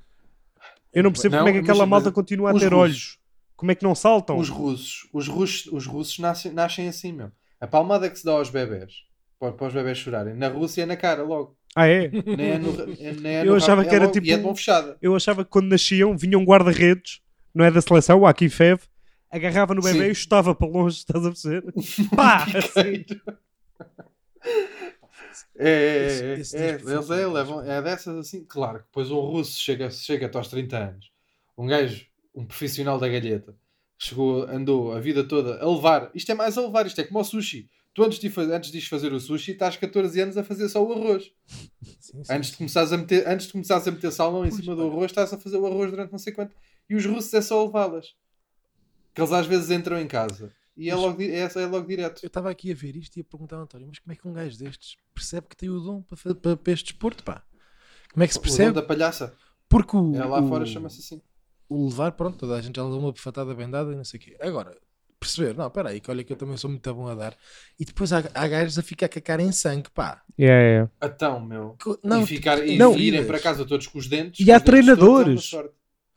Eu 0.93 1.03
não 1.03 1.13
percebo 1.13 1.37
Não, 1.37 1.43
como 1.45 1.51
é 1.51 1.53
que 1.53 1.59
aquela 1.59 1.81
mas- 1.81 1.89
malta 1.89 2.11
continua 2.13 2.51
a 2.51 2.55
ter 2.55 2.61
russos- 2.73 2.79
olhos. 2.79 3.19
Como 3.57 3.73
é 3.73 3.75
que 3.75 3.83
não 3.83 3.95
saltam? 3.95 4.37
os 4.39 4.49
russos, 4.49 5.09
os 5.13 5.27
russos, 5.27 5.73
os 5.73 5.85
russos 5.87 6.19
nascem, 6.21 6.53
nascem 6.53 6.89
assim 6.89 7.13
mesmo. 7.13 7.33
A 7.61 7.67
palmada 7.67 8.09
que 8.09 8.17
se 8.17 8.25
dá 8.25 8.33
aos 8.33 8.51
bebés, 8.51 8.93
para, 9.39 9.51
para 9.53 9.67
os 9.67 9.75
bebés 9.75 9.99
chorarem, 9.99 10.35
na 10.35 10.47
Rússia 10.49 10.83
é 10.83 10.87
na 10.87 10.97
cara 10.97 11.23
logo. 11.25 11.57
Ah, 11.75 11.89
é? 11.89 12.09
Nem 12.09 12.51
é 12.53 12.59
no, 12.59 12.71
é- 12.83 13.13
nem 13.21 13.33
é 13.35 13.41
Eu 13.43 13.47
no 13.47 13.57
achava 13.57 13.83
rabo, 13.83 13.89
que 13.89 13.95
é 13.95 13.97
era 13.97 14.05
logo- 14.05 14.13
tipo 14.15 14.27
E 14.27 14.31
é 14.33 14.37
de 14.37 14.43
mão 14.45 14.55
fechada. 14.55 14.97
Eu 15.03 15.15
achava 15.17 15.45
que 15.45 15.51
quando 15.51 15.67
nasciam 15.69 16.17
vinha 16.17 16.39
um 16.39 16.45
guarda-redes, 16.45 17.21
não 17.53 17.65
é 17.65 17.71
da 17.71 17.81
seleção, 17.81 18.21
o 18.21 18.27
Akifev, 18.27 18.81
agarrava 19.31 19.75
no 19.75 19.83
bebê 19.83 20.07
Sim. 20.07 20.11
e 20.11 20.15
chutava 20.15 20.55
para 20.55 20.69
longe, 20.69 20.99
estás 20.99 21.25
a 21.25 21.29
perceber? 21.31 21.65
Pá! 22.15 22.45
Assim. 22.57 23.05
É, 25.57 26.35
é, 26.37 26.41
Esse- 26.41 26.57
é, 26.57 26.61
é, 26.71 26.75
eles 26.75 27.11
é, 27.11 27.27
levam, 27.27 27.61
é 27.63 27.83
dessas 27.83 28.17
assim, 28.17 28.45
claro. 28.45 28.79
que 28.79 28.85
Depois 28.87 29.11
um 29.11 29.19
russo 29.21 29.59
chega, 29.61 29.91
chega 29.91 30.31
aos 30.33 30.49
30 30.49 30.77
anos, 30.79 31.11
um 31.57 31.67
gajo, 31.67 32.07
um 32.35 32.45
profissional 32.47 32.99
da 32.99 33.09
galheta, 33.09 33.55
chegou, 33.99 34.45
andou 34.49 34.93
a 34.93 35.01
vida 35.01 35.25
toda 35.25 35.61
a 35.63 35.69
levar. 35.71 36.11
Isto 36.15 36.33
é 36.33 36.35
mais 36.35 36.57
a 36.57 36.63
levar, 36.63 36.87
isto 36.87 37.01
é 37.01 37.05
como 37.05 37.21
o 37.21 37.25
sushi. 37.25 37.69
Tu 37.93 38.05
antes 38.05 38.19
de, 38.21 38.33
antes 38.53 38.71
de 38.71 38.81
fazer 38.89 39.13
o 39.13 39.19
sushi, 39.19 39.53
estás 39.53 39.77
14 39.77 40.21
anos 40.21 40.37
a 40.37 40.45
fazer 40.45 40.69
só 40.69 40.85
o 40.85 40.93
arroz. 40.93 41.33
Sim, 42.01 42.23
sim, 42.23 42.33
Antes 42.33 42.53
de 42.53 42.57
começares 42.57 42.93
a 42.93 42.97
meter, 42.97 43.27
antes 43.27 43.47
de 43.47 43.53
começares 43.53 43.89
a 43.89 43.91
meter 43.91 44.13
salmão 44.13 44.45
em 44.45 44.51
Pois, 44.51 44.61
cima 44.63 44.77
do 44.77 44.87
arroz, 44.87 45.11
estás 45.11 45.33
a 45.33 45.39
fazer 45.39 45.57
o 45.57 45.67
arroz 45.67 45.91
durante 45.91 46.13
não 46.13 46.19
sei 46.19 46.33
quanto. 46.33 46.55
E 46.89 46.95
os 46.95 47.05
russos 47.05 47.35
é 47.35 47.43
só 47.43 47.65
levá-las. 47.65 48.15
Que 49.19 49.23
eles 49.23 49.33
às 49.33 49.47
vezes 49.47 49.71
entram 49.71 49.99
em 50.01 50.07
casa 50.07 50.53
e 50.77 50.89
é 50.89 50.95
Mas- 50.95 51.03
logo, 51.03 51.21
é, 51.23 51.41
é 51.41 51.67
logo 51.67 51.87
direto. 51.89 52.23
Eu 52.23 52.29
estava 52.29 52.49
aqui 52.51 52.71
a 52.71 52.75
ver 52.75 52.95
isto 52.97 53.17
e 53.17 53.21
a 53.21 53.25
perguntar 53.25 53.57
ao 53.57 53.63
António, 53.63 53.89
mas 53.89 53.99
como 53.99 54.13
é 54.13 54.17
que 54.17 54.29
um 54.29 54.33
gajo 54.33 54.57
destes 54.59 54.97
percebe 55.15 55.49
que 55.49 55.57
tem 55.57 55.69
o 55.69 55.81
dom 55.81 56.03
para, 56.03 56.35
para, 56.37 56.57
para 56.57 56.73
este 56.73 56.85
desporto, 56.93 57.25
pá? 57.25 57.43
Como 58.13 58.23
é 58.23 58.27
que 58.29 58.33
se 58.33 58.39
O 58.39 58.43
dom 58.43 58.47
percebe? 58.49 58.73
da 58.73 58.83
palhaça. 58.83 59.35
Porque 59.69 59.97
o, 59.97 60.15
É 60.15 60.25
lá 60.25 60.41
o- 60.41 60.49
fora 60.49 60.65
chama-se 60.65 61.01
assim. 61.01 61.21
o 61.69 61.89
levar, 61.89 62.13
pronto, 62.13 62.39
toda 62.39 62.55
a 62.55 62.61
gente 62.61 62.77
já 62.77 62.85
levou 62.85 63.01
uma 63.01 63.11
bufatada 63.13 63.53
bem 63.55 63.69
dada 63.69 63.93
e 63.93 63.97
não 63.97 64.05
sei 64.05 64.19
o 64.21 64.23
quê. 64.23 64.37
Agora, 64.41 64.75
perceber, 65.21 65.55
não, 65.57 65.67
espera 65.67 65.89
aí, 65.91 66.01
que 66.01 66.11
olha 66.13 66.23
que 66.23 66.33
eu 66.33 66.37
também 66.37 66.57
sou 66.57 66.71
muito 66.71 66.95
bom 66.95 67.09
a 67.09 67.15
dar. 67.17 67.37
E 67.79 67.85
depois 67.85 68.13
há, 68.13 68.19
há 68.33 68.47
gajos 68.47 68.79
a 68.79 68.83
ficar 68.83 69.09
com 69.09 69.19
a 69.19 69.23
cara 69.23 69.43
em 69.43 69.51
sangue, 69.51 69.91
pá. 69.93 70.23
Yeah, 70.39 70.63
yeah. 70.63 70.91
Então, 71.03 71.41
meu. 71.45 71.77
Não, 72.05 72.23
e 72.23 72.27
ficar, 72.27 72.65
e 72.65 72.79
não. 72.79 72.93
virem 72.95 73.27
para 73.27 73.41
casa 73.41 73.67
todos 73.67 73.89
com 73.89 73.99
os 73.99 74.07
dentes. 74.07 74.47
E 74.47 74.53
há 74.53 74.61
todos, 74.61 74.67
treinadores. 74.71 75.51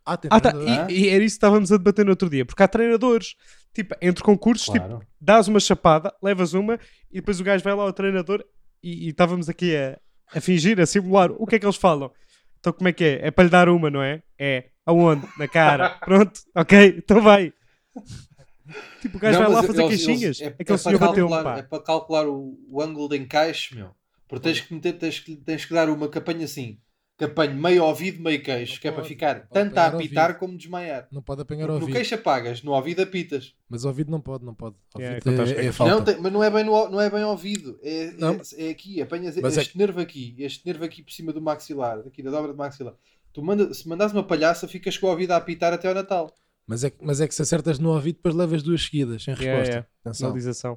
É. 0.01 0.11
Ah, 0.13 0.17
tem 0.17 0.29
Ah, 0.33 0.39
tá. 0.39 0.53
E, 0.89 1.05
e 1.05 1.09
era 1.09 1.23
isso 1.23 1.35
que 1.35 1.37
estávamos 1.37 1.71
a 1.71 1.77
debater 1.77 2.03
no 2.05 2.11
outro 2.11 2.29
dia, 2.29 2.45
porque 2.45 2.61
há 2.63 2.67
treinadores, 2.67 3.35
tipo, 3.73 3.95
entre 4.01 4.23
concursos, 4.23 4.65
tipo, 4.65 4.79
Claro. 4.87 5.01
dás 5.19 5.47
uma 5.47 5.59
chapada, 5.59 6.13
levas 6.21 6.53
uma 6.53 6.79
e 7.11 7.15
depois 7.19 7.39
o 7.39 7.43
gajo 7.43 7.63
vai 7.63 7.73
lá 7.75 7.83
ao 7.83 7.93
treinador 7.93 8.43
e, 8.83 9.05
e 9.07 9.09
estávamos 9.09 9.47
aqui 9.49 9.75
a, 9.75 9.99
a 10.35 10.41
fingir, 10.41 10.79
a 10.79 10.85
simular. 10.85 11.31
O 11.31 11.45
que 11.45 11.55
é 11.55 11.59
que 11.59 11.65
eles 11.65 11.75
falam? 11.77 12.11
Então 12.59 12.73
como 12.73 12.87
é 12.89 12.93
que 12.93 13.03
é? 13.03 13.27
É 13.27 13.31
para 13.31 13.43
lhe 13.43 13.49
dar 13.49 13.69
uma, 13.69 13.89
não 13.89 14.01
é? 14.03 14.21
É. 14.39 14.65
Aonde? 14.85 15.27
Na 15.37 15.47
cara. 15.47 15.89
Pronto, 16.05 16.39
ok, 16.55 16.95
então 16.97 17.21
vai. 17.21 17.53
Tipo, 19.01 19.17
o 19.17 19.19
gajo 19.19 19.39
Não, 19.39 19.45
vai 19.47 19.55
lá 19.55 19.63
fazer 19.63 19.81
eles- 19.83 20.05
queixinhas. 20.05 20.39
eles- 20.39 20.41
é, 20.41 20.47
Aquele 20.59 20.75
é 20.75 20.77
senhor 20.77 20.99
calcular, 20.99 21.43
pá. 21.43 21.57
É 21.57 21.63
para 21.63 21.83
calcular 21.83 22.27
o, 22.27 22.57
o 22.69 22.81
ângulo 22.81 23.09
de 23.09 23.17
encaixe, 23.17 23.75
meu. 23.75 23.91
Porque 24.27 24.43
tens 24.43 24.61
que, 24.61 24.73
meter, 24.73 24.93
tens, 24.93 25.19
que, 25.19 25.35
tens 25.35 25.65
que 25.65 25.73
dar 25.73 25.89
uma 25.89 26.05
apanhe 26.05 26.43
assim. 26.45 26.77
Que 27.21 27.25
apanhe 27.25 27.53
meio 27.53 27.83
ouvido, 27.83 28.19
meio 28.19 28.41
queixo. 28.41 28.73
Não 28.73 28.79
que 28.81 28.87
é 28.87 28.91
para 28.91 29.01
pode, 29.01 29.09
ficar 29.13 29.35
pode 29.41 29.49
tanto 29.53 29.77
a 29.77 29.85
apitar 29.85 30.25
ouvido. 30.29 30.39
como 30.39 30.57
desmaiar. 30.57 31.07
Não 31.11 31.21
pode 31.21 31.41
apanhar 31.43 31.67
No 31.67 31.75
ouvido. 31.75 31.91
queixo 31.91 32.15
apagas, 32.15 32.63
no 32.63 32.71
ouvido 32.71 33.03
apitas. 33.03 33.53
Mas 33.69 33.85
ouvido 33.85 34.09
não 34.09 34.19
pode, 34.19 34.43
não 34.43 34.55
pode. 34.55 34.75
Yeah, 34.97 35.19
Ouvido 35.23 35.43
é 35.43 35.63
é, 35.63 35.65
é 35.67 35.71
falta. 35.71 35.93
Não, 35.93 36.03
tem- 36.03 36.17
mas 36.19 36.33
não 36.33 36.43
é 36.43 36.49
bem, 36.49 36.63
no, 36.63 36.89
não 36.89 36.99
é 36.99 37.11
bem 37.11 37.23
ouvido. 37.23 37.79
É, 37.83 38.11
Não. 38.17 38.41
é, 38.57 38.67
é 38.67 38.69
aqui. 38.71 38.99
Apanhas 39.03 39.37
Mas 39.37 39.55
é 39.55 39.61
este 39.61 39.77
nervo 39.77 39.99
aqui. 39.99 40.35
Este 40.39 40.65
nervo 40.65 40.83
aqui 40.83 41.03
por 41.03 41.11
cima 41.11 41.31
do 41.31 41.39
maxilar. 41.39 41.99
Aqui 41.99 42.23
da 42.23 42.31
dobra 42.31 42.53
do 42.53 42.57
maxilar. 42.57 42.95
Tu 43.31 43.43
manda, 43.43 43.71
se 43.71 43.87
mandas 43.87 44.11
uma 44.13 44.23
palhaça, 44.23 44.67
ficas 44.67 44.97
com 44.97 45.05
o 45.05 45.09
ouvido 45.11 45.31
a 45.33 45.35
apitar 45.37 45.71
até 45.73 45.87
ao 45.87 45.93
Natal. 45.93 46.33
Mas, 46.67 46.83
é, 46.83 46.89
que- 46.89 46.97
mas 47.03 47.19
é 47.19 47.27
que 47.27 47.35
se 47.35 47.41
acertas 47.41 47.79
no 47.79 47.89
ouvido, 47.89 48.15
depois 48.15 48.33
levas 48.35 48.63
duas 48.63 48.83
seguidas, 48.83 49.23
sem 49.23 49.33
resposta. 49.33 49.65
yeah. 49.65 49.87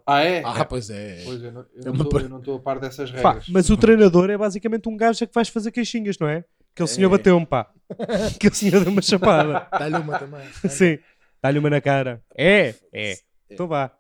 Ah, 0.07 0.21
é? 0.25 0.43
Ah, 0.45 0.65
pois 0.65 0.91
é. 0.91 1.23
Pois 1.25 1.43
eu 1.43 1.53
não, 1.53 1.61
eu 1.61 1.69
É 1.83 1.85
não 1.85 1.93
uma 1.93 2.05
tô- 2.05 2.11
par- 2.11 2.23
eu 2.23 2.29
não 2.29 2.39
estou 2.39 2.57
a 2.57 2.61
par 2.61 2.81
dessas 2.81 3.11
Pá, 3.13 3.29
regras. 3.33 3.49
mas 3.49 3.71
o 3.71 3.77
treinador 3.77 4.31
é 4.31 4.37
basicamente 4.37 4.89
um 4.89 4.97
gajo 4.97 5.23
a 5.23 5.27
que 5.27 5.35
vais 5.35 5.49
fazer 5.49 5.71
queixinhas, 5.71 6.19
não 6.19 6.27
é? 6.29 6.45
Aquele 6.75 6.89
senhor 6.89 7.09
É. 7.09 7.11
bateu-me, 7.11 7.47
pá. 7.47 7.71
Aquele 8.41 8.55
senhor 8.55 8.83
deu 8.83 8.93
uma 8.93 9.03
chapada. 9.03 9.69
Dá-lhe 9.71 9.97
uma 9.97 10.19
também. 10.19 10.41
Sim. 10.69 10.99
Dá-lhe 11.43 11.59
uma 11.59 11.71
na 11.71 11.81
cara. 11.81 12.23
É, 12.37 12.75
é. 12.93 13.15
Então 13.49 13.69
vá. 13.69 13.93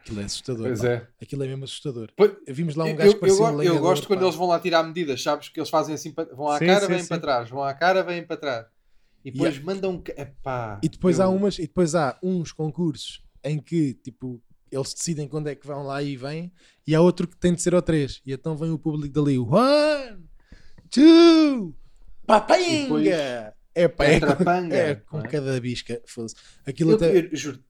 Aquilo 0.00 0.20
é 0.22 0.24
assustador. 0.24 0.66
Pois 0.68 0.80
pá. 0.80 0.88
é. 0.88 1.06
Aquilo 1.20 1.44
é 1.44 1.46
mesmo 1.48 1.64
assustador. 1.64 2.08
Pois- 2.16 2.32
Vimos 2.48 2.74
lá 2.76 2.84
um 2.84 2.88
Eu, 2.88 2.96
gajo 2.96 3.10
eu, 3.10 3.14
que 3.14 3.20
parecia 3.20 3.44
eu, 3.44 3.52
um 3.54 3.62
eu 3.62 3.78
gosto 3.80 4.06
quando 4.06 4.20
pá. 4.20 4.24
eles 4.24 4.36
vão 4.36 4.46
lá 4.48 4.58
tirar 4.60 4.82
medidas, 4.84 5.22
sabes? 5.22 5.50
Que 5.50 5.60
eles 5.60 5.68
fazem 5.68 5.94
assim, 5.94 6.14
vão 6.34 6.48
à 6.48 6.58
Sim, 6.58 6.66
cara, 6.66 6.80
sim, 6.80 6.86
vêm 6.86 7.02
sim. 7.02 7.08
para 7.08 7.18
trás, 7.18 7.50
vão 7.50 7.62
à 7.62 7.74
cara, 7.74 8.02
vêm 8.02 8.22
para 8.24 8.36
trás. 8.38 8.66
E 9.24 9.30
depois 9.30 9.58
mandam. 9.62 10.00
ca- 10.00 10.14
Epá, 10.16 10.80
E 10.82 10.88
depois 10.88 11.18
eu- 11.18 11.24
há 11.24 11.28
umas, 11.28 11.58
e 11.58 11.62
depois 11.62 11.94
há 11.94 12.18
uns 12.22 12.52
concursos 12.52 13.22
em 13.44 13.58
que 13.60 13.94
tipo 13.94 14.40
eles 14.70 14.92
decidem 14.92 15.26
quando 15.26 15.46
é 15.48 15.54
que 15.54 15.66
vão 15.66 15.82
lá 15.82 16.02
e 16.02 16.14
vêm, 16.16 16.52
e 16.86 16.94
há 16.94 17.00
outro 17.00 17.26
que 17.26 17.36
tem 17.36 17.54
de 17.54 17.62
ser 17.62 17.74
ao 17.74 17.80
3. 17.82 18.20
E 18.26 18.32
então 18.32 18.54
vem 18.56 18.70
o 18.70 18.78
público 18.78 19.14
dali, 19.14 19.38
one, 19.38 20.24
two, 20.90 21.74
papinga! 22.26 23.54
É 23.74 23.86
pá, 23.88 24.04
é, 24.06 24.18
com, 24.20 24.50
é 24.72 24.94
com 24.96 25.22
cada 25.22 25.60
bisca. 25.60 26.02
Aquilo 26.66 26.90
Eu, 26.92 26.96
até, 26.96 27.16
eu 27.18 27.28
juro, 27.36 27.60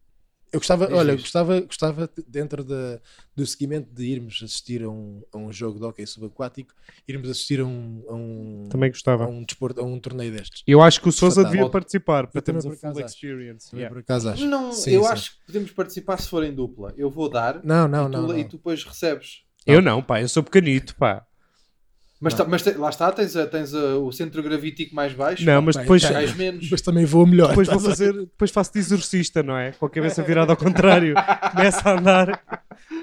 eu 0.52 0.60
gostava, 0.60 0.86
Diz, 0.86 0.96
olha, 0.96 1.12
diz. 1.14 1.22
gostava, 1.22 1.60
gostava 1.60 2.08
de- 2.14 2.24
dentro 2.26 2.64
da, 2.64 3.00
do 3.36 3.46
seguimento 3.46 3.92
de 3.92 4.04
irmos 4.04 4.40
assistir 4.42 4.82
a 4.82 4.88
um, 4.88 5.22
a 5.32 5.38
um 5.38 5.52
jogo 5.52 5.78
de 5.78 5.84
hockey 5.84 6.06
subaquático, 6.06 6.74
irmos 7.06 7.28
assistir 7.28 7.60
a 7.60 7.64
um, 7.64 8.02
a 8.08 8.14
um, 8.14 8.68
Também 8.70 8.88
a 8.88 8.92
gostava. 8.92 9.26
um 9.26 9.42
desporto, 9.44 9.80
a 9.80 9.84
um 9.84 9.98
torneio 9.98 10.32
destes. 10.32 10.62
Eu 10.66 10.80
acho 10.82 11.00
que 11.00 11.08
o 11.08 11.12
Sousa 11.12 11.44
devia 11.44 11.68
participar 11.68 12.26
para 12.26 12.40
termos 12.42 12.64
a 12.66 12.70
full 12.70 13.00
experience. 13.00 13.74
Yeah. 13.74 13.94
Por 13.94 14.00
acaso 14.00 14.28
acho. 14.30 14.46
não, 14.46 14.72
Sim, 14.72 14.92
eu 14.92 15.02
sim. 15.04 15.08
acho 15.10 15.30
que 15.32 15.46
podemos 15.46 15.70
participar 15.72 16.18
se 16.18 16.28
for 16.28 16.42
em 16.44 16.54
dupla. 16.54 16.92
Eu 16.96 17.10
vou 17.10 17.28
dar 17.28 17.60
Não, 17.64 17.86
não, 17.88 18.08
e, 18.08 18.10
tu, 18.10 18.12
não. 18.12 18.26
não. 18.28 18.38
e 18.38 18.44
tu 18.44 18.56
depois 18.56 18.84
recebes. 18.84 19.42
Eu 19.66 19.82
não, 19.82 20.02
pá, 20.02 20.20
eu 20.22 20.28
sou 20.28 20.42
pequenito, 20.42 20.94
pá. 20.96 21.24
Mas, 22.20 22.34
tá- 22.34 22.44
mas 22.44 22.62
te- 22.62 22.72
lá 22.72 22.88
está, 22.90 23.12
tens, 23.12 23.36
a- 23.36 23.46
tens 23.46 23.72
a- 23.72 23.96
o 23.98 24.10
centro 24.10 24.42
gravítico 24.42 24.92
mais 24.94 25.12
baixo. 25.12 25.44
Não, 25.44 25.62
mas 25.62 25.76
Bem, 25.76 25.84
depois. 25.84 26.04
Cais 26.04 26.34
menos. 26.34 26.68
Mas 26.70 26.80
também 26.82 27.04
vou 27.04 27.24
melhor. 27.26 27.50
depois 27.50 27.68
vou 27.68 27.76
a 27.76 27.80
fazer, 27.80 28.12
depois 28.12 28.50
faço 28.50 28.72
de 28.72 28.80
exorcista, 28.80 29.42
não 29.42 29.56
é? 29.56 29.70
Com 29.72 29.86
a 29.86 29.90
cabeça 29.90 30.22
virada 30.22 30.52
ao 30.52 30.56
contrário. 30.56 31.14
Começa 31.54 31.88
a 31.88 31.92
andar 31.98 32.42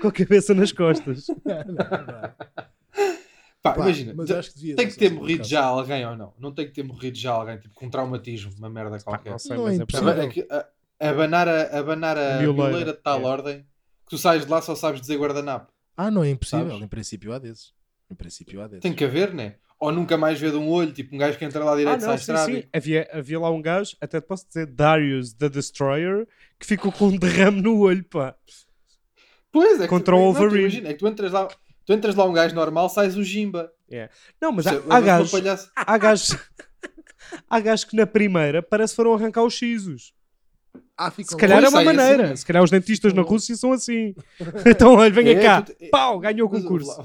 com 0.01 0.07
a 0.09 0.11
cabeça 0.11 0.53
nas 0.53 0.71
costas. 0.73 1.27
Não, 1.45 1.57
não. 1.63 1.75
Pá, 3.61 3.73
Pá, 3.73 3.81
imagina, 3.81 4.13
mas 4.15 4.27
te- 4.27 4.33
acho 4.33 4.49
que 4.51 4.57
devia 4.57 4.75
tem 4.75 4.87
que 4.87 4.95
ter 4.95 5.07
assim, 5.07 5.15
morrido 5.15 5.43
já 5.43 5.63
alguém 5.63 6.05
ou 6.05 6.15
não? 6.15 6.33
Não 6.37 6.51
tem 6.53 6.67
que 6.67 6.71
ter 6.73 6.83
morrido 6.83 7.17
já 7.17 7.31
alguém, 7.31 7.57
tipo 7.57 7.73
com 7.73 7.89
traumatismo, 7.89 8.51
uma 8.59 8.69
merda 8.69 8.97
Pá, 8.99 9.03
qualquer. 9.03 9.31
não 9.31 9.39
sei, 9.39 9.57
Não 9.57 9.63
mas 9.63 9.73
é 9.73 9.79
é 9.79 9.83
impossível. 9.83 10.13
possível. 10.15 10.47
A- 10.51 10.65
Abanar 11.09 11.47
a, 11.49 11.77
abanar 11.79 12.15
a 12.17 12.37
Mioleira, 12.39 12.53
mioleira 12.53 12.93
de 12.93 12.99
tal 12.99 13.19
é. 13.21 13.25
ordem 13.25 13.57
que 13.59 14.09
tu 14.09 14.17
sais 14.17 14.45
de 14.45 14.51
lá 14.51 14.61
só 14.61 14.75
sabes 14.75 15.01
dizer 15.01 15.17
guardanapo. 15.17 15.71
Ah, 15.97 16.09
não 16.11 16.23
é 16.23 16.29
impossível. 16.29 16.67
Sabes? 16.69 16.83
Em 16.83 16.87
princípio 16.87 17.33
há 17.33 17.39
desses. 17.39 17.73
Em 18.15 18.17
princípio 18.17 18.61
há 18.61 18.67
desses. 18.67 18.81
Tem 18.81 18.93
que 18.93 19.03
haver, 19.03 19.33
né? 19.33 19.55
Ou 19.77 19.91
nunca 19.91 20.17
mais 20.17 20.39
vê 20.39 20.49
de 20.49 20.55
um 20.55 20.69
olho, 20.69 20.93
tipo 20.93 21.13
um 21.13 21.17
gajo 21.19 21.37
que 21.37 21.43
entra 21.43 21.61
lá 21.63 21.73
Ah, 21.73 21.75
direito 21.75 21.99
sai 21.99 22.07
não, 22.07 22.13
à 22.13 22.17
sim, 22.17 22.21
estrada. 22.21 22.45
sim. 22.61 22.63
Havia, 22.73 23.09
havia 23.11 23.39
lá 23.39 23.51
um 23.51 23.61
gajo, 23.61 23.97
até 23.99 24.21
te 24.21 24.25
posso 24.25 24.47
dizer, 24.47 24.67
Darius 24.67 25.33
the 25.33 25.49
Destroyer, 25.49 26.25
que 26.57 26.65
ficou 26.65 26.93
com 26.93 27.07
um 27.09 27.17
derrame 27.17 27.61
no 27.61 27.77
olho, 27.79 28.03
pá. 28.05 28.35
Pois 29.51 29.79
é, 29.79 29.83
que 29.83 29.89
Contra 29.89 30.15
tu, 30.15 30.17
o 30.19 30.33
Wolverine. 30.33 30.59
imagina, 30.61 30.89
é 30.89 30.93
que 30.93 30.99
tu 30.99 31.07
entras 31.07 31.31
lá, 31.31 31.47
tu 31.85 31.91
entras 31.93 32.15
lá 32.15 32.23
um 32.25 32.31
gajo 32.33 32.55
normal, 32.55 32.89
sais 32.89 33.17
o 33.17 33.23
Jimba. 33.23 33.69
Não, 34.41 34.51
mas 34.53 34.65
há, 34.65 34.71
Levas 34.71 34.89
há 34.89 34.93
uma 34.95 35.01
gajos, 35.01 35.71
há 35.75 35.97
gajos, 35.97 36.37
há 37.49 37.59
gajos 37.59 37.85
que 37.85 37.95
na 37.97 38.07
primeira 38.07 38.63
parece 38.63 38.93
que 38.93 38.95
foram 38.95 39.13
arrancar 39.13 39.43
os 39.43 39.57
sisos. 39.57 40.13
Ah, 40.97 41.11
Se 41.11 41.35
calhar 41.35 41.57
é 41.61 41.67
uma 41.67 41.71
sai 41.71 41.85
assim, 41.87 41.95
maneira. 41.97 42.29
né? 42.29 42.35
Se 42.37 42.45
calhar 42.45 42.63
os 42.63 42.71
dentistas 42.71 43.13
na 43.13 43.21
Rússia 43.21 43.55
são 43.57 43.73
assim. 43.73 44.15
Então, 44.65 44.93
olha, 44.93 45.11
venha 45.11 45.31
É, 45.33 45.41
cá. 45.41 45.61
tu- 45.61 45.75
é- 45.81 45.89
Pau, 45.89 46.19
ganhou 46.19 46.47
o 46.47 46.49
concurso. 46.51 47.03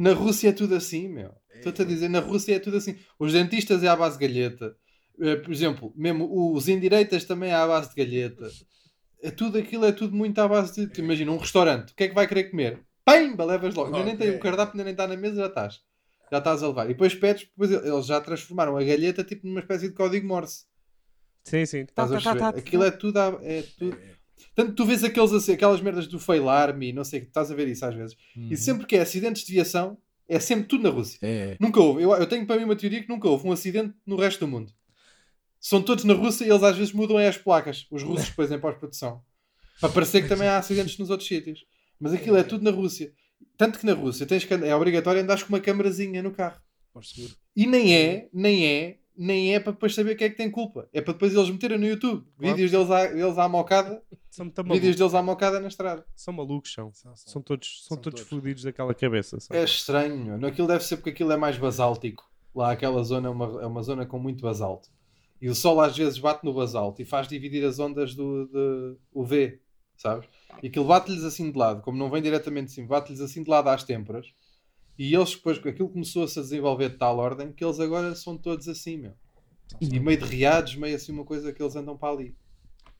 Na 0.00 0.12
Rússia 0.14 0.48
é 0.48 0.52
tudo 0.52 0.74
assim, 0.74 1.08
meu. 1.08 1.32
Estou-te 1.54 1.82
a 1.82 1.84
dizer, 1.84 2.08
na 2.08 2.20
Rússia 2.20 2.56
é 2.56 2.58
tudo 2.58 2.78
assim. 2.78 2.96
Os 3.18 3.34
dentistas 3.34 3.82
é 3.84 3.88
à 3.88 3.94
base 3.94 4.18
de 4.18 4.26
galheta. 4.26 4.74
Eh, 5.20 5.36
Por 5.36 5.52
exemplo, 5.52 5.92
mesmo 5.94 6.54
os 6.54 6.68
indireitas 6.68 7.24
também 7.26 7.50
é 7.50 7.54
à 7.54 7.66
base 7.66 7.90
de 7.90 7.96
galheta. 8.02 8.46
É 9.22 9.30
tudo 9.30 9.58
aquilo, 9.58 9.84
é 9.84 9.92
tudo 9.92 10.16
muito 10.16 10.38
à 10.40 10.48
base 10.48 10.74
de. 10.74 10.86
tu 10.92 11.00
Imagina, 11.00 11.30
um 11.30 11.36
restaurante, 11.36 11.90
o 11.90 11.94
que 11.94 12.04
é 12.04 12.08
que 12.08 12.14
vai 12.14 12.26
querer 12.26 12.44
comer? 12.50 12.80
Pimba, 13.04 13.44
levas 13.44 13.74
logo. 13.74 13.94
Ainda 13.94 14.06
nem 14.06 14.16
tem 14.16 14.30
o 14.36 14.40
cardápio, 14.40 14.72
ainda 14.72 14.84
nem 14.84 14.92
está 14.92 15.06
na 15.06 15.16
mesa, 15.18 15.36
já 15.42 15.46
estás. 15.48 15.80
Já 16.32 16.38
estás 16.38 16.62
a 16.62 16.68
levar. 16.68 16.84
E 16.86 16.94
depois 16.94 17.14
pedes, 17.14 17.42
depois 17.44 17.70
eles 17.70 18.06
já 18.06 18.20
transformaram 18.22 18.76
a 18.78 18.82
galheta 18.84 19.22
tipo 19.22 19.46
numa 19.46 19.60
espécie 19.60 19.88
de 19.88 19.94
código 19.94 20.26
Morse. 20.26 20.64
Sim, 21.44 21.66
sim. 21.66 21.84
Tá, 21.84 22.04
Estás 22.04 22.12
a 22.12 22.20
tá, 22.20 22.34
tá, 22.38 22.52
tá, 22.52 22.58
Aquilo 22.58 22.84
é 22.84 22.90
tudo. 22.90 23.18
à- 23.18 23.38
É 23.42 23.62
tudo... 23.78 23.98
Tanto 24.54 24.74
tu 24.74 24.84
vês 24.84 25.04
aqueles, 25.04 25.48
aquelas 25.48 25.80
merdas 25.80 26.06
do 26.06 26.18
Fail 26.18 26.48
Army, 26.48 26.92
não 26.92 27.04
sei, 27.04 27.20
estás 27.20 27.50
a 27.50 27.54
ver 27.54 27.68
isso 27.68 27.84
às 27.84 27.94
vezes. 27.94 28.16
Uhum. 28.36 28.48
E 28.50 28.56
sempre 28.56 28.86
que 28.86 28.96
é 28.96 29.00
acidentes 29.00 29.44
de 29.44 29.52
viação, 29.52 29.98
é 30.28 30.38
sempre 30.38 30.66
tudo 30.66 30.84
na 30.84 30.90
Rússia. 30.90 31.18
É. 31.22 31.56
Nunca 31.58 31.80
houve. 31.80 32.02
Eu, 32.02 32.12
eu 32.12 32.26
tenho 32.26 32.46
para 32.46 32.56
mim 32.56 32.64
uma 32.64 32.76
teoria 32.76 33.02
que 33.02 33.08
nunca 33.08 33.28
houve 33.28 33.48
um 33.48 33.52
acidente 33.52 33.94
no 34.06 34.16
resto 34.16 34.40
do 34.40 34.48
mundo. 34.48 34.72
São 35.58 35.82
todos 35.82 36.04
na 36.04 36.14
Rússia 36.14 36.44
e 36.44 36.48
eles 36.48 36.62
às 36.62 36.76
vezes 36.76 36.92
mudam 36.92 37.18
é 37.18 37.28
as 37.28 37.36
placas. 37.36 37.86
Os 37.90 38.02
russos 38.02 38.28
depois 38.28 38.50
em 38.50 38.58
pós-produção. 38.58 39.22
Para 39.80 39.90
parecer 39.90 40.22
que 40.22 40.28
também 40.28 40.46
há 40.46 40.58
acidentes 40.58 40.96
nos 40.98 41.10
outros 41.10 41.28
sítios. 41.28 41.66
Mas 41.98 42.12
aquilo 42.12 42.36
é 42.36 42.42
tudo 42.42 42.64
na 42.64 42.70
Rússia. 42.70 43.12
Tanto 43.58 43.78
que 43.78 43.84
na 43.84 43.92
Rússia 43.92 44.24
tens 44.24 44.44
que, 44.44 44.54
é 44.54 44.74
obrigatório 44.74 45.20
andares 45.20 45.42
com 45.42 45.50
uma 45.50 45.60
câmarazinha 45.60 46.22
no 46.22 46.30
carro. 46.30 46.60
E 47.54 47.66
nem 47.66 47.94
é, 47.94 48.28
nem 48.32 48.66
é, 48.66 48.99
nem 49.22 49.54
é 49.54 49.60
para 49.60 49.72
depois 49.72 49.94
saber 49.94 50.14
quem 50.14 50.26
é 50.26 50.30
que 50.30 50.36
tem 50.36 50.50
culpa. 50.50 50.88
É 50.94 51.00
para 51.02 51.12
depois 51.12 51.34
eles 51.34 51.50
meterem 51.50 51.76
no 51.78 51.86
YouTube. 51.86 52.24
Claro. 52.38 52.56
Vídeos 52.56 52.70
deles 52.70 52.90
à, 52.90 53.06
deles 53.06 53.36
à 53.38 53.48
mocada. 53.48 54.02
Vídeos 54.32 54.66
malucos. 54.66 54.96
deles 54.96 55.14
à 55.14 55.22
mocada 55.22 55.60
na 55.60 55.68
estrada. 55.68 56.06
são 56.16 56.32
malucos, 56.32 56.72
são. 56.72 56.90
São, 56.94 57.14
são. 57.14 57.32
São 57.32 57.42
todos, 57.42 57.84
são 57.86 57.96
São 57.96 58.02
todos 58.02 58.20
todos. 58.22 58.30
fodidos 58.30 58.62
daquela 58.62 58.94
cabeça. 58.94 59.38
são. 59.38 59.54
É 59.54 59.62
estranho, 59.62 60.38
meu. 60.38 60.48
Aquilo 60.48 60.66
deve 60.66 60.82
ser 60.84 60.96
porque 60.96 61.10
aquilo 61.10 61.32
é 61.32 61.36
mais 61.36 61.58
basáltico. 61.58 62.28
Lá 62.54 62.72
aquela 62.72 63.02
zona 63.04 63.28
é 63.28 63.30
uma, 63.30 63.62
é 63.62 63.66
uma 63.66 63.82
zona 63.82 64.06
com 64.06 64.18
muito 64.18 64.40
basalto. 64.42 64.88
E 65.40 65.48
o 65.48 65.54
sol 65.54 65.80
às 65.80 65.96
vezes 65.96 66.18
bate 66.18 66.44
no 66.44 66.52
basalto 66.54 67.00
e 67.02 67.04
faz 67.04 67.28
dividir 67.28 67.64
as 67.64 67.78
ondas 67.78 68.14
do 68.14 68.46
de, 68.46 68.96
o 69.12 69.24
V, 69.24 69.60
sabes? 69.96 70.28
E 70.62 70.66
aquilo 70.68 70.84
bate-lhes 70.86 71.24
assim 71.24 71.50
de 71.50 71.58
lado, 71.58 71.80
como 71.82 71.96
não 71.96 72.10
vem 72.10 72.20
diretamente 72.22 72.66
de 72.66 72.72
cima, 72.72 72.88
bate-lhes 72.88 73.20
assim 73.20 73.42
de 73.42 73.48
lado 73.50 73.68
às 73.68 73.82
têmporas. 73.84 74.26
E 74.98 75.14
eles 75.14 75.34
depois, 75.34 75.58
aquilo 75.58 75.88
começou-se 75.88 76.38
a 76.38 76.42
desenvolver 76.42 76.90
de 76.90 76.96
tal 76.98 77.16
ordem 77.18 77.52
que 77.52 77.64
eles 77.64 77.80
agora 77.80 78.14
são 78.14 78.36
todos 78.36 78.68
assim, 78.68 78.98
meu. 78.98 79.14
E 79.80 79.98
meio 80.00 80.18
de 80.18 80.24
riados, 80.24 80.74
meio 80.76 80.96
assim 80.96 81.12
uma 81.12 81.24
coisa 81.24 81.52
que 81.52 81.62
eles 81.62 81.76
andam 81.76 81.96
para 81.96 82.12
ali. 82.12 82.36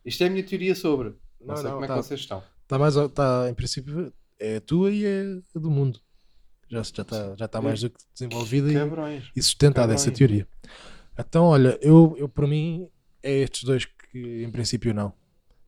Isto 0.04 0.24
é 0.24 0.26
a 0.28 0.30
minha 0.30 0.44
teoria 0.44 0.74
sobre. 0.74 1.08
Não, 1.40 1.48
Não, 1.48 1.56
sei 1.56 1.64
não, 1.64 1.72
como 1.72 1.84
é 1.84 1.88
tá. 1.88 1.96
que 1.96 2.02
vocês 2.02 2.20
estão. 2.20 2.42
Está 2.62 2.78
mais, 2.78 2.96
está, 2.96 3.48
em 3.50 3.54
princípio, 3.54 4.12
é 4.38 4.56
a 4.56 4.60
tua 4.60 4.90
e 4.92 5.04
é 5.04 5.24
a 5.54 5.58
do 5.58 5.70
mundo. 5.70 6.00
Já 6.68 6.82
já 6.82 7.02
está 7.02 7.34
já 7.36 7.48
tá 7.48 7.60
mais 7.60 7.80
do 7.80 7.90
que 7.90 7.98
desenvolvida 8.14 8.70
e, 8.70 8.74
Cabrões. 8.74 9.24
e 9.34 9.42
sustentada 9.42 9.92
essa 9.92 10.10
Cabrões. 10.10 10.18
teoria. 10.18 10.48
Então, 11.18 11.44
olha, 11.46 11.76
eu, 11.82 12.14
eu 12.16 12.28
por 12.28 12.46
mim 12.46 12.88
é 13.22 13.40
estes 13.40 13.64
dois 13.64 13.84
que 13.84 14.44
em 14.44 14.50
princípio 14.50 14.94
não. 14.94 15.12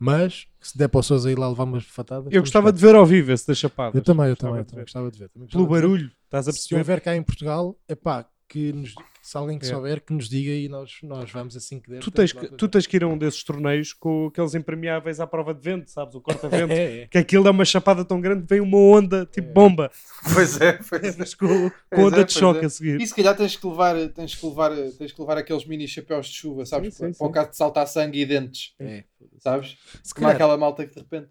Mas 0.05 0.48
se 0.61 0.76
der 0.76 0.88
para 0.88 0.98
o 0.98 1.03
Sousa 1.03 1.30
ir 1.30 1.38
lá 1.38 1.48
levar 1.48 1.62
umas 1.62 1.84
fatadas. 1.84 2.32
Eu 2.32 2.40
gostava 2.42 2.72
de 2.72 2.80
ver 2.80 2.96
ao 2.96 3.07
vivo 3.07 3.30
esse 3.30 3.46
da 3.46 3.55
Chapada. 3.55 3.96
Eu 3.96 4.03
também, 4.03 4.26
eu 4.26 4.30
Gostava 4.32 4.50
também, 4.53 4.64
de 4.64 4.70
também 4.70 4.84
gostava 4.84 5.11
de 5.12 5.18
ver. 5.20 5.28
Também 5.28 5.48
Pelo 5.48 5.64
gostava 5.64 5.80
de 5.80 5.88
ver. 5.92 5.96
barulho, 5.98 6.12
estás 6.24 6.48
a 6.48 6.53
Se 6.53 6.59
perceber? 6.59 6.78
houver 6.80 7.00
cá 7.00 7.14
em 7.14 7.22
Portugal, 7.22 7.78
é 7.86 7.94
pá, 7.94 8.26
que 8.53 8.70
nos, 8.70 8.94
se 9.22 9.34
alguém 9.38 9.59
que 9.59 9.64
É. 9.64 9.68
souber 9.70 10.03
que 10.03 10.12
nos 10.12 10.28
diga 10.28 10.50
e 10.53 10.68
nós, 10.68 10.98
nós 11.03 11.30
vamos 11.30 11.57
assim 11.57 11.80
que 11.80 11.88
der. 11.88 12.00
Tu 12.00 12.11
tens, 12.11 12.34
que, 12.34 12.48
tu 12.48 12.68
tens 12.68 12.86
que 12.86 12.96
ir 12.98 13.03
a 13.03 13.09
um 13.09 13.16
desses 13.16 13.42
torneios 13.42 13.94
com 13.94 14.26
aqueles 14.26 14.55
impermeáveis 14.55 15.20
à 15.20 15.26
prova 15.26 15.55
de 15.55 15.62
vento, 15.62 15.90
sabes? 15.90 16.14
O 16.14 16.20
corta-vento. 16.20 16.70
É, 16.72 17.03
é. 17.03 17.07
que 17.07 17.16
aquilo 17.16 17.48
é 17.48 17.50
uma 17.50 17.64
chapada 17.64 18.05
tão 18.05 18.20
grande 18.20 18.42
que 18.42 18.48
vem 18.50 18.61
uma 18.61 18.76
onda 18.76 19.24
tipo 19.24 19.50
bomba. 19.55 19.90
Pois 20.34 20.61
é, 20.61 20.72
pois 20.86 21.18
é. 21.18 21.24
Com, 21.36 21.70
com 21.70 21.70
Pois 21.90 22.07
onda 22.09 22.20
é, 22.20 22.24
de 22.24 22.32
choque 22.34 22.61
é. 22.61 22.66
a 22.66 22.70
seguir. 22.70 23.00
E 23.00 23.07
se 23.07 23.14
calhar 23.14 23.34
tens 23.34 23.57
que 23.57 23.66
levar, 23.66 23.96
tens 24.11 24.34
que 24.34 24.46
levar, 24.46 24.70
tens 24.98 25.12
que 25.12 25.20
levar 25.20 25.38
aqueles 25.38 25.64
mini 25.64 25.88
chapéus 25.88 26.26
de 26.26 26.34
chuva, 26.34 26.66
sabes? 26.66 26.94
Sim, 26.94 27.11
sim, 27.12 27.18
para 27.18 27.26
o 27.26 27.30
caso 27.32 27.50
de 27.53 27.57
saltar 27.57 27.86
sangue 27.88 28.20
e 28.20 28.26
dentes, 28.26 28.74
É. 28.78 29.05
sabes? 29.38 29.78
Se 30.03 30.12
Como 30.12 30.26
calhar, 30.26 30.34
aquela 30.34 30.59
malta 30.59 30.84
que 30.86 30.94
de 30.94 31.00
repente. 31.00 31.28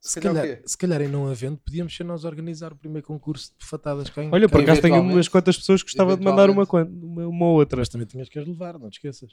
Se, 0.00 0.20
calhar 0.20 0.60
se 0.64 0.78
calhar 0.78 1.02
em 1.02 1.08
não 1.08 1.26
havendo, 1.28 1.58
podíamos 1.58 1.94
ser 1.94 2.04
nós 2.04 2.24
organizar 2.24 2.72
o 2.72 2.76
primeiro 2.76 3.06
concurso 3.06 3.52
de 3.58 3.66
fatadas 3.66 4.08
cá 4.10 4.22
em 4.24 4.30
Olha, 4.32 4.48
por 4.48 4.60
acaso 4.62 4.80
tenho 4.80 5.00
umas 5.00 5.28
quantas 5.28 5.56
pessoas 5.58 5.82
que 5.82 5.88
gostava 5.88 6.16
de 6.16 6.24
mandar 6.24 6.48
uma, 6.50 6.64
uma, 6.64 7.26
uma 7.28 7.46
outra. 7.46 7.78
Mas 7.78 7.88
também 7.88 8.06
tinhas 8.06 8.28
que 8.28 8.38
as 8.38 8.46
levar, 8.46 8.78
não 8.78 8.88
te 8.88 8.94
esqueças. 8.94 9.32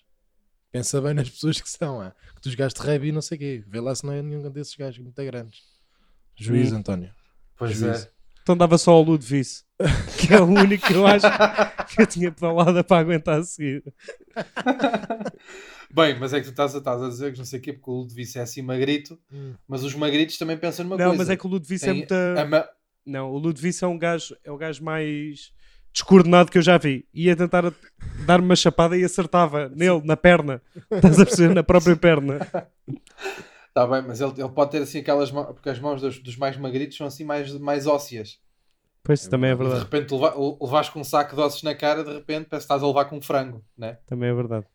Pensa 0.71 0.99
bem 1.01 1.13
nas 1.13 1.29
pessoas 1.29 1.61
que 1.61 1.69
são, 1.69 2.01
ah, 2.01 2.13
que 2.35 2.41
tu 2.41 2.49
jogaste 2.51 2.79
rugby 2.81 3.07
e 3.07 3.11
não 3.13 3.21
sei 3.21 3.37
o 3.37 3.39
quê. 3.39 3.63
Vê 3.67 3.79
lá 3.79 3.95
se 3.95 4.05
não 4.05 4.11
é 4.13 4.21
nenhum 4.21 4.49
desses 4.51 4.75
gajos 4.75 4.99
muito 4.99 5.23
grandes. 5.23 5.61
Juiz, 6.35 6.71
Hum. 6.73 6.77
António. 6.77 7.09
Pois 7.57 7.71
Juízo. 7.71 8.05
é. 8.05 8.11
Então 8.43 8.55
dava 8.55 8.77
só 8.77 8.91
ao 8.91 9.01
Ludvice. 9.01 9.63
Que 10.19 10.33
é 10.33 10.41
o 10.41 10.45
único 10.45 10.87
que 10.87 10.93
eu 10.93 11.05
acho 11.07 11.25
que 11.95 12.01
eu 12.01 12.07
tinha 12.07 12.31
pedalada 12.31 12.83
para 12.83 12.99
aguentar 13.01 13.39
a 13.39 13.43
seguir. 13.43 13.83
Bem, 15.93 16.17
mas 16.19 16.33
é 16.33 16.39
que 16.39 16.45
tu 16.45 16.51
estás 16.51 16.75
a, 16.75 16.79
estás 16.79 17.01
a 17.01 17.07
dizer 17.07 17.31
que 17.31 17.37
não 17.37 17.45
sei 17.45 17.59
o 17.59 17.61
quê, 17.61 17.73
porque 17.73 17.89
o 17.89 17.93
Ludovice 17.93 18.37
é 18.37 18.41
assim 18.41 18.61
magrito, 18.61 19.17
Hum. 19.31 19.53
mas 19.67 19.83
os 19.83 19.93
magritos 19.95 20.37
também 20.37 20.57
pensam 20.57 20.83
numa 20.85 20.97
Não, 20.97 21.05
coisa. 21.05 21.17
mas 21.17 21.29
é 21.29 21.35
que 21.37 21.45
o 21.45 21.49
Ludvice 21.49 21.85
é 21.85 21.87
Tem 21.87 21.97
muito. 21.99 22.13
a 22.13 22.45
ma- 22.45 22.69
Não, 23.05 23.31
o 23.31 23.37
Ludvice 23.37 23.83
é 23.83 23.87
um 23.87 23.97
gajo, 23.97 24.35
é 24.43 24.51
o 24.51 24.57
gajo 24.57 24.83
mais 24.83 25.51
descoordenado 25.93 26.51
que 26.51 26.57
eu 26.57 26.61
já 26.61 26.77
vi. 26.77 27.07
Ia 27.13 27.35
tentar 27.35 27.73
dar-me 28.25 28.45
uma 28.45 28.55
chapada 28.55 28.97
e 28.97 29.03
acertava 29.03 29.69
nele, 29.69 30.01
na 30.03 30.17
perna. 30.17 30.61
Estás 30.91 31.19
a 31.19 31.25
perceber? 31.25 31.53
Na 31.55 31.63
própria 31.63 31.95
perna. 31.95 32.39
Tá 33.73 33.85
bem, 33.85 34.01
mas 34.01 34.19
ele, 34.19 34.33
ele 34.37 34.49
pode 34.49 34.71
ter 34.71 34.81
assim 34.81 34.97
aquelas 34.99 35.31
mãos, 35.31 35.53
porque 35.53 35.69
as 35.69 35.79
mãos 35.79 36.01
dos, 36.01 36.17
dos 36.17 36.35
mais 36.35 36.57
magritos 36.57 36.97
são 36.97 37.05
assim 37.05 37.23
mais, 37.23 37.51
mais 37.59 37.85
ósseas. 37.85 38.39
Pois 39.03 39.27
também 39.27 39.51
é 39.51 39.53
E 39.53 39.55
de 39.57 39.61
verdade. 39.63 39.83
repente 39.83 40.13
leva, 40.15 40.35
levas 40.59 40.89
com 40.89 40.99
um 40.99 41.03
saco 41.03 41.35
de 41.35 41.41
ossos 41.41 41.61
na 41.61 41.75
cara, 41.75 42.03
de 42.03 42.11
repente 42.11 42.47
parece 42.49 42.65
que 42.65 42.73
estás 42.73 42.81
a 42.81 42.87
levar 42.87 43.05
com 43.05 43.17
um 43.17 43.21
frango, 43.21 43.63
né? 43.77 43.99
Também 44.07 44.29
é 44.29 44.33
verdade. 44.33 44.65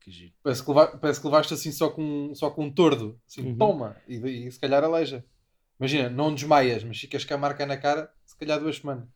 Que 0.00 0.10
giro. 0.10 0.32
Parece 0.42 0.62
que, 0.64 0.70
leva, 0.70 0.96
parece 0.98 1.20
que 1.20 1.26
levaste 1.26 1.54
assim 1.54 1.72
só 1.72 1.90
com, 1.90 2.32
só 2.34 2.50
com 2.50 2.64
um 2.64 2.72
tordo. 2.72 3.20
Assim, 3.28 3.42
Uhum. 3.42 3.56
toma! 3.58 3.96
E, 4.06 4.16
e 4.46 4.52
se 4.52 4.58
calhar 4.60 4.82
aleija. 4.84 5.24
Imagina, 5.78 6.08
não 6.10 6.34
desmaias, 6.34 6.82
mas 6.84 6.98
ficas 6.98 7.24
com 7.24 7.34
a 7.34 7.38
marca 7.38 7.64
na 7.66 7.76
cara, 7.76 8.10
se 8.26 8.36
calhar 8.36 8.58
duas 8.58 8.76
semanas. 8.78 9.08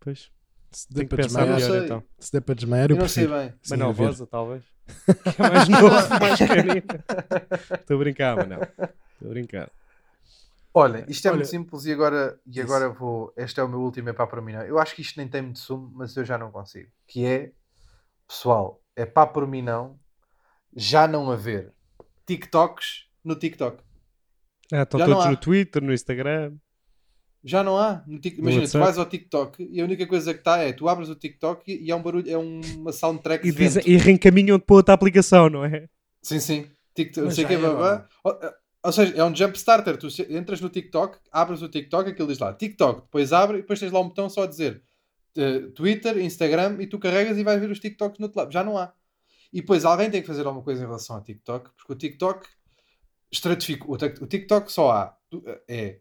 Pois. 0.00 0.30
Se 0.70 0.92
der 0.92 1.06
para 1.08 1.22
desmaiar, 1.24 1.48
não 1.48 1.56
melhor 1.56 1.84
então. 1.84 2.04
se 2.18 2.30
der 2.32 2.40
para 2.42 2.54
desmaiar, 2.54 2.90
Eu 2.90 2.96
eu 2.96 3.00
não 3.00 3.08
sei 3.08 3.26
bem. 3.26 3.54
Haver. 3.72 4.06
Rosa, 4.06 4.26
talvez. 4.26 4.64
Que 5.34 5.42
é 5.42 5.48
mais 5.50 5.68
novo, 5.68 6.20
mais 6.20 6.38
carinho. 6.38 6.82
Estou 7.80 7.96
a 7.96 7.98
brincar, 7.98 8.36
Manel. 8.36 8.60
Estou 8.62 9.26
a 9.26 9.28
brincar. 9.30 9.70
Olha, 10.74 11.04
isto 11.08 11.26
é 11.26 11.30
Olha, 11.30 11.36
muito 11.38 11.48
simples 11.48 11.86
e 11.86 11.92
agora, 11.92 12.38
e 12.46 12.50
isso. 12.50 12.60
agora 12.60 12.90
vou. 12.90 13.32
Este 13.36 13.58
é 13.58 13.62
o 13.64 13.68
meu 13.68 13.80
último 13.80 14.10
é 14.10 14.12
para 14.12 14.26
por 14.26 14.42
mim. 14.42 14.52
não. 14.52 14.62
Eu 14.62 14.78
acho 14.78 14.94
que 14.94 15.00
isto 15.02 15.16
nem 15.16 15.26
tem 15.26 15.40
muito 15.42 15.58
sumo, 15.58 15.90
mas 15.94 16.14
eu 16.16 16.24
já 16.24 16.36
não 16.38 16.50
consigo. 16.52 16.90
Que 17.06 17.24
é, 17.24 17.52
pessoal, 18.28 18.80
é 18.94 19.06
pá 19.06 19.26
por 19.26 19.46
mim 19.46 19.62
não, 19.62 19.98
já 20.76 21.06
não 21.08 21.30
haver 21.30 21.72
TikToks 22.26 23.06
no 23.24 23.34
TikTok. 23.36 23.82
Ah, 24.72 24.82
estão 24.82 25.00
Já 25.00 25.06
todos 25.06 25.26
no 25.26 25.36
Twitter, 25.36 25.82
no 25.82 25.92
Instagram. 25.92 26.54
Já 27.42 27.62
não 27.62 27.78
há. 27.78 28.02
No 28.06 28.18
Imagina, 28.22 28.62
tu 28.62 28.64
WhatsApp. 28.64 28.84
vais 28.84 28.98
ao 28.98 29.06
TikTok 29.06 29.68
e 29.70 29.80
a 29.80 29.84
única 29.84 30.06
coisa 30.06 30.34
que 30.34 30.40
está 30.40 30.58
é 30.58 30.72
tu 30.72 30.88
abres 30.88 31.08
o 31.08 31.14
TikTok 31.14 31.72
e, 31.72 31.90
é 31.90 31.94
um 31.94 32.02
barulho, 32.02 32.30
é 32.30 32.36
uma 32.36 32.92
soundtrack 32.92 33.46
E, 33.46 33.52
dizem, 33.52 33.82
vento. 33.82 33.88
e 33.88 33.96
reencaminham-te 33.96 34.64
para 34.66 34.76
outra 34.76 34.94
aplicação, 34.94 35.48
não 35.48 35.64
é? 35.64 35.88
Sim, 36.22 36.40
sim. 36.40 36.66
TikTok, 36.94 37.24
não 37.26 37.30
sei 37.30 37.44
o 37.44 37.48
já 37.48 37.56
que, 37.56 37.64
era, 37.64 37.74
babá. 37.74 38.08
Ou, 38.84 38.92
seja, 38.92 39.16
é 39.16 39.24
um 39.24 39.34
jump 39.34 39.56
starter. 39.56 39.96
Tu 39.96 40.08
entras 40.28 40.60
no 40.60 40.68
TikTok, 40.68 41.18
abres 41.32 41.62
o 41.62 41.68
TikTok, 41.68 42.10
aquilo 42.10 42.28
diz 42.28 42.38
lá 42.38 42.52
TikTok, 42.52 43.02
depois 43.02 43.32
abre 43.32 43.58
e 43.58 43.60
depois 43.62 43.78
tens 43.80 43.92
lá 43.92 44.00
um 44.00 44.08
botão 44.08 44.28
só 44.28 44.42
a 44.42 44.46
dizer 44.46 44.82
eh, 45.36 45.60
Twitter, 45.74 46.18
Instagram 46.18 46.76
e 46.80 46.86
tu 46.86 46.98
carregas 46.98 47.38
e 47.38 47.44
vais 47.44 47.60
ver 47.60 47.70
os 47.70 47.78
TikToks 47.80 48.18
no 48.18 48.26
outro 48.26 48.38
lado. 48.40 48.52
Já 48.52 48.62
não 48.64 48.76
há. 48.76 48.92
E 49.52 49.60
depois 49.60 49.84
alguém 49.84 50.10
tem 50.10 50.20
que 50.20 50.26
fazer 50.26 50.46
alguma 50.46 50.64
coisa 50.64 50.82
em 50.82 50.86
relação 50.86 51.16
ao 51.16 51.22
TikTok, 51.22 51.70
porque 51.76 51.92
o 51.92 51.96
TikTok 51.96 52.46
estratifica. 53.30 53.84
O, 53.88 53.96
TikTok 53.96 54.70
só 54.70 54.90
há 54.90 55.18
é 55.66 56.00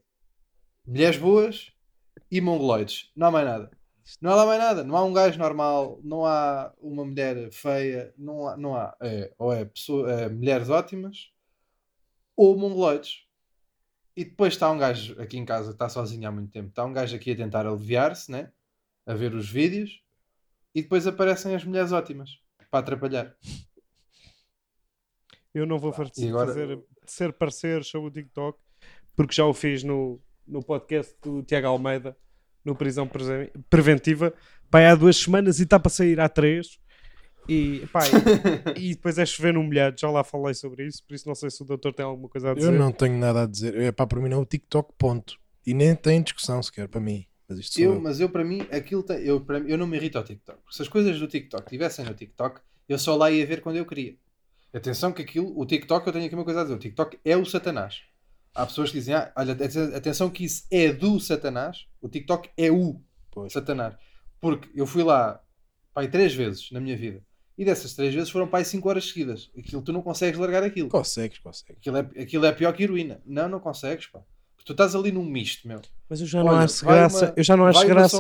mulheres 0.86 1.18
boas 1.18 1.72
e 2.30 2.42
mongoloides. 2.42 3.12
Não 3.16 3.28
há 3.28 3.32
mais 3.32 3.46
nada. 3.46 3.72
Não 4.22 4.32
há 4.32 4.36
lá 4.36 4.46
mais 4.46 4.60
nada. 4.60 4.84
Não 4.84 4.98
há 4.98 5.04
um 5.04 5.14
gajo 5.14 5.38
normal, 5.38 6.00
não 6.04 6.26
há 6.26 6.74
uma 6.80 7.06
mulher 7.06 7.52
feia, 7.52 8.14
não 8.18 8.48
há. 8.48 8.58
Não 8.58 8.76
há 8.76 8.96
é, 9.02 9.34
ou 9.38 9.54
é, 9.54 9.66
pessoa, 9.66 10.12
é 10.12 10.30
mulheres 10.30 10.70
ótimas 10.70 11.32
ou 12.36 12.58
mongoloides. 12.58 13.26
E 14.16 14.26
depois 14.26 14.54
está 14.54 14.72
um 14.72 14.78
gajo 14.78 15.20
aqui 15.22 15.38
em 15.38 15.46
casa 15.46 15.72
está 15.72 15.88
sozinho 15.90 16.28
há 16.28 16.32
muito 16.32 16.52
tempo. 16.52 16.70
Está 16.70 16.84
um 16.86 16.94
gajo 16.94 17.16
aqui 17.16 17.32
a 17.32 17.36
tentar 17.36 17.66
aliviar-se, 17.66 18.32
né? 18.32 18.52
A 19.06 19.14
ver 19.14 19.34
os 19.34 19.50
vídeos. 19.50 20.02
E 20.76 20.82
depois 20.82 21.08
aparecem 21.08 21.56
as 21.56 21.64
mulheres 21.64 21.92
ótimas 21.92 22.40
para 22.84 22.96
atrapalhar. 22.96 23.36
Eu 25.54 25.66
não 25.66 25.80
vou 25.80 25.92
faz- 25.92 26.12
E 26.18 26.28
agora- 26.30 26.48
fazer 26.48 26.80
ser 27.06 27.34
parecer 27.34 27.84
sobre 27.84 28.10
o 28.10 28.12
TikTok, 28.12 28.60
porque 29.16 29.34
já 29.34 29.46
o 29.46 29.54
fiz 29.54 29.84
no, 29.84 30.22
no 30.48 30.62
podcast 30.64 31.16
do 31.24 31.42
Tiago 31.42 31.68
Almeida, 31.68 32.16
no 32.64 32.76
Prisão 32.76 33.10
Preventiva, 33.70 34.34
pá, 34.70 34.90
há 34.92 34.96
duas 34.96 35.16
semanas 35.18 35.60
e 35.60 35.64
está 35.64 35.80
para 35.80 35.90
sair 35.90 36.20
há 36.20 36.28
três. 36.28 36.78
E, 37.48 37.88
pá, 37.94 38.02
e, 38.76 38.82
e 38.92 38.96
depois 38.96 39.18
é 39.18 39.26
chover 39.26 39.54
no 39.54 39.64
molhado, 39.64 39.98
já 39.98 40.10
lá 40.12 40.22
falei 40.22 40.54
sobre 40.54 40.86
isso, 40.86 41.02
por 41.08 41.16
isso 41.16 41.26
não 41.28 41.34
sei 41.34 41.50
se 41.50 41.62
o 41.64 41.66
doutor 41.66 41.94
tem 41.94 42.06
alguma 42.06 42.28
coisa 42.28 42.52
a 42.52 42.54
dizer. 42.54 42.68
Eu 42.74 42.78
não 42.78 42.92
tenho 42.92 43.18
nada 43.18 43.44
a 43.44 43.46
dizer. 43.48 43.74
É 43.80 43.92
pá, 43.92 44.06
para 44.06 44.20
mim 44.20 44.28
não 44.30 44.40
é 44.40 44.42
o 44.42 44.46
TikTok, 44.46 44.94
ponto. 44.98 45.38
E 45.66 45.74
nem 45.74 45.96
tem 45.96 46.22
discussão 46.22 46.62
sequer 46.62 46.90
para 46.90 47.00
mim. 47.00 47.26
Mas 47.48 47.78
Eu, 47.78 47.94
eu. 47.94 48.02
mas 48.02 48.20
eu, 48.20 48.30
para 48.30 48.44
mim, 48.44 48.68
aquilo 48.70 49.02
tem- 49.02 49.20
eu, 49.26 49.40
para 49.40 49.60
eu 49.60 49.78
não 49.78 49.88
me 49.88 49.96
irrito 49.96 50.18
ao 50.18 50.24
TikTok. 50.26 50.60
Se 50.70 50.82
as 50.82 50.90
coisas 50.90 51.18
do 51.18 51.28
TikTok 51.28 51.64
estivessem 51.64 52.04
no 52.04 52.14
TikTok, 52.14 52.60
eu 52.88 52.98
só 53.00 53.16
lá 53.16 53.30
ia 53.32 53.46
ver 53.46 53.62
quando 53.62 53.78
eu 53.78 53.86
queria. 53.86 54.16
Atenção 54.74 55.12
que 55.12 55.22
aquilo, 55.22 55.58
o 55.58 55.66
TikTok, 55.66 56.06
eu 56.06 56.14
tenho 56.14 56.26
aqui 56.26 56.36
uma 56.36 56.44
coisa 56.44 56.62
a 56.62 56.64
dizer. 56.64 56.76
O 56.76 56.80
TikTok 56.80 57.20
é 57.24 57.36
o 57.38 57.46
Satanás. 57.46 58.02
Há 58.54 58.66
pessoas 58.66 58.92
que 58.92 58.98
dizem, 58.98 59.16
ah, 59.16 59.32
olha, 59.36 59.54
aten- 59.54 59.96
atenção 59.96 60.30
que 60.30 60.44
isso 60.44 60.66
é 60.72 60.92
do 60.92 61.20
Satanás. 61.20 61.86
O 62.02 62.10
TikTok 62.10 62.50
é 62.58 62.72
o 62.72 63.00
Pois. 63.32 63.54
Satanás. 63.54 63.96
Porque 64.42 64.70
eu 64.76 64.86
fui 64.86 65.04
lá, 65.04 65.42
pai, 65.94 66.08
três 66.08 66.34
vezes 66.34 66.72
na 66.72 66.80
minha 66.80 66.98
vida. 66.98 67.24
E 67.58 67.66
dessas 67.66 67.94
três 67.96 68.14
vezes 68.14 68.30
foram 68.30 68.48
pai 68.48 68.64
cinco 68.66 68.88
horas 68.90 69.08
seguidas. 69.08 69.50
Aquilo, 69.58 69.82
tu 69.82 69.92
não 69.92 70.02
consegues 70.02 70.40
largar 70.40 70.64
aquilo. 70.64 70.90
Consegues, 70.90 71.40
consegues. 71.40 71.78
Aquilo 71.80 71.98
é, 71.98 72.22
aquilo 72.22 72.46
é 72.46 72.52
pior 72.52 72.72
que 72.74 72.84
heroína. 72.84 73.22
Não, 73.26 73.48
não 73.50 73.60
consegues, 73.60 74.06
pá. 74.08 74.22
Tu 74.68 74.74
estás 74.74 74.94
ali 74.96 75.14
num 75.14 75.24
misto, 75.24 75.66
meu. 75.66 75.80
Mas 76.10 76.20
eu 76.20 76.28
já 76.28 76.44
não 76.44 76.52
Olha, 76.52 76.66
acho 76.66 76.84
vai 76.84 76.96
graça. 76.98 77.26
uma- 77.28 77.34
eu 77.38 77.44
já 77.44 77.56
não 77.56 77.66
acho 77.68 77.80
vai 77.80 77.88
uma 77.88 77.96
graça. 77.96 78.18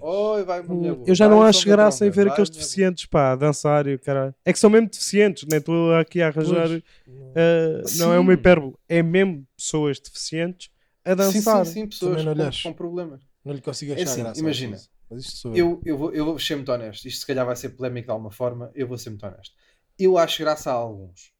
Oi, 0.00 0.44
vai 0.44 0.60
uma 0.60 0.72
mulher 0.74 0.94
boa. 0.94 1.08
Eu 1.08 1.14
já 1.16 1.28
não 1.28 1.42
acho 1.42 1.66
graça 1.66 2.06
em 2.06 2.10
ver 2.10 2.26
Vai, 2.26 2.32
aqueles 2.32 2.48
deficientes, 2.48 3.06
pá, 3.06 3.32
a 3.32 3.36
dançar 3.36 3.88
e 3.88 3.94
o 3.94 3.98
caralho. 3.98 4.32
É 4.44 4.52
que 4.52 4.58
são 4.60 4.70
mesmo 4.70 4.88
deficientes, 4.88 5.44
nem 5.50 5.58
estou 5.58 5.92
aqui 5.96 6.22
a 6.22 6.28
arranjar. 6.28 6.70
Uh, 6.70 7.82
não 7.96 8.12
é 8.12 8.20
uma 8.20 8.32
hipérbole, 8.34 8.74
é 8.88 9.02
mesmo 9.02 9.44
pessoas 9.56 9.98
deficientes 9.98 10.70
a 11.04 11.12
dançar. 11.14 11.66
Sim, 11.66 11.72
sim, 11.72 11.80
sim, 11.80 11.86
pessoas 11.88 12.24
não 12.24 12.36
com, 12.36 12.42
acho. 12.42 12.62
com 12.62 12.72
problemas. 12.72 13.20
Não 13.44 13.52
lhe 13.52 13.60
consigo 13.60 13.90
É 13.90 13.94
achar 13.96 14.04
assim, 14.04 14.22
graça. 14.22 14.40
imagina. 14.40 14.76
às 14.76 14.86
coisas. 14.86 14.94
Mas 15.10 15.24
isto 15.24 15.36
sou 15.38 15.56
eu. 15.56 15.56
Eu, 15.56 15.80
eu, 15.84 15.98
vou, 15.98 16.12
eu 16.12 16.24
vou 16.24 16.38
ser 16.38 16.54
muito 16.54 16.70
honesto. 16.70 17.08
Isto 17.08 17.18
se 17.22 17.26
calhar 17.26 17.44
vai 17.44 17.56
ser 17.56 17.70
polémico 17.70 18.06
de 18.06 18.12
alguma 18.12 18.30
forma. 18.30 18.70
Eu 18.76 18.86
vou 18.86 18.96
ser 18.96 19.10
muito 19.10 19.26
honesto. 19.26 19.54
Eu 19.98 20.16
acho 20.16 20.40
graça 20.40 20.70
a 20.70 20.74
alguns. 20.74 21.33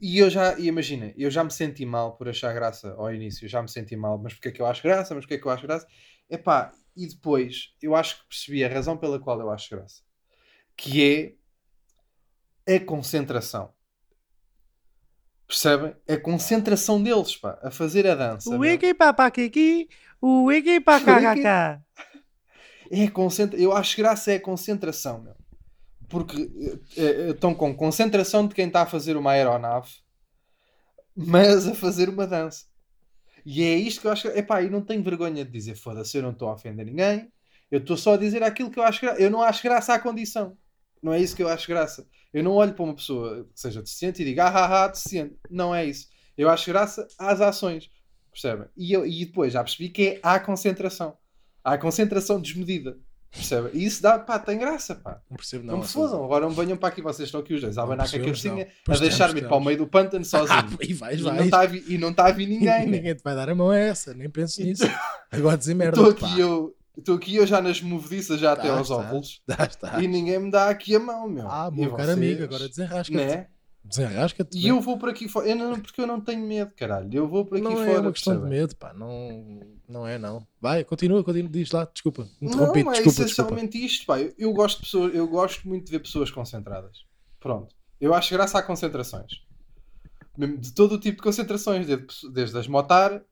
E 0.00 0.18
eu 0.18 0.30
já, 0.30 0.58
e 0.58 0.66
imagina, 0.66 1.12
eu 1.16 1.30
já 1.30 1.42
me 1.42 1.50
senti 1.50 1.84
mal 1.84 2.16
por 2.16 2.28
achar 2.28 2.52
graça 2.52 2.94
ao 2.96 3.12
início. 3.12 3.44
Eu 3.44 3.48
já 3.48 3.60
me 3.60 3.68
senti 3.68 3.96
mal. 3.96 4.18
Mas 4.18 4.34
porque 4.34 4.48
é 4.48 4.52
que 4.52 4.62
eu 4.62 4.66
acho 4.66 4.82
graça? 4.82 5.14
Mas 5.14 5.24
porque 5.24 5.34
é 5.34 5.38
que 5.38 5.46
eu 5.46 5.50
acho 5.50 5.66
graça? 5.66 5.86
Epá, 6.30 6.72
e 6.96 7.06
depois 7.06 7.74
eu 7.82 7.94
acho 7.94 8.20
que 8.20 8.28
percebi 8.28 8.64
a 8.64 8.68
razão 8.68 8.96
pela 8.96 9.18
qual 9.18 9.40
eu 9.40 9.50
acho 9.50 9.70
graça. 9.70 10.02
Que 10.76 11.36
é 12.66 12.76
a 12.76 12.80
concentração. 12.80 13.72
Percebem? 15.46 15.96
A 16.06 16.16
concentração 16.18 17.02
deles, 17.02 17.36
pá, 17.36 17.58
a 17.62 17.70
fazer 17.70 18.06
a 18.06 18.14
dança. 18.14 18.50
O. 18.50 18.58
Wiki 18.58 18.92
Papakiki, 18.92 19.88
o 20.20 20.44
Wiki 20.44 20.80
Pakakaka. 20.80 21.82
É 22.90 23.04
a 23.04 23.10
concentra... 23.10 23.60
Eu 23.60 23.74
acho 23.74 23.98
graça 23.98 24.32
é 24.32 24.36
a 24.36 24.40
concentração, 24.40 25.20
meu. 25.20 25.36
Porque 26.08 26.50
eh, 26.96 27.02
eh, 27.02 27.30
estão 27.30 27.54
com 27.54 27.74
concentração 27.74 28.46
de 28.46 28.54
quem 28.54 28.66
está 28.66 28.82
a 28.82 28.86
fazer 28.86 29.16
uma 29.16 29.32
aeronave, 29.32 29.90
mas 31.14 31.66
a 31.66 31.74
fazer 31.74 32.08
uma 32.08 32.26
dança. 32.26 32.64
E 33.44 33.62
é 33.62 33.74
isto 33.76 34.00
que 34.00 34.06
eu 34.06 34.12
acho. 34.12 34.28
Epá, 34.28 34.62
e 34.62 34.70
não 34.70 34.82
tenho 34.82 35.02
vergonha 35.02 35.44
de 35.44 35.50
dizer, 35.50 35.76
foda-se, 35.76 36.16
eu 36.16 36.22
não 36.22 36.30
estou 36.30 36.48
a 36.48 36.54
ofender 36.54 36.86
ninguém. 36.86 37.30
Eu 37.70 37.80
estou 37.80 37.96
só 37.96 38.14
a 38.14 38.16
dizer 38.16 38.42
aquilo 38.42 38.70
que 38.70 38.78
eu 38.78 38.82
acho. 38.82 39.04
Eu 39.04 39.30
não 39.30 39.42
acho 39.42 39.62
graça 39.62 39.94
à 39.94 39.98
condição. 39.98 40.56
Não 41.02 41.12
é 41.12 41.20
isso 41.20 41.36
que 41.36 41.42
eu 41.42 41.48
acho 41.48 41.68
graça. 41.68 42.06
Eu 42.32 42.42
não 42.42 42.52
olho 42.52 42.74
para 42.74 42.84
uma 42.84 42.94
pessoa 42.94 43.44
que 43.44 43.60
seja 43.60 43.82
deficiente 43.82 44.22
e 44.22 44.24
digo, 44.24 44.40
ah, 44.40 44.48
ah, 44.48 44.84
ah, 44.84 44.88
deficiente. 44.88 45.36
Não 45.50 45.74
é 45.74 45.84
isso. 45.84 46.08
Eu 46.36 46.48
acho 46.48 46.70
graça 46.70 47.06
às 47.18 47.40
ações. 47.40 47.90
Percebem? 48.30 48.68
E, 48.76 48.92
eu, 48.92 49.06
e 49.06 49.24
depois 49.24 49.52
já 49.52 49.62
percebi 49.62 49.88
que 49.88 50.08
é 50.08 50.20
à 50.22 50.38
concentração. 50.38 51.16
Há 51.64 51.78
concentração 51.78 52.40
desmedida. 52.40 52.98
Percebem? 53.30 53.70
E 53.74 53.84
isso 53.84 54.02
dá, 54.02 54.18
pá, 54.18 54.38
tem 54.38 54.58
graça, 54.58 54.94
pá. 54.94 55.20
Não 55.30 55.36
percebo 55.36 55.64
Não, 55.64 55.74
não. 55.74 55.80
me 55.82 55.86
fodam. 55.88 56.24
Agora 56.24 56.46
não 56.46 56.54
venham 56.54 56.76
para 56.76 56.88
aqui, 56.88 57.02
vocês 57.02 57.28
estão 57.28 57.40
aqui 57.40 57.54
os 57.54 57.60
dois, 57.60 57.76
a 57.76 57.82
abanar 57.82 58.10
com 58.10 58.16
a 58.16 58.20
cabecinha, 58.20 58.68
a 58.88 58.96
deixar-me 58.96 59.40
ir 59.40 59.46
para 59.48 59.56
o 59.56 59.60
meio 59.64 59.76
do 59.78 59.86
pântano 59.86 60.24
Ah, 60.32 60.46
sozinho. 60.46 60.78
e 60.80 60.94
vais, 60.94 61.20
e, 61.20 61.22
não 61.22 61.36
vais. 61.36 61.50
tá 61.50 61.60
a 61.60 61.66
vi- 61.66 61.84
e 61.88 61.98
não 61.98 62.10
está 62.10 62.26
a 62.28 62.32
vir 62.32 62.46
ninguém. 62.48 62.86
Ninguém 62.86 63.14
te 63.14 63.22
vai 63.22 63.34
dar 63.34 63.48
a 63.50 63.54
mão 63.54 63.70
a 63.70 63.76
essa, 63.78 64.14
nem 64.14 64.30
penso 64.30 64.62
nisso. 64.62 64.84
Agora 65.30 65.58
dizer 65.58 65.74
merda. 65.74 66.00
Estou 66.00 66.10
aqui, 66.28 66.40
eu, 66.40 66.74
estou 66.96 67.16
aqui 67.16 67.36
eu 67.36 67.46
já 67.46 67.60
nas 67.60 67.82
movediças, 67.82 68.40
já 68.40 68.52
até 68.52 68.68
Tá, 68.68 68.78
aos 68.78 68.88
tá. 68.88 68.94
óvulos, 68.96 69.42
Tá, 69.46 69.64
está. 69.64 70.02
e 70.02 70.08
ninguém 70.08 70.38
me 70.38 70.50
dá 70.50 70.70
aqui 70.70 70.96
a 70.96 70.98
mão, 71.00 71.28
meu. 71.28 71.46
Ah, 71.48 71.70
meu 71.70 71.90
caro 71.90 72.04
vocês, 72.04 72.16
amigo, 72.16 72.44
agora 72.44 72.66
desenrasca-te. 72.68 73.12
Né? 73.14 73.46
Desenrasca-te. 73.84 74.58
E 74.58 74.68
eu 74.68 74.80
vou 74.80 74.98
por 74.98 75.08
aqui 75.08 75.28
fora, 75.28 75.48
eu 75.48 75.56
não, 75.56 75.80
porque 75.80 76.00
eu 76.00 76.06
não 76.06 76.20
tenho 76.20 76.46
medo, 76.46 76.72
caralho. 76.76 77.08
Eu 77.12 77.26
vou 77.26 77.44
por 77.44 77.56
aqui 77.56 77.64
não 77.64 77.76
fora. 77.76 77.90
é 77.90 78.00
uma 78.00 78.12
questão 78.12 78.34
de 78.34 78.40
percebem? 78.40 78.60
medo, 78.60 78.76
pá. 78.76 78.92
Não, 78.92 79.60
não 79.88 80.06
é, 80.06 80.18
não. 80.18 80.46
Vai, 80.60 80.84
continua, 80.84 81.24
continua. 81.24 81.48
Diz 81.48 81.70
lá, 81.70 81.88
desculpa. 81.90 82.28
Não, 82.40 82.48
Interrompi, 82.48 82.80
é 82.80 82.82
desculpa, 82.82 82.94
desculpa. 82.94 83.22
essencialmente 83.22 83.84
isto, 83.84 84.04
pá. 84.04 84.20
Eu, 84.20 84.34
eu 84.36 84.52
gosto 84.52 84.76
de 84.78 84.84
pessoas, 84.84 85.14
eu 85.14 85.26
gosto 85.26 85.66
muito 85.66 85.86
de 85.86 85.92
ver 85.92 86.00
pessoas 86.00 86.30
concentradas. 86.30 87.06
Pronto. 87.40 87.74
Eu 88.00 88.12
acho 88.14 88.32
graça 88.34 88.58
a 88.58 88.62
concentrações. 88.62 89.42
De 90.36 90.72
todo 90.72 90.96
o 90.96 91.00
tipo 91.00 91.16
de 91.16 91.22
concentrações, 91.22 91.86
desde, 91.86 92.06
desde 92.32 92.58
as 92.58 92.68
motar 92.68 93.22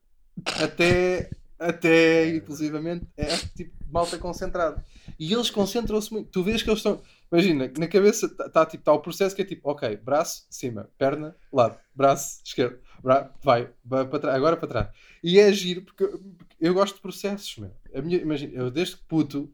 até 0.61 1.31
até 1.59 2.29
inclusivamente 2.35 3.07
é 3.17 3.27
tipo 3.57 3.73
malta 3.91 4.19
concentrado. 4.19 4.83
E 5.19 5.33
eles 5.33 5.51
concentram-se 5.51 6.13
muito. 6.13 6.31
Tu 6.31 6.43
vês 6.43 6.63
que 6.63 6.69
eles 6.69 6.81
estão. 6.81 7.01
Imagina, 7.31 7.73
na 7.77 7.89
cabeça 7.89 8.27
está 8.27 8.49
tá, 8.49 8.67
tipo, 8.67 8.85
tá 8.85 8.93
o 8.93 9.01
processo 9.01 9.35
que 9.35 9.43
é 9.43 9.45
tipo, 9.45 9.69
ok, 9.69 9.97
braço, 9.97 10.47
cima, 10.49 10.89
perna, 10.97 11.37
lado, 11.53 11.77
braço, 11.95 12.41
esquerdo, 12.45 12.79
bra 13.03 13.33
vai, 13.43 13.69
vai 13.85 14.07
para 14.07 14.19
trás, 14.19 14.37
agora 14.37 14.57
para 14.57 14.69
trás. 14.69 14.89
E 15.23 15.41
é 15.41 15.53
giro, 15.53 15.83
porque 15.83 16.05
eu, 16.05 16.21
eu 16.61 16.75
gosto 16.75 16.97
de 16.97 17.03
processos, 17.03 17.57
meu. 17.59 17.73
A 17.95 18.01
minha, 18.01 18.21
imagina, 18.21 18.53
eu 18.55 18.71
desde 18.71 18.97
puto 18.97 19.53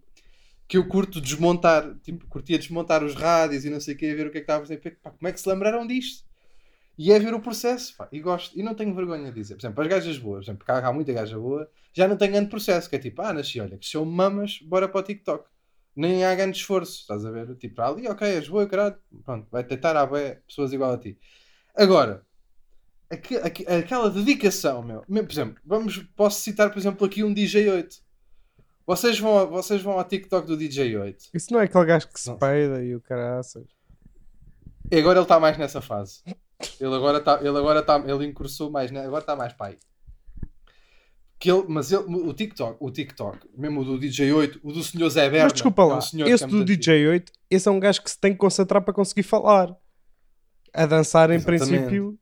que 0.68 0.76
eu 0.76 0.86
curto 0.86 1.20
desmontar, 1.20 1.94
tipo, 2.02 2.26
curtia 2.26 2.58
desmontar 2.58 3.02
os 3.04 3.14
rádios 3.14 3.64
e 3.64 3.70
não 3.70 3.80
sei 3.80 3.94
o 3.94 3.96
que, 3.98 4.14
ver 4.14 4.26
o 4.26 4.30
que 4.30 4.38
é 4.38 4.40
que 4.40 4.44
estava 4.44 4.62
a 4.62 4.66
fazer. 4.66 4.78
Pá, 5.02 5.10
como 5.10 5.28
é 5.28 5.32
que 5.32 5.40
se 5.40 5.48
lembraram 5.48 5.86
disto? 5.86 6.24
E 6.96 7.10
é 7.10 7.18
ver 7.18 7.34
o 7.34 7.40
processo, 7.40 7.96
pá, 7.96 8.08
e 8.12 8.20
gosto, 8.20 8.58
e 8.58 8.62
não 8.62 8.74
tenho 8.74 8.94
vergonha 8.94 9.30
de 9.30 9.40
dizer. 9.40 9.54
Por 9.54 9.60
exemplo, 9.62 9.82
as 9.82 9.88
gajas 9.88 10.18
boas, 10.18 10.36
por 10.36 10.44
exemplo, 10.44 10.58
porque 10.58 10.72
há, 10.72 10.86
há 10.86 10.92
muita 10.92 11.12
gaja 11.12 11.38
boa, 11.38 11.68
já 11.92 12.06
não 12.06 12.16
tem 12.16 12.30
grande 12.30 12.48
processo, 12.48 12.88
que 12.88 12.96
é 12.96 12.98
tipo, 12.98 13.20
ah, 13.22 13.32
nasci, 13.32 13.60
olha, 13.60 13.78
que 13.78 13.86
são 13.86 14.04
mamas, 14.04 14.60
bora 14.62 14.88
para 14.88 15.00
o 15.00 15.02
TikTok. 15.02 15.48
Nem 15.94 16.24
há 16.24 16.34
grande 16.34 16.56
esforço, 16.56 17.00
estás 17.00 17.24
a 17.24 17.30
ver? 17.30 17.54
Tipo, 17.56 17.82
ali, 17.82 18.08
ok, 18.08 18.26
és 18.26 18.48
boa, 18.48 18.66
caralho, 18.66 18.96
pronto, 19.24 19.46
vai 19.50 19.62
tentar 19.62 19.96
a 19.96 20.06
pessoas 20.06 20.72
igual 20.72 20.92
a 20.92 20.98
ti. 20.98 21.18
Agora, 21.74 22.24
aqu 23.10 23.36
aqu 23.36 23.68
aquela 23.68 24.10
dedicação, 24.10 24.82
meu, 24.82 25.04
meu, 25.06 25.24
por 25.24 25.32
exemplo, 25.32 25.60
vamos, 25.64 25.98
posso 26.16 26.40
citar, 26.40 26.70
por 26.70 26.78
exemplo, 26.78 27.06
aqui 27.06 27.22
um 27.22 27.34
DJ8. 27.34 28.00
Vocês 28.86 29.18
vão, 29.18 29.48
vocês 29.48 29.80
vão 29.82 29.98
ao 29.98 30.04
TikTok 30.04 30.46
do 30.46 30.56
DJ8. 30.56 31.30
Isso 31.32 31.52
não 31.52 31.60
é 31.60 31.64
aquele 31.64 31.84
gajo 31.84 32.08
que 32.08 32.18
se 32.20 32.28
Não. 32.28 32.38
peida 32.38 32.82
e 32.82 32.94
o 32.94 33.00
caraças. 33.00 33.64
E 34.90 34.98
agora 34.98 35.18
ele 35.18 35.24
está 35.24 35.38
mais 35.38 35.56
nessa 35.56 35.80
fase. 35.80 36.22
Ele 36.80 36.94
agora 36.94 37.18
está, 37.18 37.38
ele 37.40 37.56
agora 37.56 37.80
está, 37.80 37.98
ele 37.98 38.26
incursou 38.26 38.70
mais, 38.70 38.90
né? 38.90 39.04
agora 39.04 39.22
está 39.22 39.36
mais 39.36 39.52
pai. 39.52 39.78
Que 41.42 41.50
ele, 41.50 41.64
mas 41.66 41.90
ele, 41.90 42.04
o 42.04 42.32
TikTok, 42.32 42.76
o 42.78 42.88
TikTok, 42.88 43.48
mesmo 43.58 43.80
o 43.80 43.84
do 43.84 43.98
DJ8, 43.98 44.60
o 44.62 44.72
do 44.72 44.80
senhor 44.80 45.08
Zé 45.08 45.28
Berna, 45.28 45.46
Mas 45.46 45.54
desculpa 45.54 45.82
é 45.82 45.86
lá, 45.86 45.98
que 45.98 46.22
esse 46.30 46.44
é 46.44 46.46
do 46.46 46.58
antigo. 46.58 46.80
DJ8, 46.80 47.28
esse 47.50 47.68
é 47.68 47.70
um 47.72 47.80
gajo 47.80 48.00
que 48.00 48.10
se 48.12 48.20
tem 48.20 48.30
que 48.30 48.38
concentrar 48.38 48.80
para 48.80 48.94
conseguir 48.94 49.24
falar. 49.24 49.76
A 50.72 50.86
dançar, 50.86 51.30
em 51.30 51.34
Exatamente. 51.34 51.64
princípio. 51.64 52.16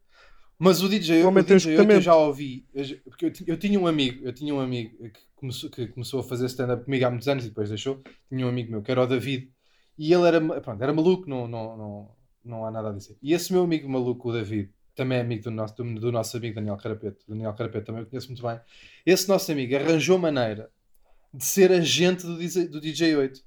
Mas 0.59 0.83
o 0.83 0.89
DJ, 0.89 1.23
o 1.23 1.33
tem 1.35 1.43
DJ8 1.57 1.91
eu 1.91 2.01
já 2.01 2.17
ouvi, 2.17 2.67
eu 2.73 2.85
porque 3.05 3.27
eu, 3.27 3.33
eu 3.47 3.57
tinha 3.59 3.79
um 3.79 3.87
amigo, 3.87 4.25
eu 4.25 4.33
tinha 4.33 4.55
um 4.55 4.61
amigo 4.61 4.97
que 5.11 5.21
começou, 5.37 5.69
que 5.69 5.87
começou 5.89 6.21
a 6.21 6.23
fazer 6.23 6.47
stand-up 6.47 6.83
comigo 6.87 7.05
há 7.05 7.11
muitos 7.11 7.29
anos 7.29 7.45
e 7.45 7.49
depois 7.51 7.69
deixou. 7.69 8.03
Tinha 8.27 8.47
um 8.47 8.49
amigo 8.49 8.71
meu 8.71 8.81
que 8.81 8.91
era 8.91 9.03
o 9.03 9.07
David 9.07 9.53
e 9.99 10.15
ele 10.15 10.27
era, 10.27 10.41
pronto, 10.63 10.83
era 10.83 10.95
maluco, 10.95 11.29
não, 11.29 11.47
não, 11.47 11.77
não, 11.77 12.11
não 12.43 12.65
há 12.65 12.71
nada 12.71 12.89
a 12.89 12.93
dizer. 12.93 13.19
E 13.23 13.35
esse 13.35 13.53
meu 13.53 13.65
amigo 13.65 13.87
maluco, 13.87 14.31
o 14.31 14.33
David, 14.33 14.71
também 14.95 15.19
é 15.19 15.21
amigo 15.21 15.45
do 15.45 15.51
nosso, 15.51 15.75
do, 15.75 16.01
do 16.01 16.13
nosso 16.13 16.37
amigo 16.37 16.55
Daniel 16.55 16.77
Carapeto. 16.77 17.25
Daniel 17.29 17.55
Carapeto 17.55 17.87
também 17.87 18.03
eu 18.03 18.07
conheço 18.07 18.29
muito 18.29 18.43
bem. 18.43 18.61
Esse 19.05 19.29
nosso 19.29 19.51
amigo 19.51 19.75
arranjou 19.77 20.19
maneira 20.19 20.71
de 21.33 21.45
ser 21.45 21.73
agente 21.73 22.27
do, 22.27 22.37
DJ, 22.37 22.69
do 22.69 22.81
DJ8. 22.81 23.43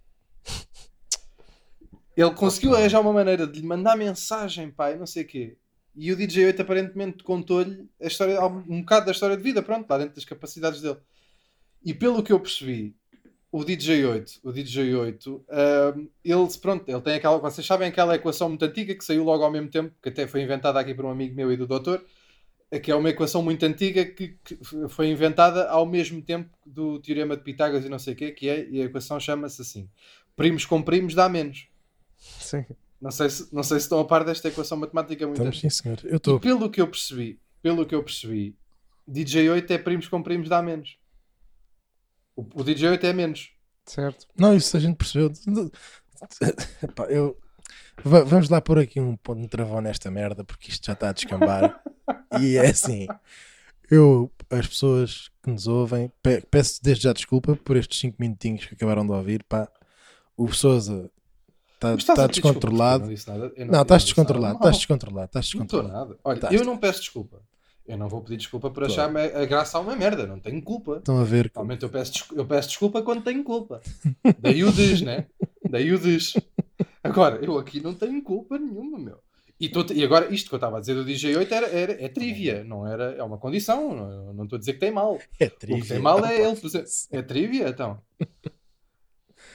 Ele 2.16 2.32
conseguiu 2.32 2.76
arranjar 2.76 3.02
uma 3.02 3.12
maneira 3.12 3.48
de 3.48 3.60
lhe 3.60 3.66
mandar 3.66 3.98
mensagem, 3.98 4.72
pai, 4.72 4.98
não 4.98 5.06
sei 5.06 5.24
o 5.24 5.28
quê. 5.28 5.58
E 5.96 6.12
o 6.12 6.18
DJ8 6.18 6.60
aparentemente 6.60 7.24
contou-lhe 7.24 7.88
a 8.02 8.08
história, 8.08 8.44
um 8.44 8.82
bocado 8.82 9.08
da 9.08 9.12
história 9.12 9.38
de 9.38 9.44
vida, 9.44 9.62
pronto, 9.62 9.90
lá 9.90 9.98
dentro 9.98 10.16
das 10.16 10.26
capacidades 10.26 10.82
dele. 10.82 10.98
E 11.84 11.94
pelo 11.94 12.24
que 12.24 12.32
eu 12.32 12.40
percebi, 12.40 12.96
o 13.54 13.60
DJ8, 13.60 14.40
o 14.44 14.52
DJ8, 14.52 15.42
ahm, 15.48 16.08
ele, 16.26 16.48
pronto, 16.60 16.90
ele 16.90 17.02
tem 17.02 17.14
aquela, 17.14 17.38
vocês 17.38 17.66
sabem 17.68 17.88
aquela 17.88 18.16
equação 18.16 18.50
muito 18.50 18.66
antiga 18.66 18.96
que 18.96 19.06
saiu 19.06 19.24
logo 19.24 19.44
ao 19.44 19.52
mesmo 19.52 19.70
tempo, 19.70 19.94
que 20.02 20.10
até 20.10 20.26
foi 20.26 20.42
inventada 20.42 20.80
aqui 20.80 20.92
por 20.92 21.06
um 21.06 21.12
amigo 21.12 21.36
meu 21.36 21.52
e 21.52 21.56
do 21.56 21.68
doutor, 21.68 22.04
que 22.82 22.90
é 22.90 22.96
uma 22.96 23.12
equação 23.12 23.44
muito 23.44 23.64
antiga 23.64 24.04
que, 24.06 24.36
que 24.44 24.58
foi 24.90 25.10
inventada 25.12 25.70
ao 25.70 25.86
mesmo 25.86 26.20
tempo 26.20 26.50
do 26.66 27.00
teorema 27.00 27.38
de 27.38 27.44
Pitágoras 27.44 27.86
e 27.86 27.90
não 27.90 28.00
sei 28.00 28.16
o 28.16 28.18
quê, 28.18 28.32
que 28.32 28.50
é, 28.50 28.68
e 28.68 28.82
a 28.82 28.86
equação 28.86 29.20
chama-se 29.20 29.62
assim, 29.62 29.88
primos 30.36 30.66
com 30.66 30.82
primos 30.82 31.14
dá 31.14 31.30
menos. 31.30 31.68
Sim. 32.18 32.66
Não 33.00 33.12
sei 33.12 33.30
se, 33.30 33.54
não 33.54 33.62
sei 33.62 33.78
se 33.78 33.86
estão 33.86 34.00
a 34.00 34.06
par 34.06 34.24
desta 34.24 34.48
equação 34.48 34.80
matemática 34.80 35.28
muito 35.28 35.38
Estamos, 35.38 35.58
antiga. 35.58 35.70
sim, 35.70 35.84
senhor. 35.84 36.00
Eu 36.06 36.18
estou. 36.18 36.40
pelo 36.40 36.72
que 36.72 36.82
eu 36.82 36.88
percebi, 36.88 37.40
pelo 37.62 37.86
que 37.86 37.94
eu 37.94 38.02
percebi, 38.02 38.56
DJ8 39.08 39.70
é 39.70 39.78
primos 39.78 40.08
com 40.08 40.24
primos 40.24 40.50
dá 40.50 40.60
menos. 40.60 40.98
O, 42.36 42.42
o 42.42 42.64
DJ8 42.64 43.04
é 43.04 43.14
menos. 43.14 43.52
Certo. 43.86 44.26
Não, 44.38 44.56
isso 44.56 44.76
a 44.76 44.80
gente 44.80 44.96
percebeu. 44.96 45.32
Epá, 46.82 47.06
eu... 47.06 47.38
Va- 48.04 48.24
Vamos 48.24 48.50
lá 48.50 48.60
pôr 48.62 48.80
aqui 48.80 49.00
um 49.00 49.16
ponto 49.18 49.42
de 49.42 49.48
travão 49.48 49.82
nesta 49.82 50.10
merda, 50.10 50.44
porque 50.44 50.70
isto 50.72 50.86
já 50.86 50.94
está 50.94 51.10
a 51.10 51.14
descambar. 51.14 51.82
e 52.42 52.58
é 52.58 52.68
assim. 52.68 53.08
Eu, 53.92 54.32
as 54.50 54.68
pessoas 54.68 55.30
que 55.44 55.50
nos 55.52 55.68
ouvem, 55.68 56.12
pe- 56.22 56.42
peço 56.50 56.82
desde 56.82 57.04
já 57.04 57.14
desculpa 57.14 57.56
por 57.56 57.76
estes 57.78 58.00
5 58.00 58.18
minutinhos 58.20 58.66
que 58.66 58.74
acabaram 58.74 59.06
de 59.06 59.12
ouvir. 59.12 59.44
Pá. 59.44 59.68
O 60.36 60.52
Souza 60.52 61.12
está 61.76 61.90
tá 61.90 61.96
desculpa, 61.96 62.28
descontrolado. 62.30 63.12
eu 63.56 63.66
Não, 63.68 63.82
estás 63.84 64.04
descontrolado, 64.06 64.56
estás 64.58 64.78
descontrolado, 64.78 65.26
estás 65.28 65.54
Não 65.54 65.64
estou 65.64 65.82
descontrolado. 65.82 66.10
nada. 66.12 66.20
Olha, 66.24 66.36
Estás. 66.38 66.54
eu 66.56 66.66
não 66.66 66.78
peço 66.78 67.00
desculpa. 67.02 67.42
Eu 67.86 67.98
não 67.98 68.08
vou 68.08 68.22
pedir 68.22 68.38
desculpa 68.38 68.70
por 68.70 68.86
Claro. 68.88 69.18
achar 69.18 69.38
a 69.42 69.46
graça 69.46 69.78
a 69.78 69.82
uma 69.82 69.96
merda. 69.96 70.26
Não 70.26 70.40
tenho 70.40 70.62
culpa. 70.62 70.98
Estão 70.98 71.20
a 71.20 71.24
ver 71.24 71.50
que 71.50 71.56
Normalmente 71.56 71.84
eu 71.84 71.90
peço, 71.90 72.14
desculpa, 72.14 72.42
eu 72.42 72.46
peço 72.46 72.68
desculpa 72.70 73.02
quando 73.02 73.24
tenho 73.24 73.44
culpa. 73.44 73.82
Daí 74.40 74.64
o 74.64 74.72
diz, 74.72 75.02
né? 75.02 75.28
Daí 75.70 75.92
o 75.92 76.00
diz. 76.00 76.34
Agora, 77.04 77.44
eu 77.44 77.58
aqui 77.58 77.82
não 77.82 77.94
tenho 77.94 78.22
culpa 78.24 78.58
nenhuma, 78.58 78.98
meu. 78.98 79.18
E, 79.60 79.70
tô- 79.70 79.86
e 79.94 80.04
agora, 80.04 80.34
isto 80.34 80.48
que 80.50 80.56
eu 80.56 80.58
estava 80.58 80.78
a 80.78 80.80
dizer 80.80 80.94
do 80.96 81.06
DJ8 81.06 81.52
era, 81.52 81.68
era, 81.68 82.04
é 82.04 82.08
trivia, 82.08 82.64
não 82.64 82.88
era, 82.88 83.12
é 83.16 83.24
uma 83.24 83.38
condição. 83.38 83.94
Não, 84.34 84.44
estou 84.44 84.56
a 84.58 84.60
dizer 84.60 84.74
que 84.74 84.80
tem 84.80 84.92
mal. 84.92 85.20
é 85.40 85.46
O 85.46 85.50
que 85.50 85.58
trivia. 85.58 85.86
tem 85.86 86.00
mal 86.00 86.20
é 86.20 86.22
Opa, 86.22 86.34
ele 86.34 86.56
fazer. 86.56 86.86
É 87.12 87.22
trivia, 87.22 87.68
então. 87.70 88.00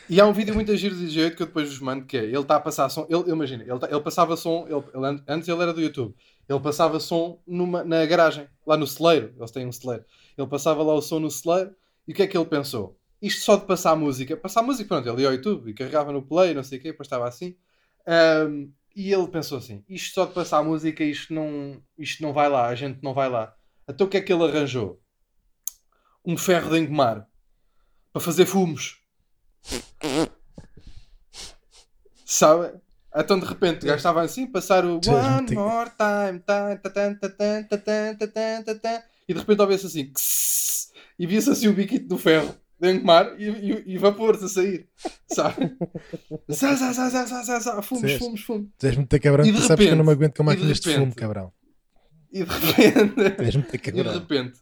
E 0.09 0.21
há 0.21 0.27
um 0.27 0.33
vídeo 0.33 0.55
muito 0.55 0.75
giro 0.77 0.95
do 0.95 1.03
DJ8 1.03 1.35
que 1.37 1.43
eu 1.43 1.47
depois 1.47 1.69
vos 1.69 1.81
mando, 1.81 2.07
que 2.07 2.17
é, 2.17 2.25
ele 2.25 2.39
está 2.39 2.57
a 2.57 2.61
passar 2.61 2.89
som, 2.89 3.07
ele, 3.11 3.31
imagina, 3.31 3.63
ele, 3.63 3.79
tá- 3.79 3.89
ele 3.91 4.01
passava 4.01 4.37
som, 4.37 4.67
ele, 4.67 4.83
ele 4.95 5.07
an- 5.07 5.23
antes 5.29 5.47
ele 5.49 5.61
era 5.63 5.73
do 5.75 5.81
YouTube, 5.83 6.15
ele 6.49 6.61
passava 6.61 6.99
som 6.99 7.41
numa, 7.47 7.85
na 7.85 8.05
garagem, 8.07 8.49
lá 8.67 8.77
no 8.77 8.87
celeiro, 8.87 9.35
eles 9.37 9.51
têm 9.51 9.67
um 9.67 9.73
celeiro, 9.73 10.05
ele 10.37 10.47
passava 10.47 10.83
lá 10.83 10.95
o 10.95 11.03
som 11.03 11.19
no 11.19 11.31
celeiro, 11.31 11.75
e 12.07 12.13
o 12.13 12.15
que 12.15 12.23
é 12.23 12.27
que 12.27 12.37
ele 12.37 12.47
pensou? 12.47 12.99
Isto 13.21 13.43
só 13.43 13.57
de 13.57 13.67
passar 13.67 13.97
música, 13.97 14.37
passar 14.37 14.63
música, 14.63 14.89
pronto, 14.89 15.09
ele 15.09 15.23
ia 15.23 15.29
ao 15.29 15.35
YouTube 15.35 15.71
e 15.71 15.75
carregava 15.75 16.13
no 16.13 16.23
play, 16.23 16.55
não 16.55 16.63
sei 16.63 16.79
o 16.79 16.83
quê, 16.83 16.93
depois 16.93 17.07
estava 17.07 17.29
assim, 17.29 17.57
Ahm, 18.07 18.71
e 18.97 19.13
ele 19.13 19.29
pensou 19.29 19.59
assim, 19.59 19.85
isto 19.89 20.15
só 20.15 20.25
de 20.25 20.33
passar 20.33 20.63
música, 20.65 21.05
isto 21.05 21.35
não, 21.35 21.83
isto 21.99 22.23
não 22.23 22.33
vai 22.33 22.49
lá, 22.49 22.69
a 22.69 22.75
gente 22.75 23.01
não 23.03 23.13
vai 23.13 23.29
lá. 23.29 23.55
Então 23.87 24.07
o 24.07 24.11
que 24.11 24.17
é 24.17 24.21
que 24.21 24.33
ele 24.33 24.45
arranjou? 24.45 25.01
um 26.29 26.37
ferro 26.37 26.71
de 26.71 26.79
engomar 26.79 27.27
para 28.13 28.21
fazer 28.21 28.45
fumos. 28.45 29.03
Sabe? 32.25 32.79
Então 33.19 33.39
de 33.39 33.47
repente 33.47 33.83
o 33.85 33.87
gajo 33.87 33.97
estava 33.97 34.23
assim, 34.23 34.47
passar 34.47 34.85
o 34.85 35.01
One 35.07 35.55
More 35.55 35.91
Time, 35.91 36.41
e 39.29 39.35
de 39.35 39.41
repente 39.41 39.61
ouvia-se 39.61 39.87
assim, 39.87 40.13
e 41.19 41.27
via-se 41.27 41.51
assim 41.51 41.69
o 41.69 41.73
biquito 41.73 42.07
do 42.07 42.17
ferro 42.17 42.55
de 42.81 42.93
engomar 42.93 43.35
e, 43.39 43.49
e, 43.49 43.95
e 43.95 43.99
vapor-se 43.99 44.45
a 44.45 44.49
sair, 44.49 44.89
sabe? 45.27 45.77
Sá, 46.49 47.83
fumos, 47.83 48.13
fumos, 48.13 48.41
fumos. 48.43 48.69
Tu 48.79 48.87
és 48.87 48.97
ter 49.09 49.19
cabrão, 49.19 49.45
tu 49.45 49.61
sabes 49.63 49.87
que 49.87 49.93
eu 49.93 49.97
não 49.97 50.05
me 50.05 50.13
aguento 50.13 50.37
com 50.37 50.45
máquinas 50.45 50.79
de 50.79 50.95
fumo, 50.95 51.13
cabrão. 51.15 51.53
E 52.33 52.45
de 52.45 52.51
repente, 52.51 53.79
cabrão. 53.79 54.01
E 54.01 54.05
de 54.05 54.19
repente, 54.19 54.61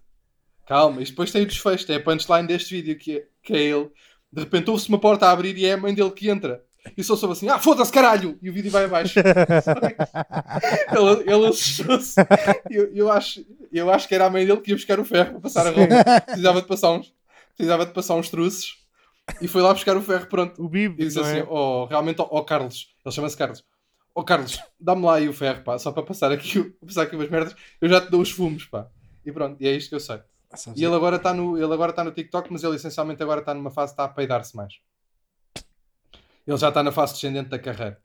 calma, 0.66 1.02
isto 1.02 1.12
depois 1.12 1.30
tem 1.30 1.42
o 1.42 1.46
desfecho, 1.46 1.92
é 1.92 1.96
a 1.96 2.02
punchline 2.02 2.48
deste 2.48 2.74
vídeo 2.74 2.96
que 2.98 3.18
é, 3.18 3.26
que 3.42 3.52
é 3.52 3.62
ele. 3.64 3.90
De 4.32 4.40
repente 4.40 4.70
ouve-se 4.70 4.88
uma 4.88 4.98
porta 4.98 5.26
a 5.26 5.32
abrir 5.32 5.56
e 5.58 5.66
é 5.66 5.74
a 5.74 5.76
mãe 5.76 5.94
dele 5.94 6.10
que 6.10 6.30
entra. 6.30 6.64
E 6.96 7.02
só 7.04 7.16
soube 7.16 7.32
assim: 7.32 7.48
ah, 7.48 7.58
foda-se, 7.58 7.92
caralho! 7.92 8.38
E 8.42 8.50
o 8.50 8.52
vídeo 8.52 8.70
vai 8.70 8.84
abaixo. 8.84 9.18
ele 10.92 11.32
ele 11.32 11.46
assustou-se. 11.46 12.14
Eu, 12.70 12.94
eu, 12.94 13.10
acho, 13.10 13.44
eu 13.72 13.90
acho 13.90 14.06
que 14.08 14.14
era 14.14 14.26
a 14.26 14.30
mãe 14.30 14.46
dele 14.46 14.60
que 14.60 14.70
ia 14.70 14.76
buscar 14.76 15.00
o 15.00 15.04
ferro 15.04 15.32
para 15.32 15.40
passar 15.40 15.66
a 15.66 15.70
roupa. 15.70 16.20
Precisava 16.22 16.60
de 16.60 16.68
passar 16.68 16.90
uns, 16.92 17.14
precisava 17.56 17.86
de 17.86 17.92
passar 17.92 18.14
uns 18.14 18.28
truços 18.28 18.84
e 19.40 19.48
foi 19.48 19.62
lá 19.62 19.72
buscar 19.72 19.96
o 19.96 20.02
ferro. 20.02 20.26
Pronto. 20.26 20.62
O 20.62 20.68
Bib, 20.68 21.00
E 21.00 21.06
disse 21.06 21.18
assim: 21.20 21.38
é? 21.38 21.46
oh, 21.48 21.86
realmente, 21.86 22.18
ó 22.20 22.42
Carlos, 22.42 22.94
ele 23.04 23.14
chama-se 23.14 23.36
Carlos. 23.36 23.64
Ó 24.14 24.22
Carlos, 24.22 24.58
dá-me 24.80 25.04
lá 25.04 25.16
aí 25.16 25.28
o 25.28 25.32
ferro, 25.32 25.62
pá, 25.62 25.78
só 25.78 25.92
para 25.92 26.02
passar 26.02 26.32
aqui, 26.32 26.62
passar 26.86 27.02
aqui 27.02 27.14
umas 27.14 27.28
merdas, 27.28 27.54
eu 27.80 27.88
já 27.88 28.00
te 28.00 28.10
dou 28.10 28.22
os 28.22 28.30
fumos, 28.30 28.64
pá. 28.64 28.88
E 29.24 29.30
pronto, 29.30 29.60
e 29.60 29.68
é 29.68 29.72
isto 29.72 29.90
que 29.90 29.94
eu 29.94 30.00
sei. 30.00 30.20
Sabes, 30.54 30.80
E 30.80 30.84
ele 30.84 30.94
agora 30.94 31.16
está 31.16 31.34
no, 31.34 31.58
ele 31.58 31.72
agora 31.72 31.90
está 31.90 32.02
no 32.02 32.12
TikTok, 32.12 32.50
mas 32.50 32.64
ele 32.64 32.76
essencialmente 32.76 33.22
agora 33.22 33.40
está 33.40 33.52
numa 33.52 33.70
fase 33.70 33.92
que 33.92 33.94
está 33.94 34.04
a 34.04 34.08
peidar-se 34.08 34.56
mais. 34.56 34.74
Ele 36.46 36.56
já 36.56 36.68
está 36.68 36.82
na 36.82 36.92
fase 36.92 37.14
descendente 37.14 37.48
da 37.50 37.58
carreira. 37.58 38.00